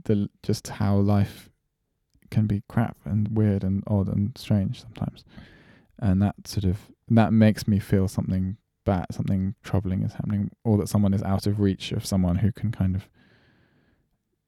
the 0.04 0.28
just 0.42 0.68
how 0.68 0.96
life 0.96 1.50
can 2.30 2.46
be 2.46 2.62
crap 2.68 2.96
and 3.04 3.28
weird 3.36 3.62
and 3.62 3.84
odd 3.86 4.08
and 4.08 4.36
strange 4.36 4.80
sometimes. 4.80 5.24
And 5.98 6.22
that 6.22 6.34
sort 6.46 6.64
of 6.64 6.78
that 7.08 7.32
makes 7.32 7.68
me 7.68 7.78
feel 7.78 8.08
something 8.08 8.56
bad 8.84 9.06
something 9.10 9.54
troubling 9.62 10.02
is 10.02 10.12
happening 10.12 10.50
or 10.64 10.76
that 10.76 10.88
someone 10.88 11.14
is 11.14 11.22
out 11.22 11.46
of 11.46 11.60
reach 11.60 11.92
of 11.92 12.04
someone 12.04 12.36
who 12.36 12.52
can 12.52 12.70
kind 12.70 12.94
of 12.94 13.08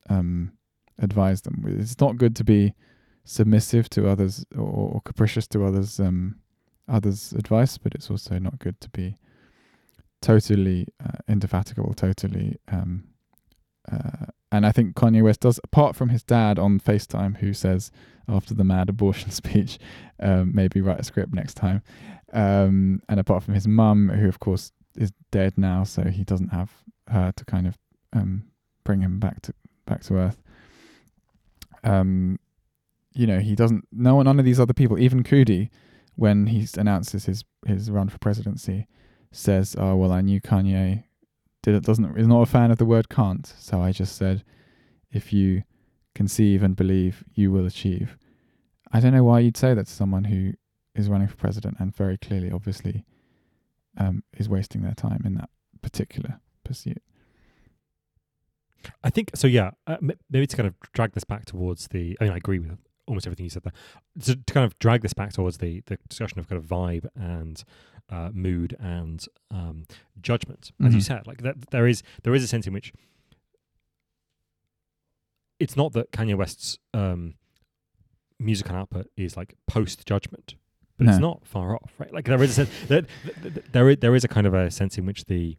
um 0.09 0.53
advise 0.99 1.43
them 1.43 1.65
it's 1.79 2.01
not 2.01 2.17
good 2.17 2.35
to 2.37 2.45
be 2.45 2.75
submissive 3.25 3.89
to 3.91 4.09
others 4.09 4.45
or, 4.55 4.61
or 4.95 5.01
capricious 5.05 5.47
to 5.47 5.65
others 5.65 5.99
um 6.01 6.37
others' 6.89 7.33
advice, 7.33 7.79
but 7.79 7.95
it's 7.95 8.11
also 8.11 8.39
not 8.39 8.59
good 8.59 8.81
to 8.81 8.91
be 8.91 9.17
totally 10.23 10.87
uh, 11.05 11.19
indefatigable, 11.29 11.95
totally. 11.95 12.57
Um, 12.69 13.05
uh, 13.91 14.27
and 14.53 14.65
I 14.67 14.73
think 14.73 14.95
Kanye 14.95 15.23
West 15.23 15.41
does, 15.41 15.61
apart 15.63 15.97
from 15.97 16.09
his 16.09 16.23
dad 16.23 16.59
on 16.59 16.81
FaceTime, 16.81 17.39
who 17.39 17.53
says 17.53 17.91
after 18.29 18.55
the 18.55 18.65
mad 18.65 18.89
abortion 18.89 19.31
speech, 19.31 19.79
um, 20.21 20.53
maybe 20.55 20.81
write 20.81 21.01
a 21.01 21.05
script 21.05 21.35
next 21.35 21.55
time. 21.55 21.83
Um, 22.33 23.03
and 23.09 23.21
apart 23.21 23.43
from 23.43 23.55
his 23.55 23.69
mum, 23.69 24.09
who 24.09 24.29
of 24.29 24.41
course 24.41 24.73
is 24.97 25.13
dead 25.31 25.55
now, 25.57 25.85
so 25.85 26.05
he 26.05 26.25
doesn't 26.25 26.49
have 26.49 26.71
her 27.09 27.33
to 27.37 27.45
kind 27.45 27.67
of 27.67 27.79
um, 28.13 28.45
bring 28.85 29.01
him 29.01 29.19
back 29.19 29.43
to 29.43 29.55
back 29.87 30.03
to 30.05 30.15
earth. 30.15 30.43
Um, 31.85 32.39
you 33.13 33.27
know, 33.27 33.39
he 33.39 33.55
doesn't. 33.55 33.87
No 33.93 34.17
one, 34.17 34.25
none 34.25 34.39
of 34.39 34.45
these 34.45 34.61
other 34.61 34.75
people, 34.75 34.99
even 34.99 35.23
Coodie, 35.23 35.71
when 36.17 36.47
he 36.47 36.67
announces 36.77 37.27
his 37.27 37.45
his 37.67 37.91
run 37.91 38.09
for 38.09 38.19
presidency, 38.19 38.87
says, 39.33 39.77
"Oh 39.79 39.97
well, 39.97 40.13
I 40.13 40.21
knew 40.21 40.41
Kanye 40.41 41.05
did 41.63 41.75
it 41.75 41.85
doesn't 41.85 42.19
is 42.19 42.29
not 42.29 42.43
a 42.43 42.47
fan 42.47 42.71
of 42.71 42.79
the 42.79 42.85
word 42.85 43.09
can't, 43.09 43.47
so 43.59 43.81
I 43.81 43.93
just 43.93 44.17
said, 44.17 44.45
if 45.11 45.33
you 45.33 45.63
conceive 46.15 46.63
and 46.63 46.77
believe, 46.77 47.25
you 47.35 47.53
will 47.53 47.67
achieve." 47.67 48.17
I 48.93 49.01
don't 49.01 49.13
know 49.13 49.25
why 49.25 49.41
you'd 49.41 49.57
say 49.57 49.75
that 49.75 49.87
to 49.87 49.93
someone 49.93 50.25
who 50.25 50.53
is 50.97 51.09
running 51.09 51.29
for 51.29 51.37
president 51.37 51.77
and 51.79 51.95
very 51.95 52.17
clearly, 52.19 52.51
obviously, 52.51 53.05
um, 53.97 54.23
is 54.37 54.49
wasting 54.49 54.83
their 54.83 54.95
time 54.95 55.23
in 55.25 55.35
that 55.35 55.51
particular 55.83 56.41
pursuit. 56.65 57.03
I 59.03 59.11
think 59.11 59.31
so. 59.35 59.47
Yeah, 59.47 59.71
uh, 59.87 59.97
maybe 60.31 60.47
to 60.47 60.57
kind 60.57 60.67
of 60.67 60.75
drag 60.93 61.13
this 61.13 61.25
back 61.25 61.45
towards 61.45 61.89
the. 61.89 62.17
I 62.21 62.25
mean, 62.25 62.33
I 62.33 62.37
agree 62.37 62.59
with 62.61 62.79
almost 63.09 63.27
everything 63.27 63.45
you 63.45 63.51
said 63.51 63.63
there. 63.65 63.73
To, 64.21 64.37
to 64.37 64.53
kind 64.53 64.65
of 64.65 64.79
drag 64.79 65.03
this 65.03 65.13
back 65.15 65.33
towards 65.33 65.59
the 65.59 65.83
the 65.87 65.99
discussion 66.09 66.39
of 66.39 66.49
kind 66.49 66.61
of 66.63 66.69
vibe 66.69 67.07
and 67.17 67.63
uh, 68.11 68.31
mood 68.33 68.77
and 68.79 69.25
um, 69.51 69.87
judgment, 70.21 70.71
as 70.85 70.95
you 70.95 71.01
Mhm. 71.01 71.05
said, 71.05 71.27
like 71.27 71.43
that, 71.43 71.71
there 71.71 71.87
is 71.89 72.03
there 72.23 72.35
is 72.35 72.45
a 72.45 72.47
sense 72.49 72.67
in 72.69 72.73
which 72.73 72.93
it's 75.59 75.77
not 75.77 75.93
that 75.95 76.13
Kanye 76.13 76.37
West's 76.37 76.79
um, 76.95 77.35
musical 78.39 78.77
output 78.77 79.11
is 79.17 79.37
like 79.37 79.55
post 79.67 80.07
judgment, 80.07 80.55
but 80.99 81.09
it's 81.09 81.19
not 81.19 81.47
far 81.47 81.75
off, 81.75 81.93
right? 81.99 82.13
Like 82.13 82.25
there 82.27 82.43
is 82.43 82.51
a 82.59 82.67
sense 82.67 82.71
that 82.89 83.05
there 83.73 83.91
is, 83.91 83.97
there 84.01 84.15
is 84.15 84.25
a 84.25 84.29
kind 84.29 84.47
of 84.47 84.55
a 84.55 84.71
sense 84.71 84.97
in 84.99 85.07
which 85.07 85.25
the 85.27 85.57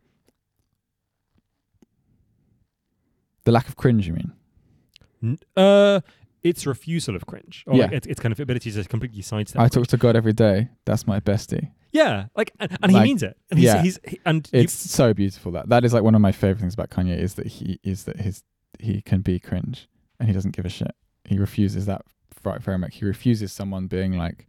The 3.45 3.51
lack 3.53 3.67
of 3.69 3.75
cringe, 3.77 4.07
you 4.07 4.13
mean? 4.13 5.39
Uh, 5.55 6.01
it's 6.43 6.65
refusal 6.67 7.15
of 7.15 7.25
cringe. 7.25 7.63
Or 7.65 7.75
Yeah. 7.75 7.89
it's, 7.91 8.05
it's 8.07 8.19
kind 8.19 8.31
of 8.33 8.39
ability 8.39 8.71
to 8.71 8.83
completely 8.83 9.21
sidestep. 9.21 9.61
I 9.61 9.67
talk 9.69 9.87
to 9.87 9.97
God 9.97 10.15
every 10.17 10.33
day. 10.33 10.69
That's 10.85 11.07
my 11.07 11.19
bestie. 11.21 11.71
yeah, 11.93 12.25
like, 12.35 12.51
and, 12.59 12.77
and 12.83 12.91
Like, 12.91 13.03
he 13.03 13.09
means 13.09 13.23
it. 13.23 13.37
And 13.49 13.57
he's, 13.59 13.65
yeah. 13.67 13.81
he's 13.81 13.99
he, 14.05 14.19
and 14.25 14.45
he- 14.51 14.57
It's 14.59 14.73
so 14.73 15.13
beautiful 15.13 15.51
that 15.53 15.69
that 15.69 15.85
is 15.85 15.93
like 15.93 16.03
one 16.03 16.13
of 16.15 16.21
my 16.21 16.31
favorite 16.33 16.59
things 16.59 16.73
about 16.73 16.89
Kanye 16.89 17.17
is 17.17 17.35
that 17.35 17.47
he 17.47 17.79
is 17.83 18.03
that 18.03 18.17
his 18.19 18.43
he 18.79 19.01
can 19.01 19.21
be 19.21 19.39
cringe 19.39 19.87
and 20.19 20.27
he 20.27 20.33
doesn't 20.33 20.55
give 20.55 20.65
a 20.65 20.69
shit. 20.69 20.91
He 21.23 21.39
refuses 21.39 21.85
that 21.85 22.01
fr- 22.41 22.59
very 22.59 22.77
much. 22.77 22.97
He 22.97 23.05
refuses 23.05 23.51
someone 23.53 23.87
being 23.87 24.17
like, 24.17 24.45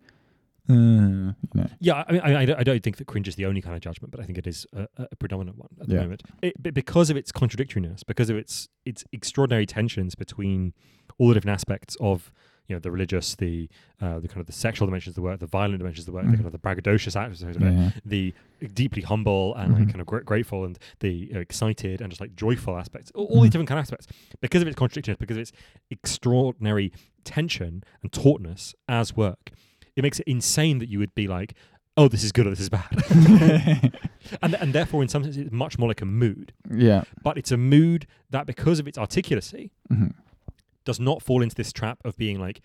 uh, 0.69 0.73
you 0.75 1.35
know, 1.55 1.67
yeah. 1.81 2.05
I 2.09 2.13
mean, 2.13 2.21
I, 2.23 2.43
I 2.43 2.45
don't- 2.65 2.83
think 2.83 2.97
that 2.99 3.07
cringe 3.07 3.27
is 3.29 3.37
the 3.37 3.47
only 3.47 3.61
kind 3.63 3.75
of 3.75 3.81
judgment, 3.83 4.11
but 4.11 4.21
I 4.21 4.25
think 4.25 4.39
it 4.39 4.47
is 4.47 4.67
a, 4.73 4.87
a 4.99 5.17
predominant 5.17 5.59
one 5.59 5.69
at 5.81 5.89
the 5.89 5.95
Yeah. 5.95 6.03
moment. 6.03 6.23
It, 6.43 6.75
because 6.75 7.11
of 7.11 7.17
its 7.17 7.33
contradictoriness, 7.33 8.05
because 8.07 8.31
of 8.31 8.37
its 8.37 8.69
its 8.85 9.05
extraordinary 9.13 9.67
tensions 9.67 10.15
between 10.15 10.75
all 11.19 11.29
the 11.29 11.35
different 11.35 11.55
aspects 11.55 11.97
of 12.01 12.31
you 12.69 12.75
know 12.77 12.81
the 12.81 12.91
religious, 12.91 13.35
the 13.35 13.69
uh, 14.03 14.19
the 14.21 14.29
kind 14.29 14.41
of 14.41 14.47
the 14.47 14.53
sexual 14.53 14.87
dimensions 14.87 15.13
of 15.13 15.15
the 15.17 15.23
work, 15.23 15.41
the 15.41 15.47
violent 15.47 15.79
dimensions 15.79 16.07
of 16.07 16.13
the 16.13 16.13
work, 16.13 16.27
the 16.27 16.33
Mhm. 16.33 16.43
kind 16.43 16.47
of 16.47 16.53
the 16.53 16.59
braggadocious 16.59 17.17
aspects 17.17 17.41
of 17.43 17.49
it, 17.63 17.73
yeah, 17.73 17.91
the 18.05 18.35
deeply 18.75 19.01
humble 19.03 19.55
and 19.55 19.73
like 19.73 19.83
Mhm. 19.85 19.89
kind 19.91 20.01
of 20.03 20.07
gra- 20.07 20.23
grateful 20.25 20.65
and 20.67 20.79
the 21.01 21.31
uh, 21.35 21.39
excited 21.39 22.01
and 22.03 22.11
just 22.11 22.21
like 22.21 22.37
joyful 22.37 22.77
aspects 22.77 23.11
all, 23.15 23.25
all 23.27 23.41
these 23.41 23.49
Mhm. 23.49 23.53
different 23.53 23.69
kind 23.71 23.79
of 23.79 23.85
aspects 23.85 24.07
because 24.43 24.61
of 24.63 24.69
its 24.69 24.77
contradictions 24.77 25.17
because 25.19 25.37
of 25.39 25.41
its 25.41 25.53
extraordinary 25.91 26.93
tension 27.25 27.83
and 28.03 28.13
tautness 28.13 28.75
as 28.89 29.17
work 29.17 29.51
it 29.99 30.03
makes 30.03 30.21
it 30.21 30.27
insane 30.29 30.79
that 30.79 30.89
you 30.89 30.99
would 30.99 31.15
be 31.15 31.27
like 31.27 31.55
oh 31.97 32.09
this 32.09 32.23
is 32.23 32.33
good 32.33 32.47
or 32.47 32.51
this 32.51 32.61
is 32.61 32.69
bad 32.69 32.89
and 34.43 34.55
and 34.55 34.73
therefore 34.73 35.03
in 35.03 35.09
some 35.09 35.25
sense 35.25 35.37
it's 35.37 35.53
much 35.53 35.79
more 35.79 35.89
like 35.89 36.01
a 36.01 36.07
mood 36.07 36.53
yeah, 36.71 37.03
but 37.23 37.37
it's 37.37 37.51
a 37.51 37.57
mood 37.57 38.07
that 38.31 38.47
because 38.47 38.79
of 38.79 38.87
its 38.87 38.97
articulacy 38.97 39.71
mhm. 39.93 40.15
does 40.85 41.01
not 41.01 41.23
fall 41.23 41.43
into 41.43 41.57
this 41.57 41.73
trap 41.73 41.99
of 42.05 42.17
being 42.17 42.39
like 42.41 42.61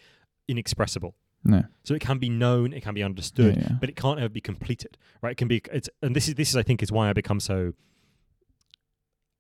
inexpressible 0.48 1.16
No. 1.44 1.64
So 1.84 1.94
it 1.94 2.00
can 2.00 2.20
be 2.20 2.30
known, 2.30 2.72
it 2.72 2.84
can 2.84 2.94
be 2.94 3.04
understood, 3.04 3.56
Yeah, 3.56 3.64
yeah. 3.64 3.78
but 3.82 3.90
it 3.90 3.98
can't 3.98 4.20
ever 4.20 4.30
be 4.30 4.40
completed, 4.42 4.98
right? 5.22 5.32
It 5.32 5.38
can 5.38 5.50
be 5.50 5.62
it's 5.74 5.90
and 6.02 6.16
this 6.16 6.28
is 6.30 6.36
this 6.36 6.50
is 6.52 6.56
I 6.56 6.64
think 6.64 6.82
is 6.82 6.92
why 6.92 7.10
I 7.10 7.14
become 7.14 7.40
so 7.40 7.74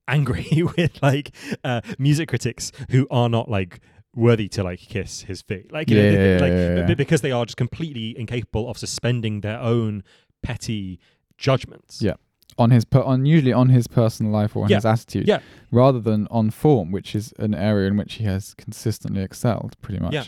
angry 0.08 0.64
with 0.78 1.02
like 1.02 1.34
uh, 1.64 1.82
music 1.98 2.28
critics 2.30 2.72
who 2.90 3.08
are 3.10 3.30
not 3.30 3.48
like 3.50 3.80
worthy 4.16 4.48
to 4.50 4.64
like 4.64 4.80
kiss 4.80 5.22
his 5.22 5.42
feet, 5.42 5.72
like 5.72 5.90
you 5.90 5.98
Yeah, 5.98 6.12
th- 6.12 6.42
yeah, 6.42 6.46
like 6.48 6.54
yeah, 6.54 6.86
b- 6.86 6.96
because 6.96 7.22
they 7.22 7.32
are 7.32 7.46
just 7.46 7.58
completely 7.58 8.18
incapable 8.18 8.70
of 8.70 8.78
suspending 8.78 9.42
their 9.42 9.60
own 9.60 10.04
petty 10.42 11.00
judgments. 11.38 12.02
Yeah. 12.02 12.14
on 12.60 12.70
his 12.70 12.86
per- 12.86 13.02
on 13.02 13.26
usually 13.26 13.52
on 13.52 13.70
his 13.70 13.88
personal 13.88 14.32
life 14.32 14.56
or 14.56 14.66
on 14.66 14.70
his 14.70 14.86
attitude, 14.86 15.28
Yeah. 15.28 15.40
rather 15.72 16.00
than 16.00 16.28
on 16.30 16.52
form, 16.52 16.92
which 16.92 17.16
is 17.16 17.34
an 17.40 17.56
area 17.56 17.88
in 17.88 17.98
which 17.98 18.14
he 18.16 18.26
has 18.26 18.54
consistently 18.54 19.24
excelled, 19.24 19.76
pretty 19.82 20.00
much. 20.00 20.14
Yeah. 20.14 20.26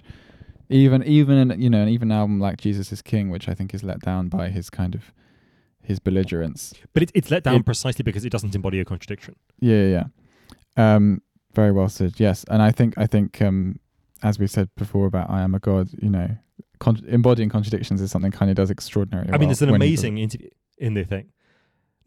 Even 0.70 1.04
even 1.04 1.38
in 1.52 1.62
you 1.62 1.70
know, 1.70 1.84
an 1.84 1.90
even 1.90 2.12
album 2.12 2.40
like 2.40 2.58
Jesus 2.60 2.92
is 2.92 3.04
King, 3.04 3.30
which 3.30 3.48
I 3.48 3.54
think 3.54 3.76
is 3.76 3.84
let 3.84 4.00
down 4.00 4.30
by 4.30 4.50
his 4.50 4.72
kind 4.72 4.96
of 4.96 5.14
his 5.84 6.00
belligerence. 6.00 6.74
But 6.96 7.04
it, 7.04 7.12
it's 7.14 7.30
let 7.30 7.44
down 7.44 7.58
It- 7.58 7.66
precisely 7.66 8.02
because 8.02 8.26
it 8.26 8.32
doesn't 8.32 8.56
embody 8.56 8.80
a 8.80 8.86
contradiction. 8.86 9.36
Yeah, 9.60 9.84
yeah. 9.84 10.04
yeah. 10.78 10.96
Um, 10.96 11.22
very 11.56 11.72
well 11.72 11.90
said. 11.90 12.14
Yes, 12.20 12.44
and 12.50 12.62
I 12.62 12.72
think 12.72 12.94
I 12.98 13.08
think 13.08 13.42
um, 13.42 13.80
as 14.22 14.38
we 14.40 14.48
said 14.48 14.70
before 14.76 15.08
about 15.08 15.30
I 15.30 15.42
am 15.42 15.56
a 15.56 15.60
god, 15.60 15.90
you 16.02 16.10
know, 16.10 16.30
con- 16.80 17.04
embodying 17.08 17.50
contradictions 17.50 18.02
is 18.02 18.12
something 18.12 18.32
Kanye 18.32 18.54
does 18.56 18.70
extraordinarily. 18.70 19.30
I 19.30 19.34
mean, 19.34 19.42
well 19.42 19.48
there's 19.50 19.62
an 19.62 19.72
when 19.72 19.82
he 19.82 19.96
does 19.96 20.04
it. 20.04 20.08
amazing 20.10 20.18
interview 20.20 20.50
in 20.78 20.94
the 20.94 21.04
thing. 21.04 21.30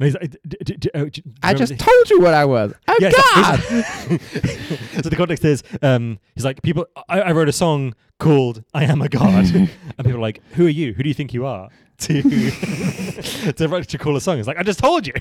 No, 0.01 0.05
he's 0.07 0.15
like, 0.15 0.31
d- 0.31 0.57
d- 0.63 0.77
d- 0.77 0.91
oh, 0.95 1.07
d- 1.09 1.23
you 1.27 1.33
I 1.43 1.55
just 1.55 1.73
the- 1.77 1.79
told 1.85 2.11
you 2.11 2.21
what 2.21 2.33
I 2.33 2.45
was. 2.45 2.73
A 2.87 2.95
Yeah, 3.01 3.11
god. 3.11 3.59
so 5.03 5.09
the 5.11 5.17
context 5.17 5.45
is, 5.45 5.65
um, 5.83 6.21
he's 6.37 6.45
like, 6.45 6.63
people. 6.63 6.87
I, 7.09 7.21
I 7.23 7.33
wrote 7.33 7.49
a 7.49 7.53
song 7.53 7.95
called 8.21 8.63
"I 8.73 8.85
Am 8.85 9.03
a 9.03 9.09
God," 9.09 9.45
and 9.55 9.69
people 9.99 10.15
are 10.15 10.21
like, 10.21 10.41
"Who 10.53 10.67
are 10.67 10.69
you? 10.71 10.93
Who 10.93 11.03
do 11.03 11.09
you 11.09 11.15
think 11.15 11.35
you 11.35 11.47
are?" 11.47 11.69
To 11.99 12.23
to 12.23 13.67
write 13.69 13.89
to 13.89 13.99
call 13.99 14.15
a 14.17 14.21
song. 14.21 14.39
It's 14.39 14.47
like, 14.47 14.57
I 14.57 14.63
just 14.63 14.79
told 14.79 15.05
you, 15.05 15.13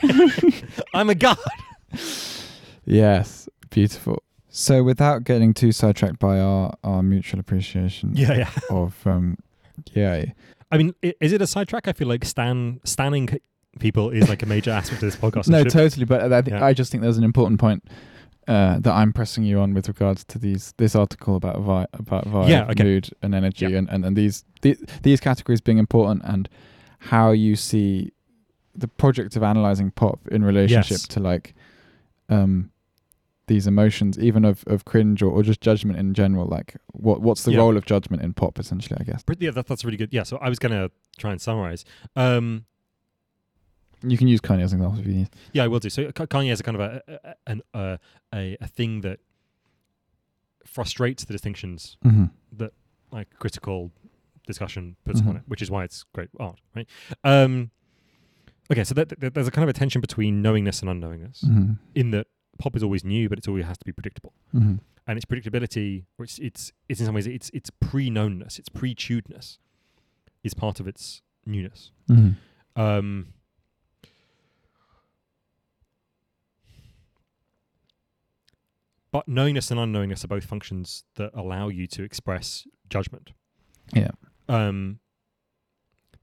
I'm 0.94 1.10
a 1.10 1.16
god. 1.16 1.40
yes, 2.86 3.50
beautiful. 3.70 4.22
So, 4.50 4.84
without 4.84 5.24
getting 5.24 5.54
too 5.54 5.72
sidetracked 5.72 6.20
by 6.20 6.40
our, 6.40 6.74
our 6.84 7.04
mutual 7.04 7.40
appreciation 7.40 8.12
Yeah, 8.16 8.34
yeah. 8.34 8.50
of 8.70 8.96
um, 9.06 9.38
yeah, 9.94 10.26
I 10.72 10.78
mean, 10.78 10.94
is 11.02 11.32
it 11.34 11.42
a 11.42 11.48
sidetrack? 11.48 11.88
I 11.88 11.94
feel 11.94 12.08
like 12.08 12.26
stan 12.26 12.80
standing 12.84 13.30
people 13.80 14.10
is 14.10 14.28
like 14.28 14.42
a 14.42 14.46
major 14.48 14.72
aspect 14.72 15.04
of 15.04 15.08
this 15.08 15.16
podcast. 15.16 15.48
no, 15.50 15.64
totally. 15.64 16.06
But 16.06 16.34
I, 16.34 16.42
think, 16.42 16.56
Yeah. 16.58 16.66
I 16.66 16.74
just 16.74 16.92
think 16.92 17.04
there's 17.04 17.18
an 17.18 17.24
important 17.24 17.60
point 17.60 17.84
uh, 18.48 18.80
that 18.80 18.94
I'm 18.94 19.14
pressing 19.14 19.44
you 19.44 19.60
on 19.60 19.74
with 19.74 19.88
regards 19.88 20.24
to 20.26 20.40
these 20.40 20.74
this 20.78 20.96
article 20.96 21.36
about 21.36 21.60
vi- 21.62 21.88
about 21.94 22.26
vibe, 22.26 22.50
Yeah, 22.50 22.66
okay. 22.72 22.84
mood, 22.84 23.10
and 23.22 23.36
energy, 23.36 23.66
Yeah. 23.68 23.78
and, 23.78 23.90
and 23.90 24.06
and 24.06 24.16
these 24.16 24.44
the, 24.62 24.78
these 25.04 25.20
categories 25.20 25.62
being 25.62 25.78
important, 25.78 26.24
and 26.26 26.50
how 27.00 27.32
you 27.32 27.56
see 27.56 28.12
the 28.74 28.88
project 28.88 29.36
of 29.36 29.44
analyzing 29.44 29.92
pop 29.92 30.20
in 30.32 30.44
relationship 30.44 30.92
Yes. 31.00 31.08
to 31.10 31.20
like 31.20 31.54
um 32.30 32.72
these 33.48 33.66
emotions, 33.68 34.20
even 34.20 34.46
of, 34.46 34.64
of 34.68 34.86
cringe 34.86 35.22
or, 35.24 35.32
or 35.32 35.42
just 35.44 35.62
judgment 35.62 35.98
in 35.98 36.14
general. 36.14 36.46
Like, 36.48 36.76
what 36.94 37.22
what's 37.22 37.44
the 37.44 37.52
Yeah. 37.52 37.60
role 37.60 37.78
of 37.78 37.86
judgment 37.86 38.22
in 38.24 38.34
pop, 38.34 38.60
essentially? 38.60 38.98
I 39.00 39.04
guess 39.04 39.24
yeah, 39.40 39.52
that, 39.52 39.68
that's 39.68 39.84
really 39.86 39.98
good. 39.98 40.14
Yeah, 40.14 40.24
so 40.24 40.38
I 40.38 40.50
was 40.50 40.60
gonna 40.60 40.92
try 41.18 41.32
and 41.32 41.42
summarize. 41.42 41.86
Um, 42.16 42.66
you 44.04 44.18
can 44.18 44.28
use 44.28 44.42
Kanye 44.42 44.62
as 44.62 44.74
an 44.74 44.80
example 44.80 45.00
if 45.00 45.08
you 45.08 45.14
need. 45.14 45.30
yeah, 45.54 45.64
I 45.64 45.68
will 45.68 45.80
do. 45.80 45.90
So 45.90 46.12
Kanye 46.12 46.52
is 46.52 46.60
a 46.60 46.64
kind 46.64 46.76
of 46.80 46.82
a 46.82 47.02
a, 47.24 47.36
an, 47.48 47.62
uh, 47.74 47.98
a 48.34 48.56
a 48.62 48.68
thing 48.68 49.02
that 49.02 49.20
frustrates 50.66 51.24
the 51.26 51.34
distinctions 51.34 51.98
Mm-hmm. 52.06 52.66
like 53.12 53.30
critical 53.40 53.92
discussion 54.46 54.98
puts 55.06 55.22
Mhm. 55.22 55.28
on 55.30 55.36
it, 55.38 55.44
which 55.48 55.62
is 55.62 55.72
why 55.72 55.84
it's 55.86 56.04
great 56.14 56.30
art, 56.40 56.60
right? 56.76 56.88
Um, 57.24 57.72
okay, 58.72 58.84
so 58.84 58.94
that, 58.96 59.10
that- 59.20 59.34
there's 59.34 59.48
a 59.48 59.52
kind 59.52 59.64
of 59.64 59.70
a 59.70 59.74
tension 59.74 60.02
between 60.02 60.42
knowingness 60.42 60.82
and 60.82 60.90
unknowingness, 60.90 61.44
Mm-hmm. 61.46 61.74
in 61.96 62.12
that 62.12 62.28
pop 62.58 62.76
is 62.76 62.84
always 62.84 63.04
new, 63.04 63.30
but 63.30 63.38
it 63.38 63.48
always 63.48 63.66
has 63.66 63.78
to 63.78 63.86
be 63.86 63.92
predictable, 63.92 64.34
Mm-hmm. 64.54 64.76
and 65.08 65.18
its 65.18 65.26
predictability, 65.26 66.06
or 66.18 66.26
it's 66.26 66.38
it's 66.40 66.72
it's 66.90 67.00
in 67.00 67.06
some 67.06 67.16
ways 67.16 67.28
it's 67.28 67.50
it's 67.54 67.70
pre-knownness, 67.80 68.60
its 68.60 68.70
pre-tunedness, 68.70 69.58
is 70.44 70.54
part 70.54 70.80
of 70.80 70.88
its 70.88 71.22
newness. 71.46 71.92
Mm-hmm. 72.10 72.82
Um, 72.82 73.34
but 79.12 79.28
knowingness 79.28 79.72
and 79.72 79.80
unknowingness 79.80 80.24
are 80.24 80.28
both 80.28 80.46
functions 80.46 81.04
that 81.16 81.32
allow 81.34 81.70
you 81.70 81.88
to 81.88 82.04
express 82.04 82.68
judgment. 82.90 83.32
Yeah. 83.94 84.12
Um, 84.50 85.00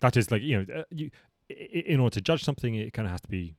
that 0.01 0.16
is 0.16 0.30
like 0.30 0.43
you 0.43 0.59
know, 0.64 0.74
uh, 0.80 0.85
you 0.91 1.11
i- 1.51 1.55
in 1.55 2.01
order 2.01 2.14
to 2.14 2.20
judge 2.20 2.45
something, 2.45 2.74
it 2.74 2.93
kind 2.93 3.07
of 3.07 3.12
has 3.12 3.20
to 3.22 3.28
be 3.28 3.57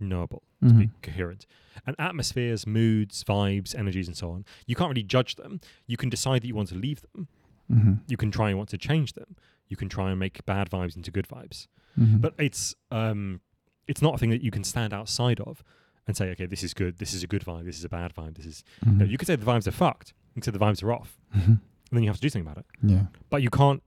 knowable, 0.00 0.42
Mm-hmm. 0.62 0.78
be 0.78 0.90
coherent. 1.02 1.46
And 1.86 1.96
atmospheres, 1.98 2.66
moods, 2.66 3.24
vibes, 3.24 3.74
energies, 3.74 4.08
and 4.08 4.16
so 4.16 4.30
on, 4.30 4.44
you 4.66 4.74
can't 4.76 4.90
really 4.90 5.02
judge 5.02 5.36
them. 5.36 5.60
You 5.86 5.96
can 5.96 6.10
decide 6.10 6.42
that 6.42 6.48
you 6.48 6.54
want 6.54 6.68
to 6.68 6.74
leave 6.74 7.00
them. 7.12 7.28
Mm-hmm. 7.72 7.92
You 8.08 8.16
can 8.18 8.30
try 8.30 8.48
and 8.50 8.58
want 8.58 8.68
to 8.70 8.78
change 8.78 9.14
them. 9.14 9.36
You 9.68 9.76
can 9.76 9.88
try 9.88 10.10
and 10.10 10.18
make 10.18 10.44
bad 10.44 10.68
vibes 10.70 10.96
into 10.96 11.10
good 11.10 11.28
vibes 11.28 11.66
Mm-hmm. 11.98 12.18
but 12.18 12.34
it's 12.38 12.74
um 12.92 13.40
it's 13.88 14.00
not 14.00 14.14
a 14.14 14.18
thing 14.18 14.30
that 14.30 14.42
you 14.42 14.52
can 14.52 14.62
stand 14.62 14.92
outside 14.94 15.40
of 15.40 15.64
and 16.06 16.16
say 16.16 16.30
okay 16.30 16.46
this 16.46 16.62
is 16.62 16.72
good 16.72 16.98
this 16.98 17.12
is 17.12 17.24
a 17.24 17.26
good 17.26 17.42
vibe 17.44 17.64
this 17.64 17.76
is 17.78 17.84
a 17.84 17.88
bad 17.88 18.14
vibe 18.14 18.36
this 18.36 18.46
is 18.46 18.62
Mhm. 18.86 18.98
no, 18.98 19.04
you 19.04 19.18
could 19.18 19.26
say 19.26 19.34
the 19.34 19.44
vibes 19.44 19.66
are 19.66 19.72
fucked 19.72 20.14
you 20.34 20.40
could 20.40 20.44
say 20.44 20.52
the 20.52 20.64
vibes 20.64 20.84
are 20.84 20.92
off 20.92 21.18
Mhm. 21.36 21.46
and 21.46 21.60
then 21.90 22.04
you 22.04 22.08
have 22.08 22.14
to 22.16 22.22
do 22.22 22.28
something 22.28 22.46
about 22.48 22.58
it 22.58 22.66
Yeah. 22.80 23.06
but 23.28 23.42
you 23.42 23.50
can't 23.50 23.82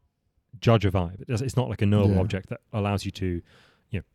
judge 0.59 0.83
a 0.83 0.91
vibe 0.91 1.23
it's 1.29 1.55
not 1.55 1.69
like 1.69 1.81
a 1.81 1.85
knowable 1.85 2.15
Yeah. 2.15 2.19
object 2.21 2.49
that 2.49 2.59
allows 2.73 3.05
you 3.05 3.11
to 3.11 3.41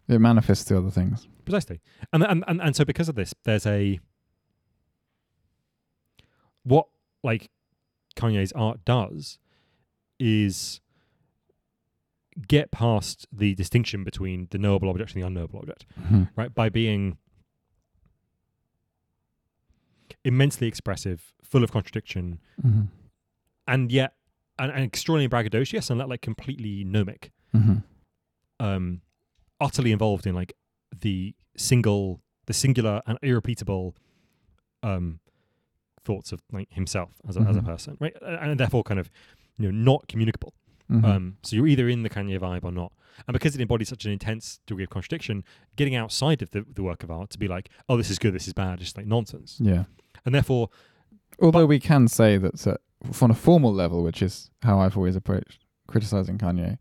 It 0.09 0.19
manifests 0.21 0.65
the 0.65 0.77
other 0.79 0.91
things. 0.91 1.29
precisely 1.45 1.81
and, 2.13 2.23
and 2.25 2.45
and 2.49 2.61
and 2.61 2.75
so 2.77 2.85
because 2.85 3.09
of 3.09 3.15
this 3.15 3.33
there's 3.45 3.65
a 3.67 3.99
what 6.65 6.87
like 7.23 7.51
kanye's 8.17 8.53
art 8.53 8.85
does 8.85 9.39
is 10.19 10.81
get 12.47 12.71
past 12.71 13.27
the 13.33 13.55
distinction 13.55 14.05
between 14.05 14.47
the 14.51 14.59
knowable 14.59 14.89
object 14.91 15.13
and 15.15 15.23
the 15.23 15.27
unknowable 15.27 15.59
object 15.61 15.87
right? 16.37 16.55
By 16.55 16.69
being 16.69 17.17
immensely 20.25 20.67
expressive, 20.67 21.33
full 21.43 21.65
of 21.65 21.73
contradiction, 21.73 22.41
Mm-hmm. 22.65 22.83
and 23.67 23.93
yet 23.93 24.15
and, 24.59 24.73
and 24.73 24.85
extraordinarily 24.85 25.29
braggadocious 25.29 25.91
and 25.91 26.01
that 26.01 26.09
like 26.09 26.21
completely 26.23 26.85
gnomic, 26.85 27.31
Mm-hmm. 27.55 27.77
um, 28.61 29.01
utterly 29.61 29.93
involved 29.93 30.27
in 30.27 30.35
like 30.35 30.53
the 31.01 31.35
single, 31.57 32.21
the 32.47 32.53
singular 32.53 33.01
and 33.07 33.19
irrepeatable 33.23 33.97
um, 34.83 35.21
thoughts 36.05 36.33
of 36.33 36.41
like 36.53 36.69
himself 36.73 37.11
as 37.29 37.37
a, 37.37 37.41
as 37.41 37.57
a 37.57 37.61
Mhm. 37.61 37.65
person, 37.67 37.97
right? 38.01 38.17
And, 38.23 38.59
therefore, 38.59 38.83
kind 38.83 39.01
of 39.01 39.11
you 39.59 39.71
know 39.71 39.93
not 39.93 40.07
communicable. 40.09 40.55
Mm-hmm. 40.91 41.05
Um, 41.05 41.37
so 41.43 41.55
you're 41.57 41.67
either 41.67 41.89
in 41.89 42.03
the 42.03 42.09
Kanye 42.11 42.39
vibe 42.41 42.65
or 42.65 42.73
not. 42.73 42.93
And 43.27 43.33
because 43.35 43.55
it 43.55 43.61
embodies 43.61 43.89
such 43.89 44.05
an 44.07 44.13
intense 44.13 44.61
degree 44.67 44.85
of 44.85 44.91
contradiction, 44.91 45.45
getting 45.77 45.95
outside 45.97 46.41
of 46.41 46.51
the, 46.53 46.65
the 46.73 46.83
work 46.83 47.03
of 47.03 47.11
art 47.11 47.31
to 47.31 47.39
be 47.39 47.49
like, 47.49 47.69
oh, 47.89 47.97
this 47.97 48.09
is 48.11 48.19
good, 48.19 48.33
this 48.33 48.47
is 48.47 48.55
bad, 48.55 48.79
just 48.79 48.97
like 48.97 49.07
nonsense. 49.07 49.59
yeah. 49.61 49.85
And 50.25 50.35
therefore, 50.35 50.71
Although 51.41 51.67
we 51.67 51.79
can 51.79 52.09
say 52.09 52.37
that 52.39 52.67
uh, 52.67 52.77
on 53.21 53.31
a 53.31 53.35
formal 53.35 53.73
level, 53.73 54.03
which 54.03 54.23
is 54.23 54.51
how 54.63 54.81
I've 54.81 54.97
always 54.97 55.15
approached 55.17 55.65
criticizing 55.89 56.39
Kanye, 56.39 56.79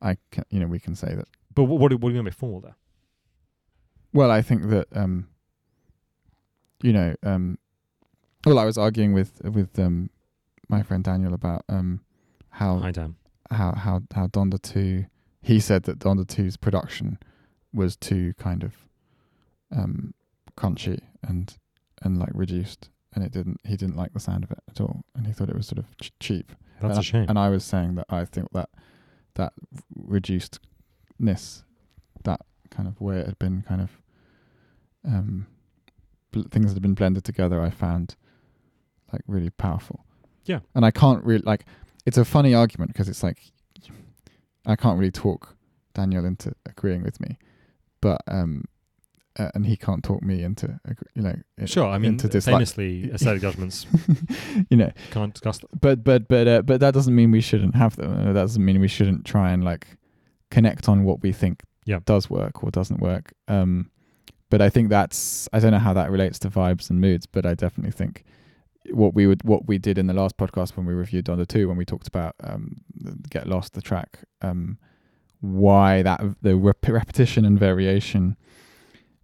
I 0.00 0.16
can, 0.30 0.44
you 0.50 0.60
know 0.60 0.66
we 0.66 0.78
can 0.80 0.94
say 0.94 1.14
that. 1.14 1.28
But 1.56 1.64
what, 1.64 1.80
what, 1.80 1.90
do, 1.90 1.96
what 1.96 2.10
do 2.10 2.14
you 2.14 2.22
mean 2.22 2.26
by 2.26 2.34
formal 2.34 2.60
there? 2.60 2.76
Well, 4.12 4.30
I 4.30 4.42
think 4.42 4.68
that 4.68 4.86
um, 4.92 5.26
you 6.82 6.92
know, 6.92 7.16
um, 7.24 7.58
well, 8.44 8.60
I 8.60 8.64
was 8.64 8.78
arguing 8.78 9.12
with 9.12 9.40
with 9.42 9.76
um, 9.78 10.10
my 10.68 10.82
friend 10.82 11.02
Daniel 11.02 11.34
about 11.34 11.64
um, 11.68 12.00
how 12.50 12.78
Hi, 12.78 12.92
Dan. 12.92 13.16
how 13.50 13.74
how 13.74 14.02
how 14.14 14.28
Donda 14.28 14.62
two. 14.62 15.06
He 15.42 15.60
said 15.60 15.84
that 15.84 16.00
Donda 16.00 16.24
2's 16.24 16.56
production 16.56 17.18
was 17.72 17.94
too 17.96 18.34
kind 18.36 18.64
of 18.64 18.72
um, 19.70 20.12
crunchy 20.56 20.98
and 21.22 21.56
and 22.02 22.18
like 22.18 22.30
reduced, 22.34 22.90
and 23.14 23.24
it 23.24 23.32
didn't. 23.32 23.60
He 23.64 23.76
didn't 23.76 23.96
like 23.96 24.12
the 24.12 24.20
sound 24.20 24.44
of 24.44 24.50
it 24.50 24.58
at 24.68 24.80
all, 24.80 25.04
and 25.14 25.26
he 25.26 25.32
thought 25.32 25.48
it 25.48 25.56
was 25.56 25.68
sort 25.68 25.78
of 25.78 25.96
ch- 25.98 26.12
cheap. 26.18 26.52
That's 26.80 26.96
and 26.96 27.00
a 27.00 27.02
shame. 27.02 27.22
I, 27.22 27.26
and 27.28 27.38
I 27.38 27.48
was 27.48 27.64
saying 27.64 27.94
that 27.94 28.06
I 28.08 28.24
think 28.24 28.50
that 28.52 28.70
that 29.34 29.52
reducedness, 31.20 31.62
that 32.24 32.40
kind 32.70 32.88
of 32.88 33.00
way 33.00 33.18
it 33.18 33.26
had 33.26 33.38
been 33.38 33.62
kind 33.62 33.80
of 33.80 33.90
um, 35.04 35.46
bl- 36.32 36.42
things 36.50 36.66
that 36.66 36.74
had 36.74 36.82
been 36.82 36.94
blended 36.94 37.24
together, 37.24 37.60
I 37.60 37.70
found 37.70 38.16
like 39.12 39.22
really 39.26 39.50
powerful. 39.50 40.04
Yeah. 40.44 40.60
and 40.74 40.84
I 40.84 40.90
can't 40.90 41.24
really 41.24 41.42
like. 41.44 41.64
It's 42.04 42.18
a 42.18 42.24
funny 42.24 42.54
argument 42.54 42.92
because 42.92 43.08
it's 43.08 43.22
like 43.24 43.38
I 44.64 44.76
can't 44.76 44.98
really 44.98 45.10
talk 45.10 45.56
Daniel 45.94 46.24
into 46.24 46.52
agreeing 46.64 47.02
with 47.02 47.20
me, 47.20 47.36
but 48.00 48.20
um, 48.28 48.64
uh, 49.38 49.50
and 49.56 49.66
he 49.66 49.76
can't 49.76 50.04
talk 50.04 50.22
me 50.22 50.44
into 50.44 50.78
you 51.14 51.22
know 51.22 51.34
Sure, 51.64 51.86
I 51.88 51.98
mean, 51.98 52.12
into 52.12 52.28
dislike. 52.28 52.54
famously, 52.54 53.10
aesthetic 53.12 53.42
judgments 53.42 53.86
you 54.70 54.76
know 54.76 54.92
can't 55.10 55.34
discuss 55.34 55.58
them. 55.58 55.68
but 55.80 56.04
but 56.04 56.28
but 56.28 56.46
uh, 56.46 56.62
but 56.62 56.78
that 56.80 56.94
doesn't 56.94 57.14
mean 57.14 57.32
we 57.32 57.40
shouldn't 57.40 57.74
have 57.74 57.96
them. 57.96 58.24
That 58.26 58.34
doesn't 58.34 58.64
mean 58.64 58.80
we 58.80 58.88
shouldn't 58.88 59.24
try 59.24 59.50
and 59.50 59.64
like 59.64 59.96
connect 60.50 60.88
on 60.88 61.04
what 61.04 61.22
we 61.22 61.32
think 61.32 61.62
Yeah. 61.84 62.00
does 62.04 62.28
work 62.30 62.62
or 62.62 62.70
doesn't 62.70 63.00
work. 63.00 63.32
Um, 63.48 63.90
but 64.50 64.60
I 64.62 64.70
think 64.70 64.88
that's 64.90 65.48
I 65.52 65.58
don't 65.60 65.72
know 65.72 65.78
how 65.78 65.92
that 65.94 66.10
relates 66.10 66.38
to 66.40 66.50
vibes 66.50 66.88
and 66.90 67.00
moods, 67.00 67.26
but 67.26 67.44
I 67.44 67.54
definitely 67.54 67.90
think 67.92 68.24
what 68.90 69.14
we 69.14 69.26
would 69.26 69.42
what 69.42 69.66
we 69.66 69.78
did 69.78 69.98
in 69.98 70.06
the 70.06 70.14
last 70.14 70.36
podcast 70.36 70.76
when 70.76 70.86
we 70.86 70.94
reviewed 70.94 71.24
Donda 71.26 71.46
Two 71.46 71.66
when 71.68 71.76
we 71.76 71.84
talked 71.84 72.06
about 72.06 72.34
um, 72.44 72.76
Get 73.28 73.48
Lost 73.48 73.72
the 73.72 73.82
track, 73.82 74.20
um, 74.42 74.78
why 75.40 76.02
that 76.02 76.20
the 76.42 76.54
rep- 76.56 76.86
repetition 76.88 77.44
and 77.44 77.58
variation, 77.58 78.36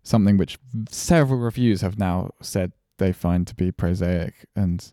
something 0.03 0.37
which 0.37 0.59
several 0.91 1.39
reviews 1.39 1.81
have 1.83 1.99
now 1.99 2.31
said 2.41 2.73
they 2.99 3.13
find 3.13 3.47
to 3.47 3.55
be 3.55 3.71
prosaic 3.71 4.47
and 4.57 4.93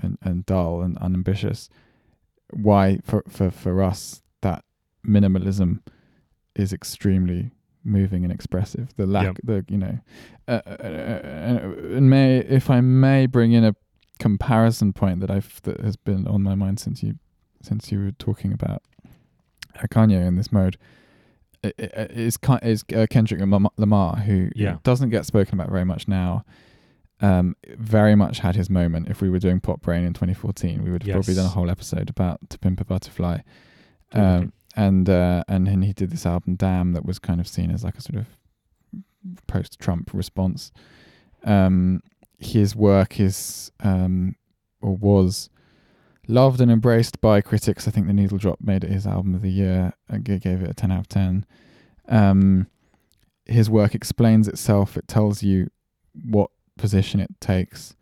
and, 0.00 0.18
and 0.22 0.44
dull 0.44 0.82
and 0.82 0.98
unambitious. 0.98 1.70
Why 2.50 3.00
for, 3.02 3.24
for 3.28 3.50
for 3.50 3.82
us 3.82 4.22
minimalism 5.06 5.80
is 6.56 6.72
extremely 6.72 7.50
moving 7.84 8.24
and 8.24 8.32
expressive. 8.32 8.88
The 8.96 9.06
lack, 9.06 9.24
Yeah. 9.26 9.32
the 9.44 9.64
you 9.68 9.78
know, 9.78 9.98
uh, 10.46 10.60
uh, 10.66 10.70
uh, 10.70 11.96
and 11.96 12.10
may 12.10 12.38
if 12.38 12.68
I 12.70 12.80
may 12.80 13.26
bring 13.26 13.52
in 13.52 13.64
a 13.64 13.74
comparison 14.18 14.92
point 14.92 15.20
that 15.20 15.30
I've 15.30 15.60
that 15.62 15.80
has 15.80 15.96
been 15.96 16.26
on 16.26 16.42
my 16.42 16.54
mind 16.54 16.80
since 16.80 17.02
you 17.02 17.14
since 17.62 17.90
you 17.92 18.00
were 18.00 18.12
talking 18.12 18.52
about 18.52 18.82
Kanye 19.90 20.26
in 20.26 20.36
this 20.36 20.50
mode. 20.52 20.76
Is 21.62 22.38
is 22.62 22.84
uh, 22.94 23.06
Kendrick 23.10 23.40
Lamar 23.76 24.16
who 24.16 24.48
Yeah. 24.54 24.78
doesn't 24.84 25.10
get 25.10 25.26
spoken 25.26 25.54
about 25.58 25.70
very 25.72 25.84
much 25.84 26.06
now. 26.06 26.44
Um, 27.20 27.56
very 27.76 28.14
much 28.14 28.38
had 28.38 28.54
his 28.54 28.70
moment. 28.70 29.08
If 29.08 29.20
we 29.20 29.28
were 29.28 29.40
doing 29.40 29.58
Pop 29.58 29.82
Brain 29.82 30.04
in 30.04 30.12
2014, 30.12 30.84
we 30.84 30.92
would 30.92 31.02
have 31.02 31.12
probably 31.14 31.34
done 31.34 31.46
a 31.46 31.48
whole 31.48 31.68
episode 31.68 32.08
about 32.10 32.48
To 32.50 32.58
Pimp 32.60 32.80
a 32.80 32.84
Butterfly. 32.84 33.38
Um, 34.12 34.52
and 34.78 35.10
uh, 35.10 35.42
and 35.48 35.66
then 35.66 35.82
he 35.82 35.92
did 35.92 36.10
this 36.10 36.24
album 36.24 36.54
Damn 36.54 36.92
that 36.92 37.04
was 37.04 37.18
kind 37.18 37.40
of 37.40 37.48
seen 37.48 37.72
as 37.72 37.82
like 37.82 37.96
a 37.96 38.00
sort 38.00 38.20
of 38.20 38.26
post-Trump 39.48 40.10
response. 40.14 40.70
Um, 41.42 42.00
his 42.38 42.76
work 42.76 43.18
is 43.18 43.72
um, 43.80 44.36
or 44.80 44.96
was 44.96 45.50
loved 46.28 46.60
and 46.60 46.70
embraced 46.70 47.20
by 47.20 47.40
critics. 47.40 47.88
I 47.88 47.90
think 47.90 48.06
the 48.06 48.12
Needle 48.12 48.38
Drop 48.38 48.60
made 48.60 48.84
it 48.84 48.90
his 48.90 49.04
album 49.04 49.34
of 49.34 49.42
the 49.42 49.50
year 49.50 49.94
and 50.08 50.22
gave 50.22 50.62
it 50.62 50.70
a 50.70 50.74
ten 50.74 50.92
out 50.92 51.00
of 51.00 51.08
ten. 51.08 51.44
Um, 52.08 52.68
his 53.46 53.68
work 53.68 53.96
explains 53.96 54.46
itself. 54.46 54.96
It 54.96 55.08
tells 55.08 55.42
you 55.42 55.70
what 56.24 56.50
position 56.76 57.18
it 57.18 57.30
takes. 57.40 57.96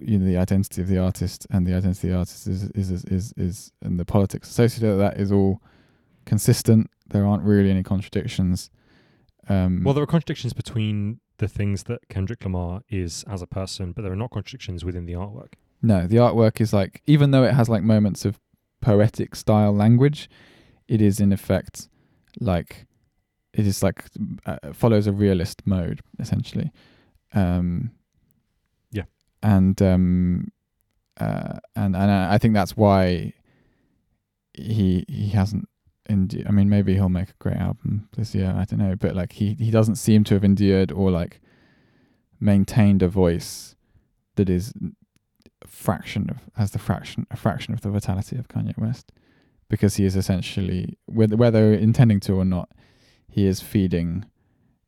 You 0.00 0.20
know 0.20 0.26
the 0.26 0.36
identity 0.36 0.80
of 0.80 0.86
the 0.86 0.98
artist 0.98 1.44
and 1.50 1.66
the 1.66 1.74
identity 1.74 2.06
of 2.06 2.12
the 2.12 2.18
artist 2.18 2.46
is 2.46 2.70
is 2.70 2.92
is 2.92 3.04
is, 3.06 3.34
is 3.36 3.72
and 3.82 3.98
the 3.98 4.04
politics 4.04 4.48
associated 4.48 4.90
with 4.90 4.98
that 4.98 5.18
is 5.18 5.32
all 5.32 5.60
consistent. 6.28 6.90
There 7.08 7.24
aren't 7.26 7.42
really 7.42 7.70
any 7.70 7.82
contradictions. 7.82 8.70
Um, 9.48 9.82
Well, 9.84 9.94
there 9.94 10.02
are 10.04 10.06
contradictions 10.16 10.52
between 10.52 11.20
the 11.38 11.48
things 11.48 11.84
that 11.84 12.00
Kendrick 12.08 12.44
Lamar 12.44 12.82
is 12.88 13.24
as 13.28 13.40
a 13.42 13.46
person, 13.46 13.92
but 13.92 14.02
there 14.02 14.12
are 14.12 14.16
not 14.24 14.30
contradictions 14.30 14.84
within 14.84 15.06
the 15.06 15.14
artwork. 15.14 15.54
No, 15.82 16.06
the 16.06 16.16
artwork 16.16 16.60
is 16.60 16.72
like 16.72 17.02
even 17.06 17.30
though 17.30 17.44
it 17.44 17.54
has 17.54 17.68
like 17.68 17.82
moments 17.82 18.24
of 18.24 18.38
poetic 18.80 19.34
style 19.36 19.72
language, 19.74 20.28
it 20.86 21.00
is 21.00 21.20
in 21.20 21.32
effect 21.32 21.88
like 22.40 22.86
it 23.52 23.66
is 23.66 23.82
like 23.82 24.04
uh, 24.46 24.72
follows 24.72 25.06
a 25.06 25.12
realist 25.12 25.62
mode 25.66 26.00
essentially. 26.18 26.70
Um, 27.34 27.90
Yeah. 28.90 29.04
and 29.42 29.80
um, 29.82 30.48
uh, 31.20 31.58
and 31.74 31.96
and 31.96 32.10
I 32.10 32.34
I 32.34 32.38
think 32.38 32.54
that's 32.54 32.76
why 32.76 33.32
he 34.54 35.04
he 35.08 35.28
hasn't. 35.30 35.68
Endu- 36.08 36.46
I 36.48 36.50
mean, 36.50 36.68
maybe 36.68 36.94
he'll 36.94 37.08
make 37.08 37.30
a 37.30 37.34
great 37.38 37.56
album 37.56 38.08
this 38.16 38.34
year. 38.34 38.54
I 38.56 38.64
don't 38.64 38.78
know, 38.78 38.96
but 38.96 39.14
like 39.14 39.32
he 39.32 39.54
he 39.54 39.70
doesn't 39.70 39.96
seem 39.96 40.24
to 40.24 40.34
have 40.34 40.44
endured 40.44 40.90
or 40.90 41.10
like 41.10 41.40
maintained 42.40 43.02
a 43.02 43.08
voice 43.08 43.74
that 44.36 44.48
is 44.48 44.72
a 45.62 45.66
fraction 45.66 46.30
of 46.30 46.38
has 46.56 46.70
the 46.70 46.78
fraction 46.78 47.26
a 47.30 47.36
fraction 47.36 47.74
of 47.74 47.80
the 47.80 47.90
vitality 47.90 48.36
of 48.36 48.48
Kanye 48.48 48.78
West 48.78 49.12
because 49.68 49.96
he 49.96 50.04
is 50.04 50.16
essentially 50.16 50.98
whether 51.06 51.36
whether 51.36 51.72
intending 51.74 52.20
to 52.20 52.34
or 52.34 52.44
not 52.44 52.70
he 53.28 53.46
is 53.46 53.60
feeding 53.60 54.24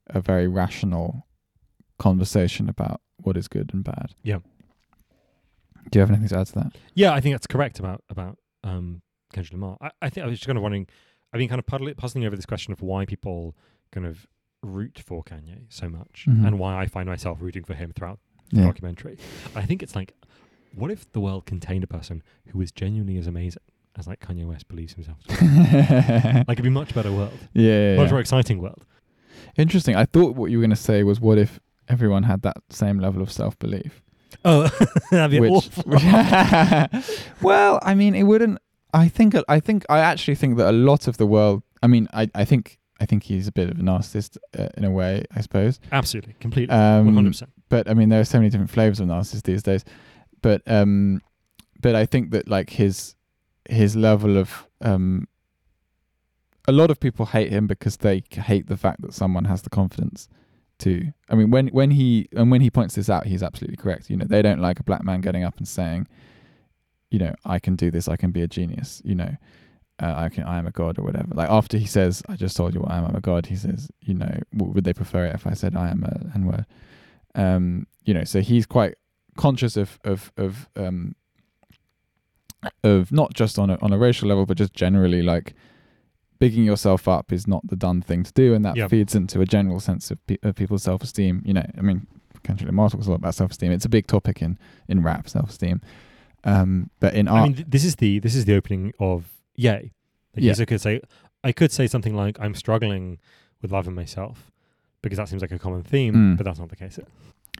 a 0.06 0.20
very 0.20 0.48
rational 0.48 1.26
conversation 1.98 2.68
about 2.68 3.00
what 3.18 3.36
is 3.36 3.46
good 3.46 3.70
and 3.74 3.84
bad. 3.84 4.14
Yeah. 4.22 4.38
Do 5.90 5.98
you 5.98 6.00
have 6.00 6.10
anything 6.10 6.28
to 6.28 6.38
add 6.38 6.46
to 6.46 6.54
that? 6.54 6.72
Yeah, 6.94 7.12
I 7.12 7.20
think 7.20 7.34
that's 7.34 7.46
correct 7.46 7.78
about 7.78 8.02
about 8.08 8.38
um, 8.64 9.02
Kendrick 9.32 9.52
Lamar. 9.52 9.76
I, 9.80 9.90
I 10.02 10.10
think 10.10 10.24
I 10.24 10.28
was 10.28 10.38
just 10.38 10.46
kind 10.46 10.56
of 10.56 10.62
wondering. 10.62 10.86
I've 11.32 11.38
been 11.38 11.48
kind 11.48 11.60
of 11.60 11.96
puzzling 11.96 12.24
over 12.24 12.34
this 12.36 12.46
question 12.46 12.72
of 12.72 12.82
why 12.82 13.04
people 13.06 13.54
kind 13.92 14.06
of 14.06 14.26
root 14.62 15.00
for 15.04 15.22
Kanye 15.22 15.60
so 15.68 15.88
much, 15.88 16.26
Mhm. 16.28 16.46
and 16.46 16.58
why 16.58 16.76
I 16.80 16.86
find 16.86 17.08
myself 17.08 17.38
rooting 17.40 17.64
for 17.64 17.74
him 17.74 17.92
throughout 17.94 18.18
the 18.50 18.58
Yeah. 18.60 18.66
documentary. 18.66 19.16
I 19.54 19.62
think 19.62 19.82
it's 19.82 19.94
like, 19.96 20.12
what 20.74 20.90
if 20.90 21.10
the 21.12 21.20
world 21.20 21.46
contained 21.46 21.84
a 21.84 21.86
person 21.86 22.22
who 22.48 22.58
was 22.58 22.70
genuinely 22.72 23.16
as 23.16 23.26
amazing 23.26 23.62
as 23.96 24.06
like 24.06 24.20
Kanye 24.20 24.44
West 24.46 24.68
believes 24.68 24.94
himself? 24.94 25.18
To 25.28 25.40
be? 25.40 25.46
like 26.48 26.58
it'd 26.58 26.62
be 26.62 26.68
a 26.68 26.70
much 26.70 26.94
better 26.94 27.12
world, 27.12 27.32
yeah, 27.54 27.96
much 27.96 28.06
yeah. 28.06 28.10
more 28.10 28.20
exciting 28.20 28.60
world. 28.60 28.84
Interesting. 29.56 29.96
I 29.96 30.04
thought 30.04 30.36
what 30.36 30.50
you 30.50 30.58
were 30.58 30.62
going 30.62 30.70
to 30.70 30.76
say 30.76 31.02
was 31.02 31.20
what 31.20 31.38
if 31.38 31.58
everyone 31.88 32.24
had 32.24 32.42
that 32.42 32.58
same 32.70 32.98
level 32.98 33.22
of 33.22 33.32
self 33.32 33.58
belief? 33.58 34.02
Oh, 34.44 34.68
that'd 35.10 35.30
be 35.30 35.40
which, 35.40 35.50
awful. 35.52 35.84
well, 37.42 37.78
I 37.82 37.94
mean, 37.94 38.14
it 38.14 38.24
wouldn't. 38.24 38.58
I 38.94 39.08
think. 39.08 39.34
I 39.48 39.60
think. 39.60 39.84
I 39.88 39.98
actually 40.00 40.34
think 40.36 40.56
that 40.58 40.68
a 40.68 40.72
lot 40.72 41.08
of 41.08 41.16
the 41.16 41.26
world. 41.26 41.62
I 41.82 41.86
mean, 41.86 42.08
I. 42.12 42.28
I 42.34 42.44
think. 42.44 42.78
I 43.02 43.06
think 43.06 43.22
he's 43.22 43.48
a 43.48 43.52
bit 43.52 43.70
of 43.70 43.78
a 43.78 43.82
narcissist 43.82 44.36
uh, 44.58 44.68
in 44.76 44.84
a 44.84 44.90
way. 44.90 45.24
I 45.34 45.40
suppose. 45.40 45.80
Absolutely, 45.90 46.34
completely, 46.40 46.74
Um, 46.74 47.06
one 47.06 47.14
hundred 47.14 47.30
percent. 47.30 47.50
but 47.70 47.88
I 47.88 47.94
mean, 47.94 48.10
there 48.10 48.20
are 48.20 48.24
so 48.24 48.38
many 48.38 48.50
different 48.50 48.70
flavors 48.70 49.00
of 49.00 49.08
narcissists 49.08 49.44
these 49.44 49.62
days. 49.62 49.84
But 50.42 50.60
um, 50.66 51.22
but 51.80 51.94
I 51.94 52.04
think 52.06 52.30
that 52.32 52.46
like 52.48 52.70
his 52.70 53.14
his 53.68 53.96
level 53.96 54.36
of 54.36 54.66
um, 54.82 55.26
a 56.68 56.72
lot 56.72 56.90
of 56.90 57.00
people 57.00 57.26
hate 57.26 57.50
him 57.50 57.66
because 57.66 57.96
they 57.98 58.22
hate 58.32 58.66
the 58.66 58.76
fact 58.76 59.00
that 59.02 59.14
someone 59.14 59.46
has 59.46 59.62
the 59.62 59.70
confidence 59.70 60.28
to. 60.80 61.12
I 61.30 61.34
mean, 61.36 61.50
when 61.50 61.68
when 61.68 61.90
he 61.92 62.28
and 62.36 62.50
when 62.50 62.60
he 62.60 62.70
points 62.70 62.94
this 62.96 63.08
out, 63.08 63.26
he's 63.26 63.42
absolutely 63.42 63.76
correct. 63.76 64.10
You 64.10 64.16
know, 64.16 64.26
they 64.26 64.42
don't 64.42 64.60
like 64.60 64.78
a 64.78 64.82
black 64.84 65.04
man 65.04 65.20
getting 65.22 65.42
up 65.44 65.56
and 65.56 65.66
saying, 65.66 66.06
you 67.10 67.18
know, 67.18 67.34
I 67.44 67.58
can 67.58 67.76
do 67.76 67.90
this. 67.90 68.08
I 68.08 68.16
can 68.16 68.30
be 68.30 68.42
a 68.42 68.46
genius. 68.48 69.02
You 69.04 69.14
know. 69.16 69.36
Uh, 70.02 70.14
I 70.16 70.28
can. 70.30 70.44
I 70.44 70.56
am 70.58 70.66
a 70.66 70.70
god, 70.70 70.98
or 70.98 71.02
whatever. 71.02 71.34
Like 71.34 71.50
after 71.50 71.76
he 71.76 71.84
says, 71.86 72.22
"I 72.28 72.36
just 72.36 72.56
told 72.56 72.72
you 72.74 72.80
what 72.80 72.90
I 72.90 72.96
am. 72.98 73.04
I'm 73.04 73.14
a 73.16 73.20
god." 73.20 73.46
He 73.46 73.56
says, 73.56 73.90
"You 74.00 74.14
know, 74.14 74.40
w- 74.56 74.72
would 74.72 74.84
they 74.84 74.94
prefer 74.94 75.26
it 75.26 75.34
if 75.34 75.46
I 75.46 75.52
said 75.52 75.76
I 75.76 75.90
am 75.90 76.02
a 76.04 76.34
n 76.34 76.46
word?" 76.46 76.64
um 77.36 77.86
you 78.04 78.12
know 78.12 78.24
so 78.24 78.40
he's 78.40 78.66
quite 78.66 78.96
conscious 79.36 79.76
of 79.76 80.00
of 80.04 80.32
of 80.36 80.68
um 80.74 81.14
of 82.82 83.10
not 83.12 83.32
just 83.34 83.58
on 83.58 83.70
a 83.70 83.78
on 83.80 83.92
a 83.92 83.98
racial 83.98 84.28
level 84.28 84.44
but 84.46 84.56
just 84.56 84.74
generally 84.74 85.22
like 85.22 85.54
bigging 86.38 86.64
yourself 86.64 87.06
up 87.06 87.32
is 87.32 87.46
not 87.46 87.64
the 87.68 87.76
done 87.76 88.02
thing 88.02 88.22
to 88.24 88.32
do 88.32 88.52
and 88.54 88.64
that 88.64 88.76
Yeah. 88.76 88.88
feeds 88.88 89.14
into 89.14 89.40
a 89.40 89.46
general 89.46 89.78
sense 89.78 90.10
of, 90.10 90.26
pe- 90.26 90.38
of 90.42 90.56
people's 90.56 90.82
self-esteem 90.82 91.42
you 91.44 91.54
know 91.54 91.64
i 91.78 91.82
mean 91.82 92.06
Kendrick 92.42 92.66
Lamar 92.66 92.90
talks 92.90 93.06
a 93.06 93.10
lot 93.10 93.16
about 93.16 93.34
self-esteem 93.34 93.70
it's 93.72 93.84
a 93.84 93.88
big 93.88 94.06
topic 94.06 94.42
in 94.42 94.58
in 94.88 95.02
rap 95.02 95.28
self-esteem 95.28 95.80
um 96.44 96.90
but 97.00 97.14
in 97.14 97.28
I 97.28 97.32
art 97.32 97.44
mean, 97.44 97.54
th- 97.56 97.66
this 97.68 97.84
is 97.84 97.96
the 97.96 98.18
this 98.20 98.34
is 98.34 98.44
the 98.44 98.54
opening 98.54 98.92
of 98.98 99.32
Ye. 99.56 99.70
Like 99.70 99.92
Yeah. 100.36 100.54
yeah. 100.56 100.64
could 100.64 100.80
say, 100.80 101.00
I 101.44 101.52
could 101.52 101.72
say 101.72 101.86
something 101.86 102.14
like, 102.14 102.38
"I'm 102.40 102.54
struggling 102.54 103.18
with 103.62 103.72
loving 103.72 103.94
myself," 103.94 104.50
because 105.02 105.16
that 105.18 105.28
seems 105.28 105.42
like 105.42 105.52
a 105.52 105.58
common 105.58 105.82
theme, 105.82 106.14
Mm. 106.14 106.36
but 106.36 106.44
that's 106.44 106.58
not 106.58 106.68
the 106.68 106.76
case. 106.76 106.98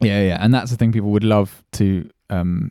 Yeah, 0.03 0.23
yeah, 0.23 0.39
and 0.41 0.55
that's 0.55 0.71
the 0.71 0.77
thing 0.77 0.93
people 0.93 1.11
would 1.11 1.25
love 1.25 1.63
to. 1.73 2.09
Um, 2.31 2.71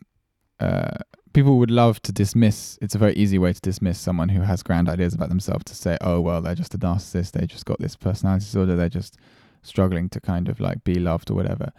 uh, 0.59 0.97
people 1.33 1.57
would 1.59 1.69
love 1.69 2.01
to 2.03 2.11
dismiss. 2.11 2.77
It's 2.81 2.95
a 2.95 2.97
very 2.97 3.13
easy 3.13 3.37
way 3.37 3.53
to 3.53 3.61
dismiss 3.61 3.99
someone 3.99 4.29
who 4.29 4.41
has 4.41 4.63
grand 4.63 4.89
ideas 4.89 5.13
about 5.13 5.29
themselves 5.29 5.65
to 5.65 5.75
say, 5.75 5.97
"Oh, 6.01 6.21
well, 6.21 6.41
they're 6.41 6.55
just 6.55 6.73
a 6.73 6.77
narcissist. 6.79 7.31
They 7.33 7.45
just 7.45 7.65
got 7.65 7.79
this 7.79 7.95
personality 7.95 8.45
disorder. 8.45 8.75
They're 8.75 8.89
just 8.89 9.17
struggling 9.61 10.09
to 10.09 10.19
kind 10.21 10.49
of 10.49 10.59
like 10.59 10.83
be 10.83 10.95
loved 10.95 11.29
or 11.29 11.35
whatever." 11.35 11.71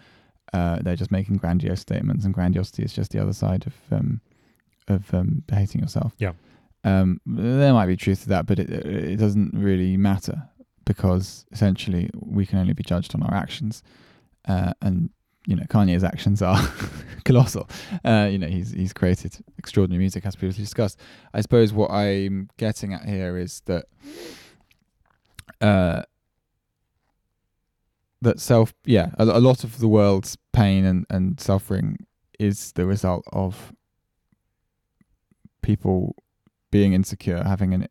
Uh, 0.53 0.79
they're 0.81 0.97
just 0.97 1.11
making 1.13 1.37
grandiose 1.37 1.81
statements, 1.81 2.25
and 2.25 2.35
grandiosity 2.35 2.83
is 2.83 2.93
just 2.93 3.13
the 3.13 3.23
other 3.23 3.33
side 3.33 3.67
of 3.67 3.75
um, 3.91 4.21
of 4.89 5.13
um, 5.15 5.43
hating 5.51 5.81
yourself. 5.81 6.15
Yeah. 6.19 6.33
Um, 6.83 7.21
there 7.27 7.73
might 7.73 7.87
be 7.87 7.97
truth 7.97 8.23
to 8.23 8.29
that, 8.31 8.47
but 8.47 8.59
it 8.59 8.71
it 8.71 9.17
doesn't 9.17 9.53
really 9.55 9.97
matter 9.97 10.49
because 10.85 11.47
essentially 11.53 12.11
we 12.15 12.47
can 12.47 12.59
only 12.59 12.73
be 12.73 12.83
judged 12.83 13.15
on 13.15 13.23
our 13.23 13.35
actions, 13.35 13.83
uh, 14.49 14.73
and 14.83 15.11
you 15.47 15.55
know 15.55 15.65
Kanye's 15.65 16.03
actions 16.03 16.43
are 16.43 16.61
colossal. 17.25 17.69
Uh, 18.05 18.29
you 18.31 18.39
know 18.39 18.49
he's 18.49 18.73
he's 18.73 18.93
created 18.93 19.37
extraordinary 19.59 20.01
music 20.01 20.27
as 20.27 20.37
previously 20.37 20.65
discussed. 20.65 20.99
I 21.33 21.43
suppose 21.43 21.73
what 21.73 21.91
I'm 21.91 22.49
getting 22.57 22.93
at 22.93 23.05
here 23.05 23.37
is 23.37 23.63
that 23.67 23.87
uh, 25.61 26.03
that 28.23 28.41
self 28.41 28.75
yeah 28.85 29.11
a, 29.19 29.25
a 29.25 29.41
lot 29.41 29.65
of 29.65 29.79
the 29.79 29.89
world's 29.89 30.37
pain 30.53 30.85
and 30.85 31.07
and 31.11 31.41
suffering 31.41 32.07
is 32.39 32.73
the 32.73 32.87
result 32.87 33.25
of 33.33 33.73
people 35.63 36.17
being 36.71 36.93
insecure 36.93 37.43
having 37.43 37.75
an 37.75 37.89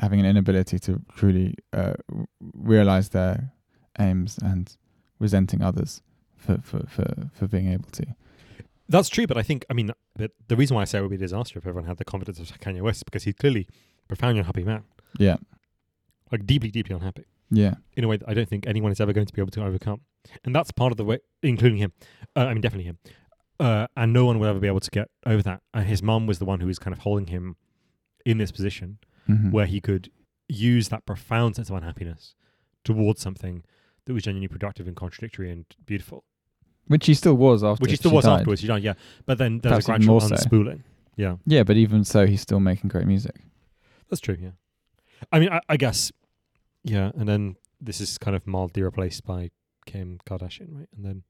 having 0.00 0.20
an 0.20 0.26
inability 0.26 0.78
to 0.78 1.00
truly 1.14 1.54
uh, 1.72 1.94
realize 2.40 3.10
their 3.10 3.52
aims 3.98 4.38
and 4.38 4.76
resenting 5.18 5.62
others 5.62 6.02
for, 6.36 6.58
for, 6.62 6.86
for, 6.86 7.30
for 7.32 7.48
being 7.48 7.72
able 7.72 7.88
to. 7.90 8.06
That's 8.88 9.08
true, 9.08 9.26
but 9.26 9.36
I 9.36 9.42
think 9.42 9.64
I 9.68 9.74
mean 9.74 9.90
the, 10.14 10.30
the 10.48 10.56
reason 10.56 10.76
why 10.76 10.82
I 10.82 10.84
say 10.84 10.98
it 10.98 11.02
would 11.02 11.10
be 11.10 11.16
a 11.16 11.18
disaster 11.18 11.58
if 11.58 11.66
everyone 11.66 11.88
had 11.88 11.98
the 11.98 12.04
confidence 12.04 12.38
of 12.38 12.60
Kanye 12.60 12.82
West 12.82 12.98
is 12.98 13.02
because 13.02 13.24
he's 13.24 13.34
clearly 13.34 13.66
a 14.04 14.08
profoundly 14.08 14.40
unhappy 14.40 14.64
man, 14.64 14.84
yeah. 15.18 15.36
Like 16.32 16.46
deeply, 16.46 16.70
deeply 16.70 16.94
unhappy 16.94 17.24
yeah 17.50 17.74
in 17.96 18.04
a 18.04 18.08
way 18.08 18.16
that 18.16 18.28
I 18.28 18.34
don't 18.34 18.48
think 18.48 18.66
anyone 18.66 18.90
is 18.92 19.00
ever 19.00 19.12
going 19.12 19.26
to 19.26 19.32
be 19.32 19.40
able 19.40 19.50
to 19.52 19.64
overcome, 19.64 20.00
and 20.44 20.54
that's 20.54 20.70
part 20.72 20.92
of 20.92 20.96
the 20.96 21.04
way, 21.04 21.18
including 21.42 21.78
him. 21.78 21.92
Uh, 22.34 22.40
I 22.46 22.52
mean, 22.54 22.60
definitely 22.60 22.84
him, 22.84 22.98
uh, 23.60 23.86
and 23.96 24.12
no 24.12 24.24
one 24.26 24.38
will 24.38 24.48
ever 24.48 24.58
be 24.60 24.66
able 24.66 24.80
to 24.80 24.90
get 24.90 25.08
over 25.24 25.42
that. 25.42 25.62
And 25.74 25.86
his 25.86 26.02
mum 26.02 26.26
was 26.26 26.38
the 26.38 26.44
one 26.44 26.60
who 26.60 26.66
was 26.66 26.78
kind 26.78 26.92
of 26.92 27.00
holding 27.00 27.28
him 27.28 27.56
in 28.24 28.38
this 28.38 28.50
position 28.52 28.98
Mhm. 29.28 29.50
where 29.52 29.66
he 29.66 29.80
could 29.80 30.10
use 30.48 30.88
that 30.88 31.04
profound 31.06 31.56
sense 31.56 31.68
of 31.70 31.76
unhappiness 31.76 32.34
towards 32.84 33.20
something 33.20 33.64
that 34.04 34.12
was 34.14 34.22
genuinely 34.24 34.48
productive 34.48 34.86
and 34.86 34.94
contradictory 34.96 35.50
and 35.50 35.64
beautiful, 35.84 36.24
which 36.86 37.06
he 37.06 37.14
still 37.14 37.36
was 37.36 37.64
after 37.64 37.82
which 37.82 37.90
he 37.92 37.96
still 37.96 38.12
was 38.12 38.24
died. 38.24 38.40
afterwards. 38.40 38.60
He 38.60 38.68
died, 38.68 38.82
yeah, 38.84 38.94
but 39.24 39.38
then 39.38 39.58
there's 39.60 39.84
Perhaps 39.84 39.84
a 39.86 39.88
gradual 40.06 40.20
so. 40.20 40.34
unspooling. 40.34 40.82
Yeah. 41.16 41.36
yeah 41.46 41.62
but 41.64 41.76
even 41.76 42.04
so 42.04 42.26
he's 42.26 42.42
still 42.42 42.60
making 42.60 42.88
great 42.88 43.06
music 43.06 43.36
That's 44.10 44.20
true. 44.20 44.36
Yeah. 44.40 44.50
I 45.32 45.38
mean, 45.40 45.48
I, 45.50 45.60
I 45.68 45.76
guess. 45.76 46.12
Yeah, 46.86 47.10
and 47.16 47.28
then 47.28 47.56
this 47.80 48.00
is 48.00 48.16
kind 48.16 48.36
of 48.36 48.46
mildly 48.46 48.82
replaced 48.82 49.24
by 49.24 49.50
Kim 49.86 50.18
Kardashian, 50.24 50.68
right? 50.74 50.88
And 50.96 51.04
then 51.04 51.22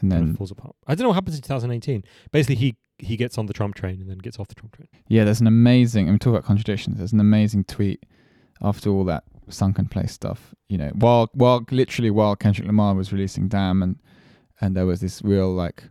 and 0.00 0.10
kind 0.10 0.12
then 0.12 0.30
of 0.30 0.36
falls 0.36 0.50
apart. 0.50 0.74
I 0.86 0.94
don't 0.94 1.04
know 1.04 1.08
what 1.10 1.14
happens 1.14 1.36
in 1.36 1.42
2018. 1.42 2.04
Basically, 2.32 2.56
he 2.56 2.76
he 2.98 3.16
gets 3.16 3.38
on 3.38 3.46
the 3.46 3.52
Trump 3.52 3.76
train 3.76 4.00
and 4.00 4.10
then 4.10 4.18
gets 4.18 4.38
off 4.38 4.48
the 4.48 4.54
Trump 4.54 4.76
train. 4.76 4.88
Yeah, 5.06 5.24
there's 5.24 5.40
an 5.40 5.46
amazing. 5.46 6.08
I 6.08 6.10
mean, 6.10 6.18
talk 6.18 6.32
about 6.32 6.44
contradictions. 6.44 6.98
There's 6.98 7.12
an 7.12 7.20
amazing 7.20 7.64
tweet 7.64 8.04
after 8.60 8.90
all 8.90 9.04
that 9.04 9.24
sunken 9.48 9.86
place 9.86 10.12
stuff. 10.12 10.54
You 10.68 10.78
know, 10.78 10.90
while 10.94 11.30
while 11.32 11.64
literally 11.70 12.10
while 12.10 12.34
Kendrick 12.36 12.66
Lamar 12.66 12.94
was 12.94 13.12
releasing 13.12 13.48
"Damn" 13.48 13.82
and 13.82 13.96
and 14.60 14.76
there 14.76 14.86
was 14.86 15.00
this 15.00 15.22
real 15.22 15.52
like, 15.52 15.84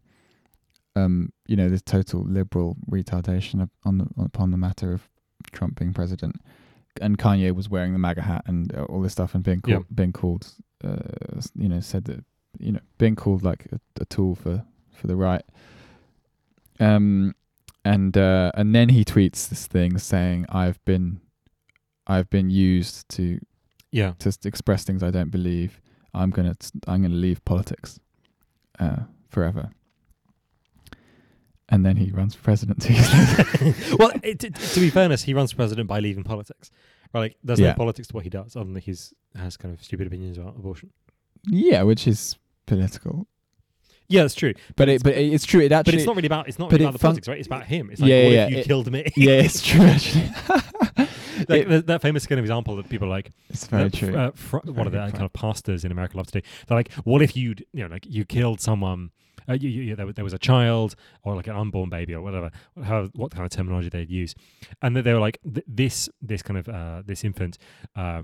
um, 0.97 1.31
you 1.47 1.55
know, 1.55 1.69
this 1.69 1.81
total 1.81 2.23
liberal 2.23 2.75
retardation 2.91 3.69
on 3.85 3.97
the 3.99 4.07
upon 4.17 4.51
the 4.51 4.57
matter 4.57 4.91
of 4.91 5.07
Trump 5.53 5.79
being 5.79 5.93
president, 5.93 6.35
and 7.01 7.17
Kanye 7.17 7.53
was 7.53 7.69
wearing 7.69 7.93
the 7.93 7.99
MAGA 7.99 8.21
hat 8.21 8.43
and 8.47 8.73
uh, 8.75 8.83
all 8.83 9.01
this 9.01 9.13
stuff 9.13 9.33
and 9.35 9.43
being 9.43 9.61
Yeah. 9.65 9.75
called, 9.75 9.95
being 9.95 10.13
called, 10.13 10.53
uh, 10.83 10.97
you 11.55 11.69
know, 11.69 11.79
said 11.79 12.05
that 12.05 12.23
you 12.59 12.71
know 12.71 12.79
being 12.97 13.15
called 13.15 13.43
like 13.43 13.67
a, 13.71 13.79
a 14.01 14.05
tool 14.05 14.35
for 14.35 14.63
for 14.93 15.07
the 15.07 15.15
right. 15.15 15.43
Um, 16.79 17.35
and 17.85 18.17
uh, 18.17 18.51
and 18.55 18.75
then 18.75 18.89
he 18.89 19.03
tweets 19.05 19.47
this 19.49 19.67
thing 19.67 19.97
saying, 19.97 20.45
"I've 20.49 20.83
been, 20.85 21.21
I've 22.05 22.29
been 22.29 22.49
used 22.49 23.07
to 23.09 23.39
Yeah. 23.91 24.13
to 24.19 24.29
express 24.45 24.83
things 24.83 25.01
I 25.03 25.11
don't 25.11 25.31
believe. 25.31 25.81
I'm 26.13 26.31
gonna 26.31 26.55
I'm 26.87 27.01
gonna 27.01 27.15
leave 27.15 27.43
politics, 27.45 27.99
uh, 28.79 29.03
forever." 29.29 29.69
And 31.69 31.85
then 31.85 31.97
he 31.97 32.11
runs 32.11 32.33
for 32.33 32.43
president 32.43 32.81
two 32.81 32.93
years 32.93 33.11
later. 33.13 33.95
well, 33.99 34.11
it, 34.23 34.43
it- 34.43 34.55
to 34.55 34.79
be 34.79 34.89
fairness, 34.89 35.23
he 35.23 35.33
runs 35.33 35.51
for 35.51 35.57
president 35.57 35.87
by 35.87 35.99
leaving 35.99 36.23
politics. 36.23 36.71
Right? 37.13 37.19
Like, 37.21 37.37
there's 37.43 37.59
Yeah. 37.59 37.69
no 37.69 37.73
politics 37.75 38.07
to 38.09 38.13
what 38.15 38.23
he 38.23 38.29
does, 38.29 38.55
other 38.55 38.71
than 38.71 38.81
he's 38.81 39.13
has 39.35 39.57
kind 39.57 39.73
of 39.73 39.83
stupid 39.83 40.07
opinions 40.07 40.37
about 40.37 40.55
abortion. 40.55 40.91
yeah, 41.45 41.81
which 41.83 42.07
is 42.07 42.37
political, 42.65 43.27
Yeah, 44.09 44.21
that's 44.23 44.35
true. 44.35 44.53
but 44.75 44.87
it 44.89 45.03
but 45.03 45.13
it- 45.13 45.33
it's 45.33 45.45
true. 45.45 45.61
It 45.61 45.71
actually 45.71 45.91
But 45.93 45.97
it's 45.99 46.05
not 46.07 46.15
really 46.15 46.25
about 46.27 46.47
it's 46.47 46.57
not 46.59 46.69
but 46.69 46.73
really 46.79 46.85
it 46.85 46.87
about 46.89 46.93
the 46.99 47.03
politics, 47.03 47.27
right? 47.27 47.37
It's 47.37 47.47
about 47.47 47.65
him. 47.65 47.89
It's 47.91 48.01
like, 48.01 48.09
Yeah, 48.09 48.23
what 48.23 48.31
yeah, 48.33 48.45
if 48.45 48.51
you 48.51 48.57
it- 48.59 48.65
killed 48.65 48.91
me? 48.91 49.05
yeah, 49.17 49.31
it's 49.41 49.61
true 49.61 49.81
actually. 49.81 50.29
like 50.97 51.61
It- 51.63 51.69
that, 51.69 51.87
that 51.87 52.01
famous 52.01 52.25
kind 52.27 52.39
of 52.39 52.45
example 52.45 52.75
that 52.77 52.89
people 52.89 53.07
are 53.07 53.11
like 53.11 53.31
it's 53.49 53.67
very 53.67 53.91
true. 53.91 54.15
Uh, 54.15 54.31
fr- 54.33 54.59
Very 54.63 54.73
what 54.77 54.87
are 54.87 54.89
the 54.89 54.97
good 54.97 54.99
uh, 54.99 55.03
point. 55.05 55.13
kind 55.13 55.25
of 55.25 55.33
pastors 55.33 55.83
in 55.85 55.91
America 55.91 56.17
love 56.17 56.27
to 56.27 56.39
do? 56.41 56.47
They're 56.67 56.77
like, 56.77 56.91
what 57.03 57.21
if 57.21 57.35
you'd, 57.37 57.65
you 57.73 57.83
know, 57.83 57.89
like 57.89 58.05
you 58.07 58.25
killed 58.25 58.59
someone? 58.61 59.11
Uh, 59.49 59.53
you, 59.53 59.69
you, 59.69 59.95
there, 59.95 60.05
was- 60.05 60.15
there 60.15 60.23
was 60.25 60.33
a 60.33 60.39
child 60.39 60.95
or 61.23 61.35
like 61.35 61.47
an 61.47 61.55
unborn 61.55 61.89
baby 61.89 62.13
or 62.13 62.21
whatever, 62.21 62.51
how, 62.83 63.05
what 63.15 63.31
kind 63.31 63.45
of 63.45 63.49
terminology 63.51 63.89
they'd 63.89 64.09
use, 64.09 64.35
and 64.81 64.95
that 64.95 65.03
they 65.03 65.13
were 65.13 65.19
like, 65.19 65.37
th- 65.43 65.65
this 65.67 66.09
this 66.21 66.41
kind 66.41 66.57
of 66.57 66.67
uh, 66.67 67.01
this 67.05 67.23
infant 67.23 67.57
uh, 67.95 68.23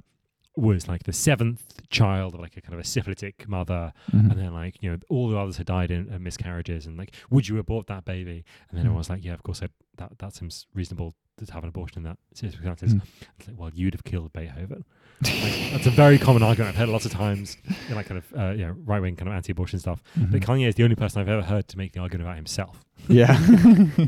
was 0.56 0.88
like 0.88 1.04
the 1.04 1.14
seventh 1.14 1.90
child 1.90 2.36
of 2.36 2.40
like 2.40 2.56
a 2.58 2.62
kind 2.62 2.74
of 2.76 2.80
a 2.80 2.84
syphilitic 2.84 3.48
mother, 3.48 3.92
Mhm. 4.12 4.30
and 4.32 4.40
then 4.40 4.54
like 4.54 4.82
you 4.84 4.92
know 4.92 4.98
all 5.10 5.30
the 5.30 5.38
others 5.38 5.58
had 5.58 5.66
died 5.66 5.92
in 5.92 6.14
uh, 6.14 6.20
miscarriages, 6.20 6.86
and 6.86 6.98
like, 6.98 7.16
would 7.30 7.48
you 7.48 7.58
abort 7.58 7.88
that 7.88 8.06
baby? 8.06 8.44
And 8.70 8.78
then 8.78 8.84
Mm. 8.84 8.88
everyone's 8.88 9.10
like, 9.10 9.24
yeah, 9.26 9.34
of 9.34 9.44
course, 9.44 9.64
I, 9.64 9.70
that 9.98 10.20
that 10.20 10.34
seems 10.36 10.68
reasonable 10.74 11.16
to 11.38 11.54
have 11.54 11.64
an 11.64 11.70
abortion 11.70 12.00
in 12.00 12.04
that 12.04 12.18
circumstances. 12.34 12.94
Mm. 12.94 13.02
It's 13.40 13.48
like, 13.48 13.60
well, 13.60 13.72
you'd 13.74 13.94
have 13.94 14.04
killed 14.04 14.32
Beethoven. 14.34 14.84
Like, 15.24 15.72
that's 15.72 15.88
a 15.88 15.92
very 15.92 16.18
common 16.18 16.44
argument 16.44 16.74
I've 16.76 16.80
heard 16.80 16.90
lots 16.90 17.06
of 17.06 17.12
times 17.12 17.58
in 17.90 17.96
like 17.96 18.08
kind 18.08 18.18
of 18.18 18.34
uh, 18.40 18.52
you 18.52 18.66
know 18.68 18.76
right 18.86 19.02
wing 19.02 19.16
kind 19.16 19.30
of 19.30 19.34
anti 19.36 19.52
abortion 19.52 19.80
stuff. 19.80 20.02
But 20.16 20.42
Mhm. 20.42 20.44
Kanye 20.46 20.68
is 20.68 20.76
the 20.76 20.84
only 20.84 20.96
person 20.96 21.22
I've 21.22 21.30
ever 21.30 21.42
heard 21.42 21.68
to 21.70 21.78
make 21.78 21.94
the 21.94 22.00
argument 22.02 22.28
about 22.28 22.36
himself. 22.36 22.84
yeah 23.08 23.38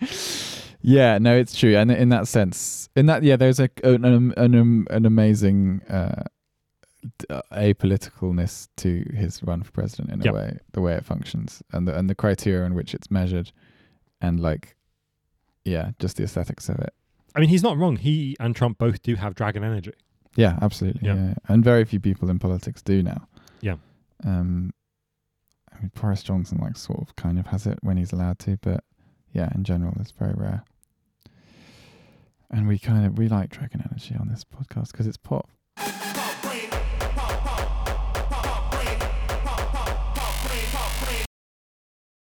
yeah 0.80 1.18
no 1.18 1.36
it's 1.36 1.56
true 1.58 1.76
and 1.76 1.90
in 1.90 2.08
that 2.10 2.28
sense 2.28 2.88
in 2.94 3.06
that 3.06 3.22
yeah 3.24 3.34
there's 3.36 3.58
a 3.58 3.68
an 3.82 4.04
an, 4.04 4.32
an, 4.36 4.86
an 4.90 5.04
amazing 5.06 5.80
uh 5.90 6.22
uh, 7.30 7.42
apoliticalness 7.52 8.68
to 8.76 9.04
his 9.14 9.42
run 9.42 9.62
for 9.62 9.70
president 9.72 10.10
in 10.10 10.20
Yep. 10.20 10.32
a 10.32 10.36
way 10.36 10.58
the 10.72 10.80
way 10.80 10.94
it 10.94 11.04
functions 11.04 11.62
and 11.72 11.86
the 11.86 11.96
and 11.96 12.08
the 12.10 12.14
criteria 12.14 12.64
in 12.64 12.74
which 12.74 12.94
it's 12.94 13.10
measured 13.10 13.50
and 14.20 14.38
like 14.40 14.76
yeah 15.64 15.90
just 15.98 16.16
the 16.16 16.24
aesthetics 16.24 16.68
of 16.68 16.78
it 16.78 16.92
I 17.36 17.40
mean, 17.40 17.50
he's 17.50 17.62
not 17.62 17.76
wrong. 17.78 17.96
He 17.96 18.36
and 18.40 18.56
Trump 18.56 18.78
both 18.78 19.00
do 19.02 19.14
have 19.14 19.34
dragon 19.34 19.62
energy. 19.62 19.92
yeah 20.34 20.58
absolutely 20.62 21.02
Yeah. 21.06 21.14
yeah. 21.14 21.34
and 21.48 21.62
very 21.62 21.84
few 21.84 22.00
people 22.00 22.30
in 22.30 22.38
politics 22.38 22.82
do 22.82 23.02
now 23.02 23.28
Yeah. 23.60 23.76
um 24.24 24.72
I 25.72 25.80
mean 25.80 25.90
Boris 26.00 26.22
Johnson 26.22 26.58
like 26.60 26.76
sort 26.76 27.00
of 27.00 27.14
kind 27.16 27.38
of 27.38 27.46
has 27.48 27.66
it 27.66 27.78
when 27.82 27.96
he's 27.96 28.12
allowed 28.12 28.38
to 28.40 28.56
but 28.62 28.82
yeah 29.32 29.50
in 29.54 29.62
general 29.64 29.94
it's 30.00 30.10
very 30.12 30.34
rare 30.36 30.64
and 32.50 32.66
we 32.66 32.78
kind 32.78 33.04
of 33.06 33.18
we 33.18 33.28
like 33.28 33.50
dragon 33.50 33.82
energy 33.88 34.14
on 34.18 34.28
this 34.28 34.44
podcast 34.44 34.90
because 34.92 35.06
it's 35.06 35.16
pop 35.18 35.48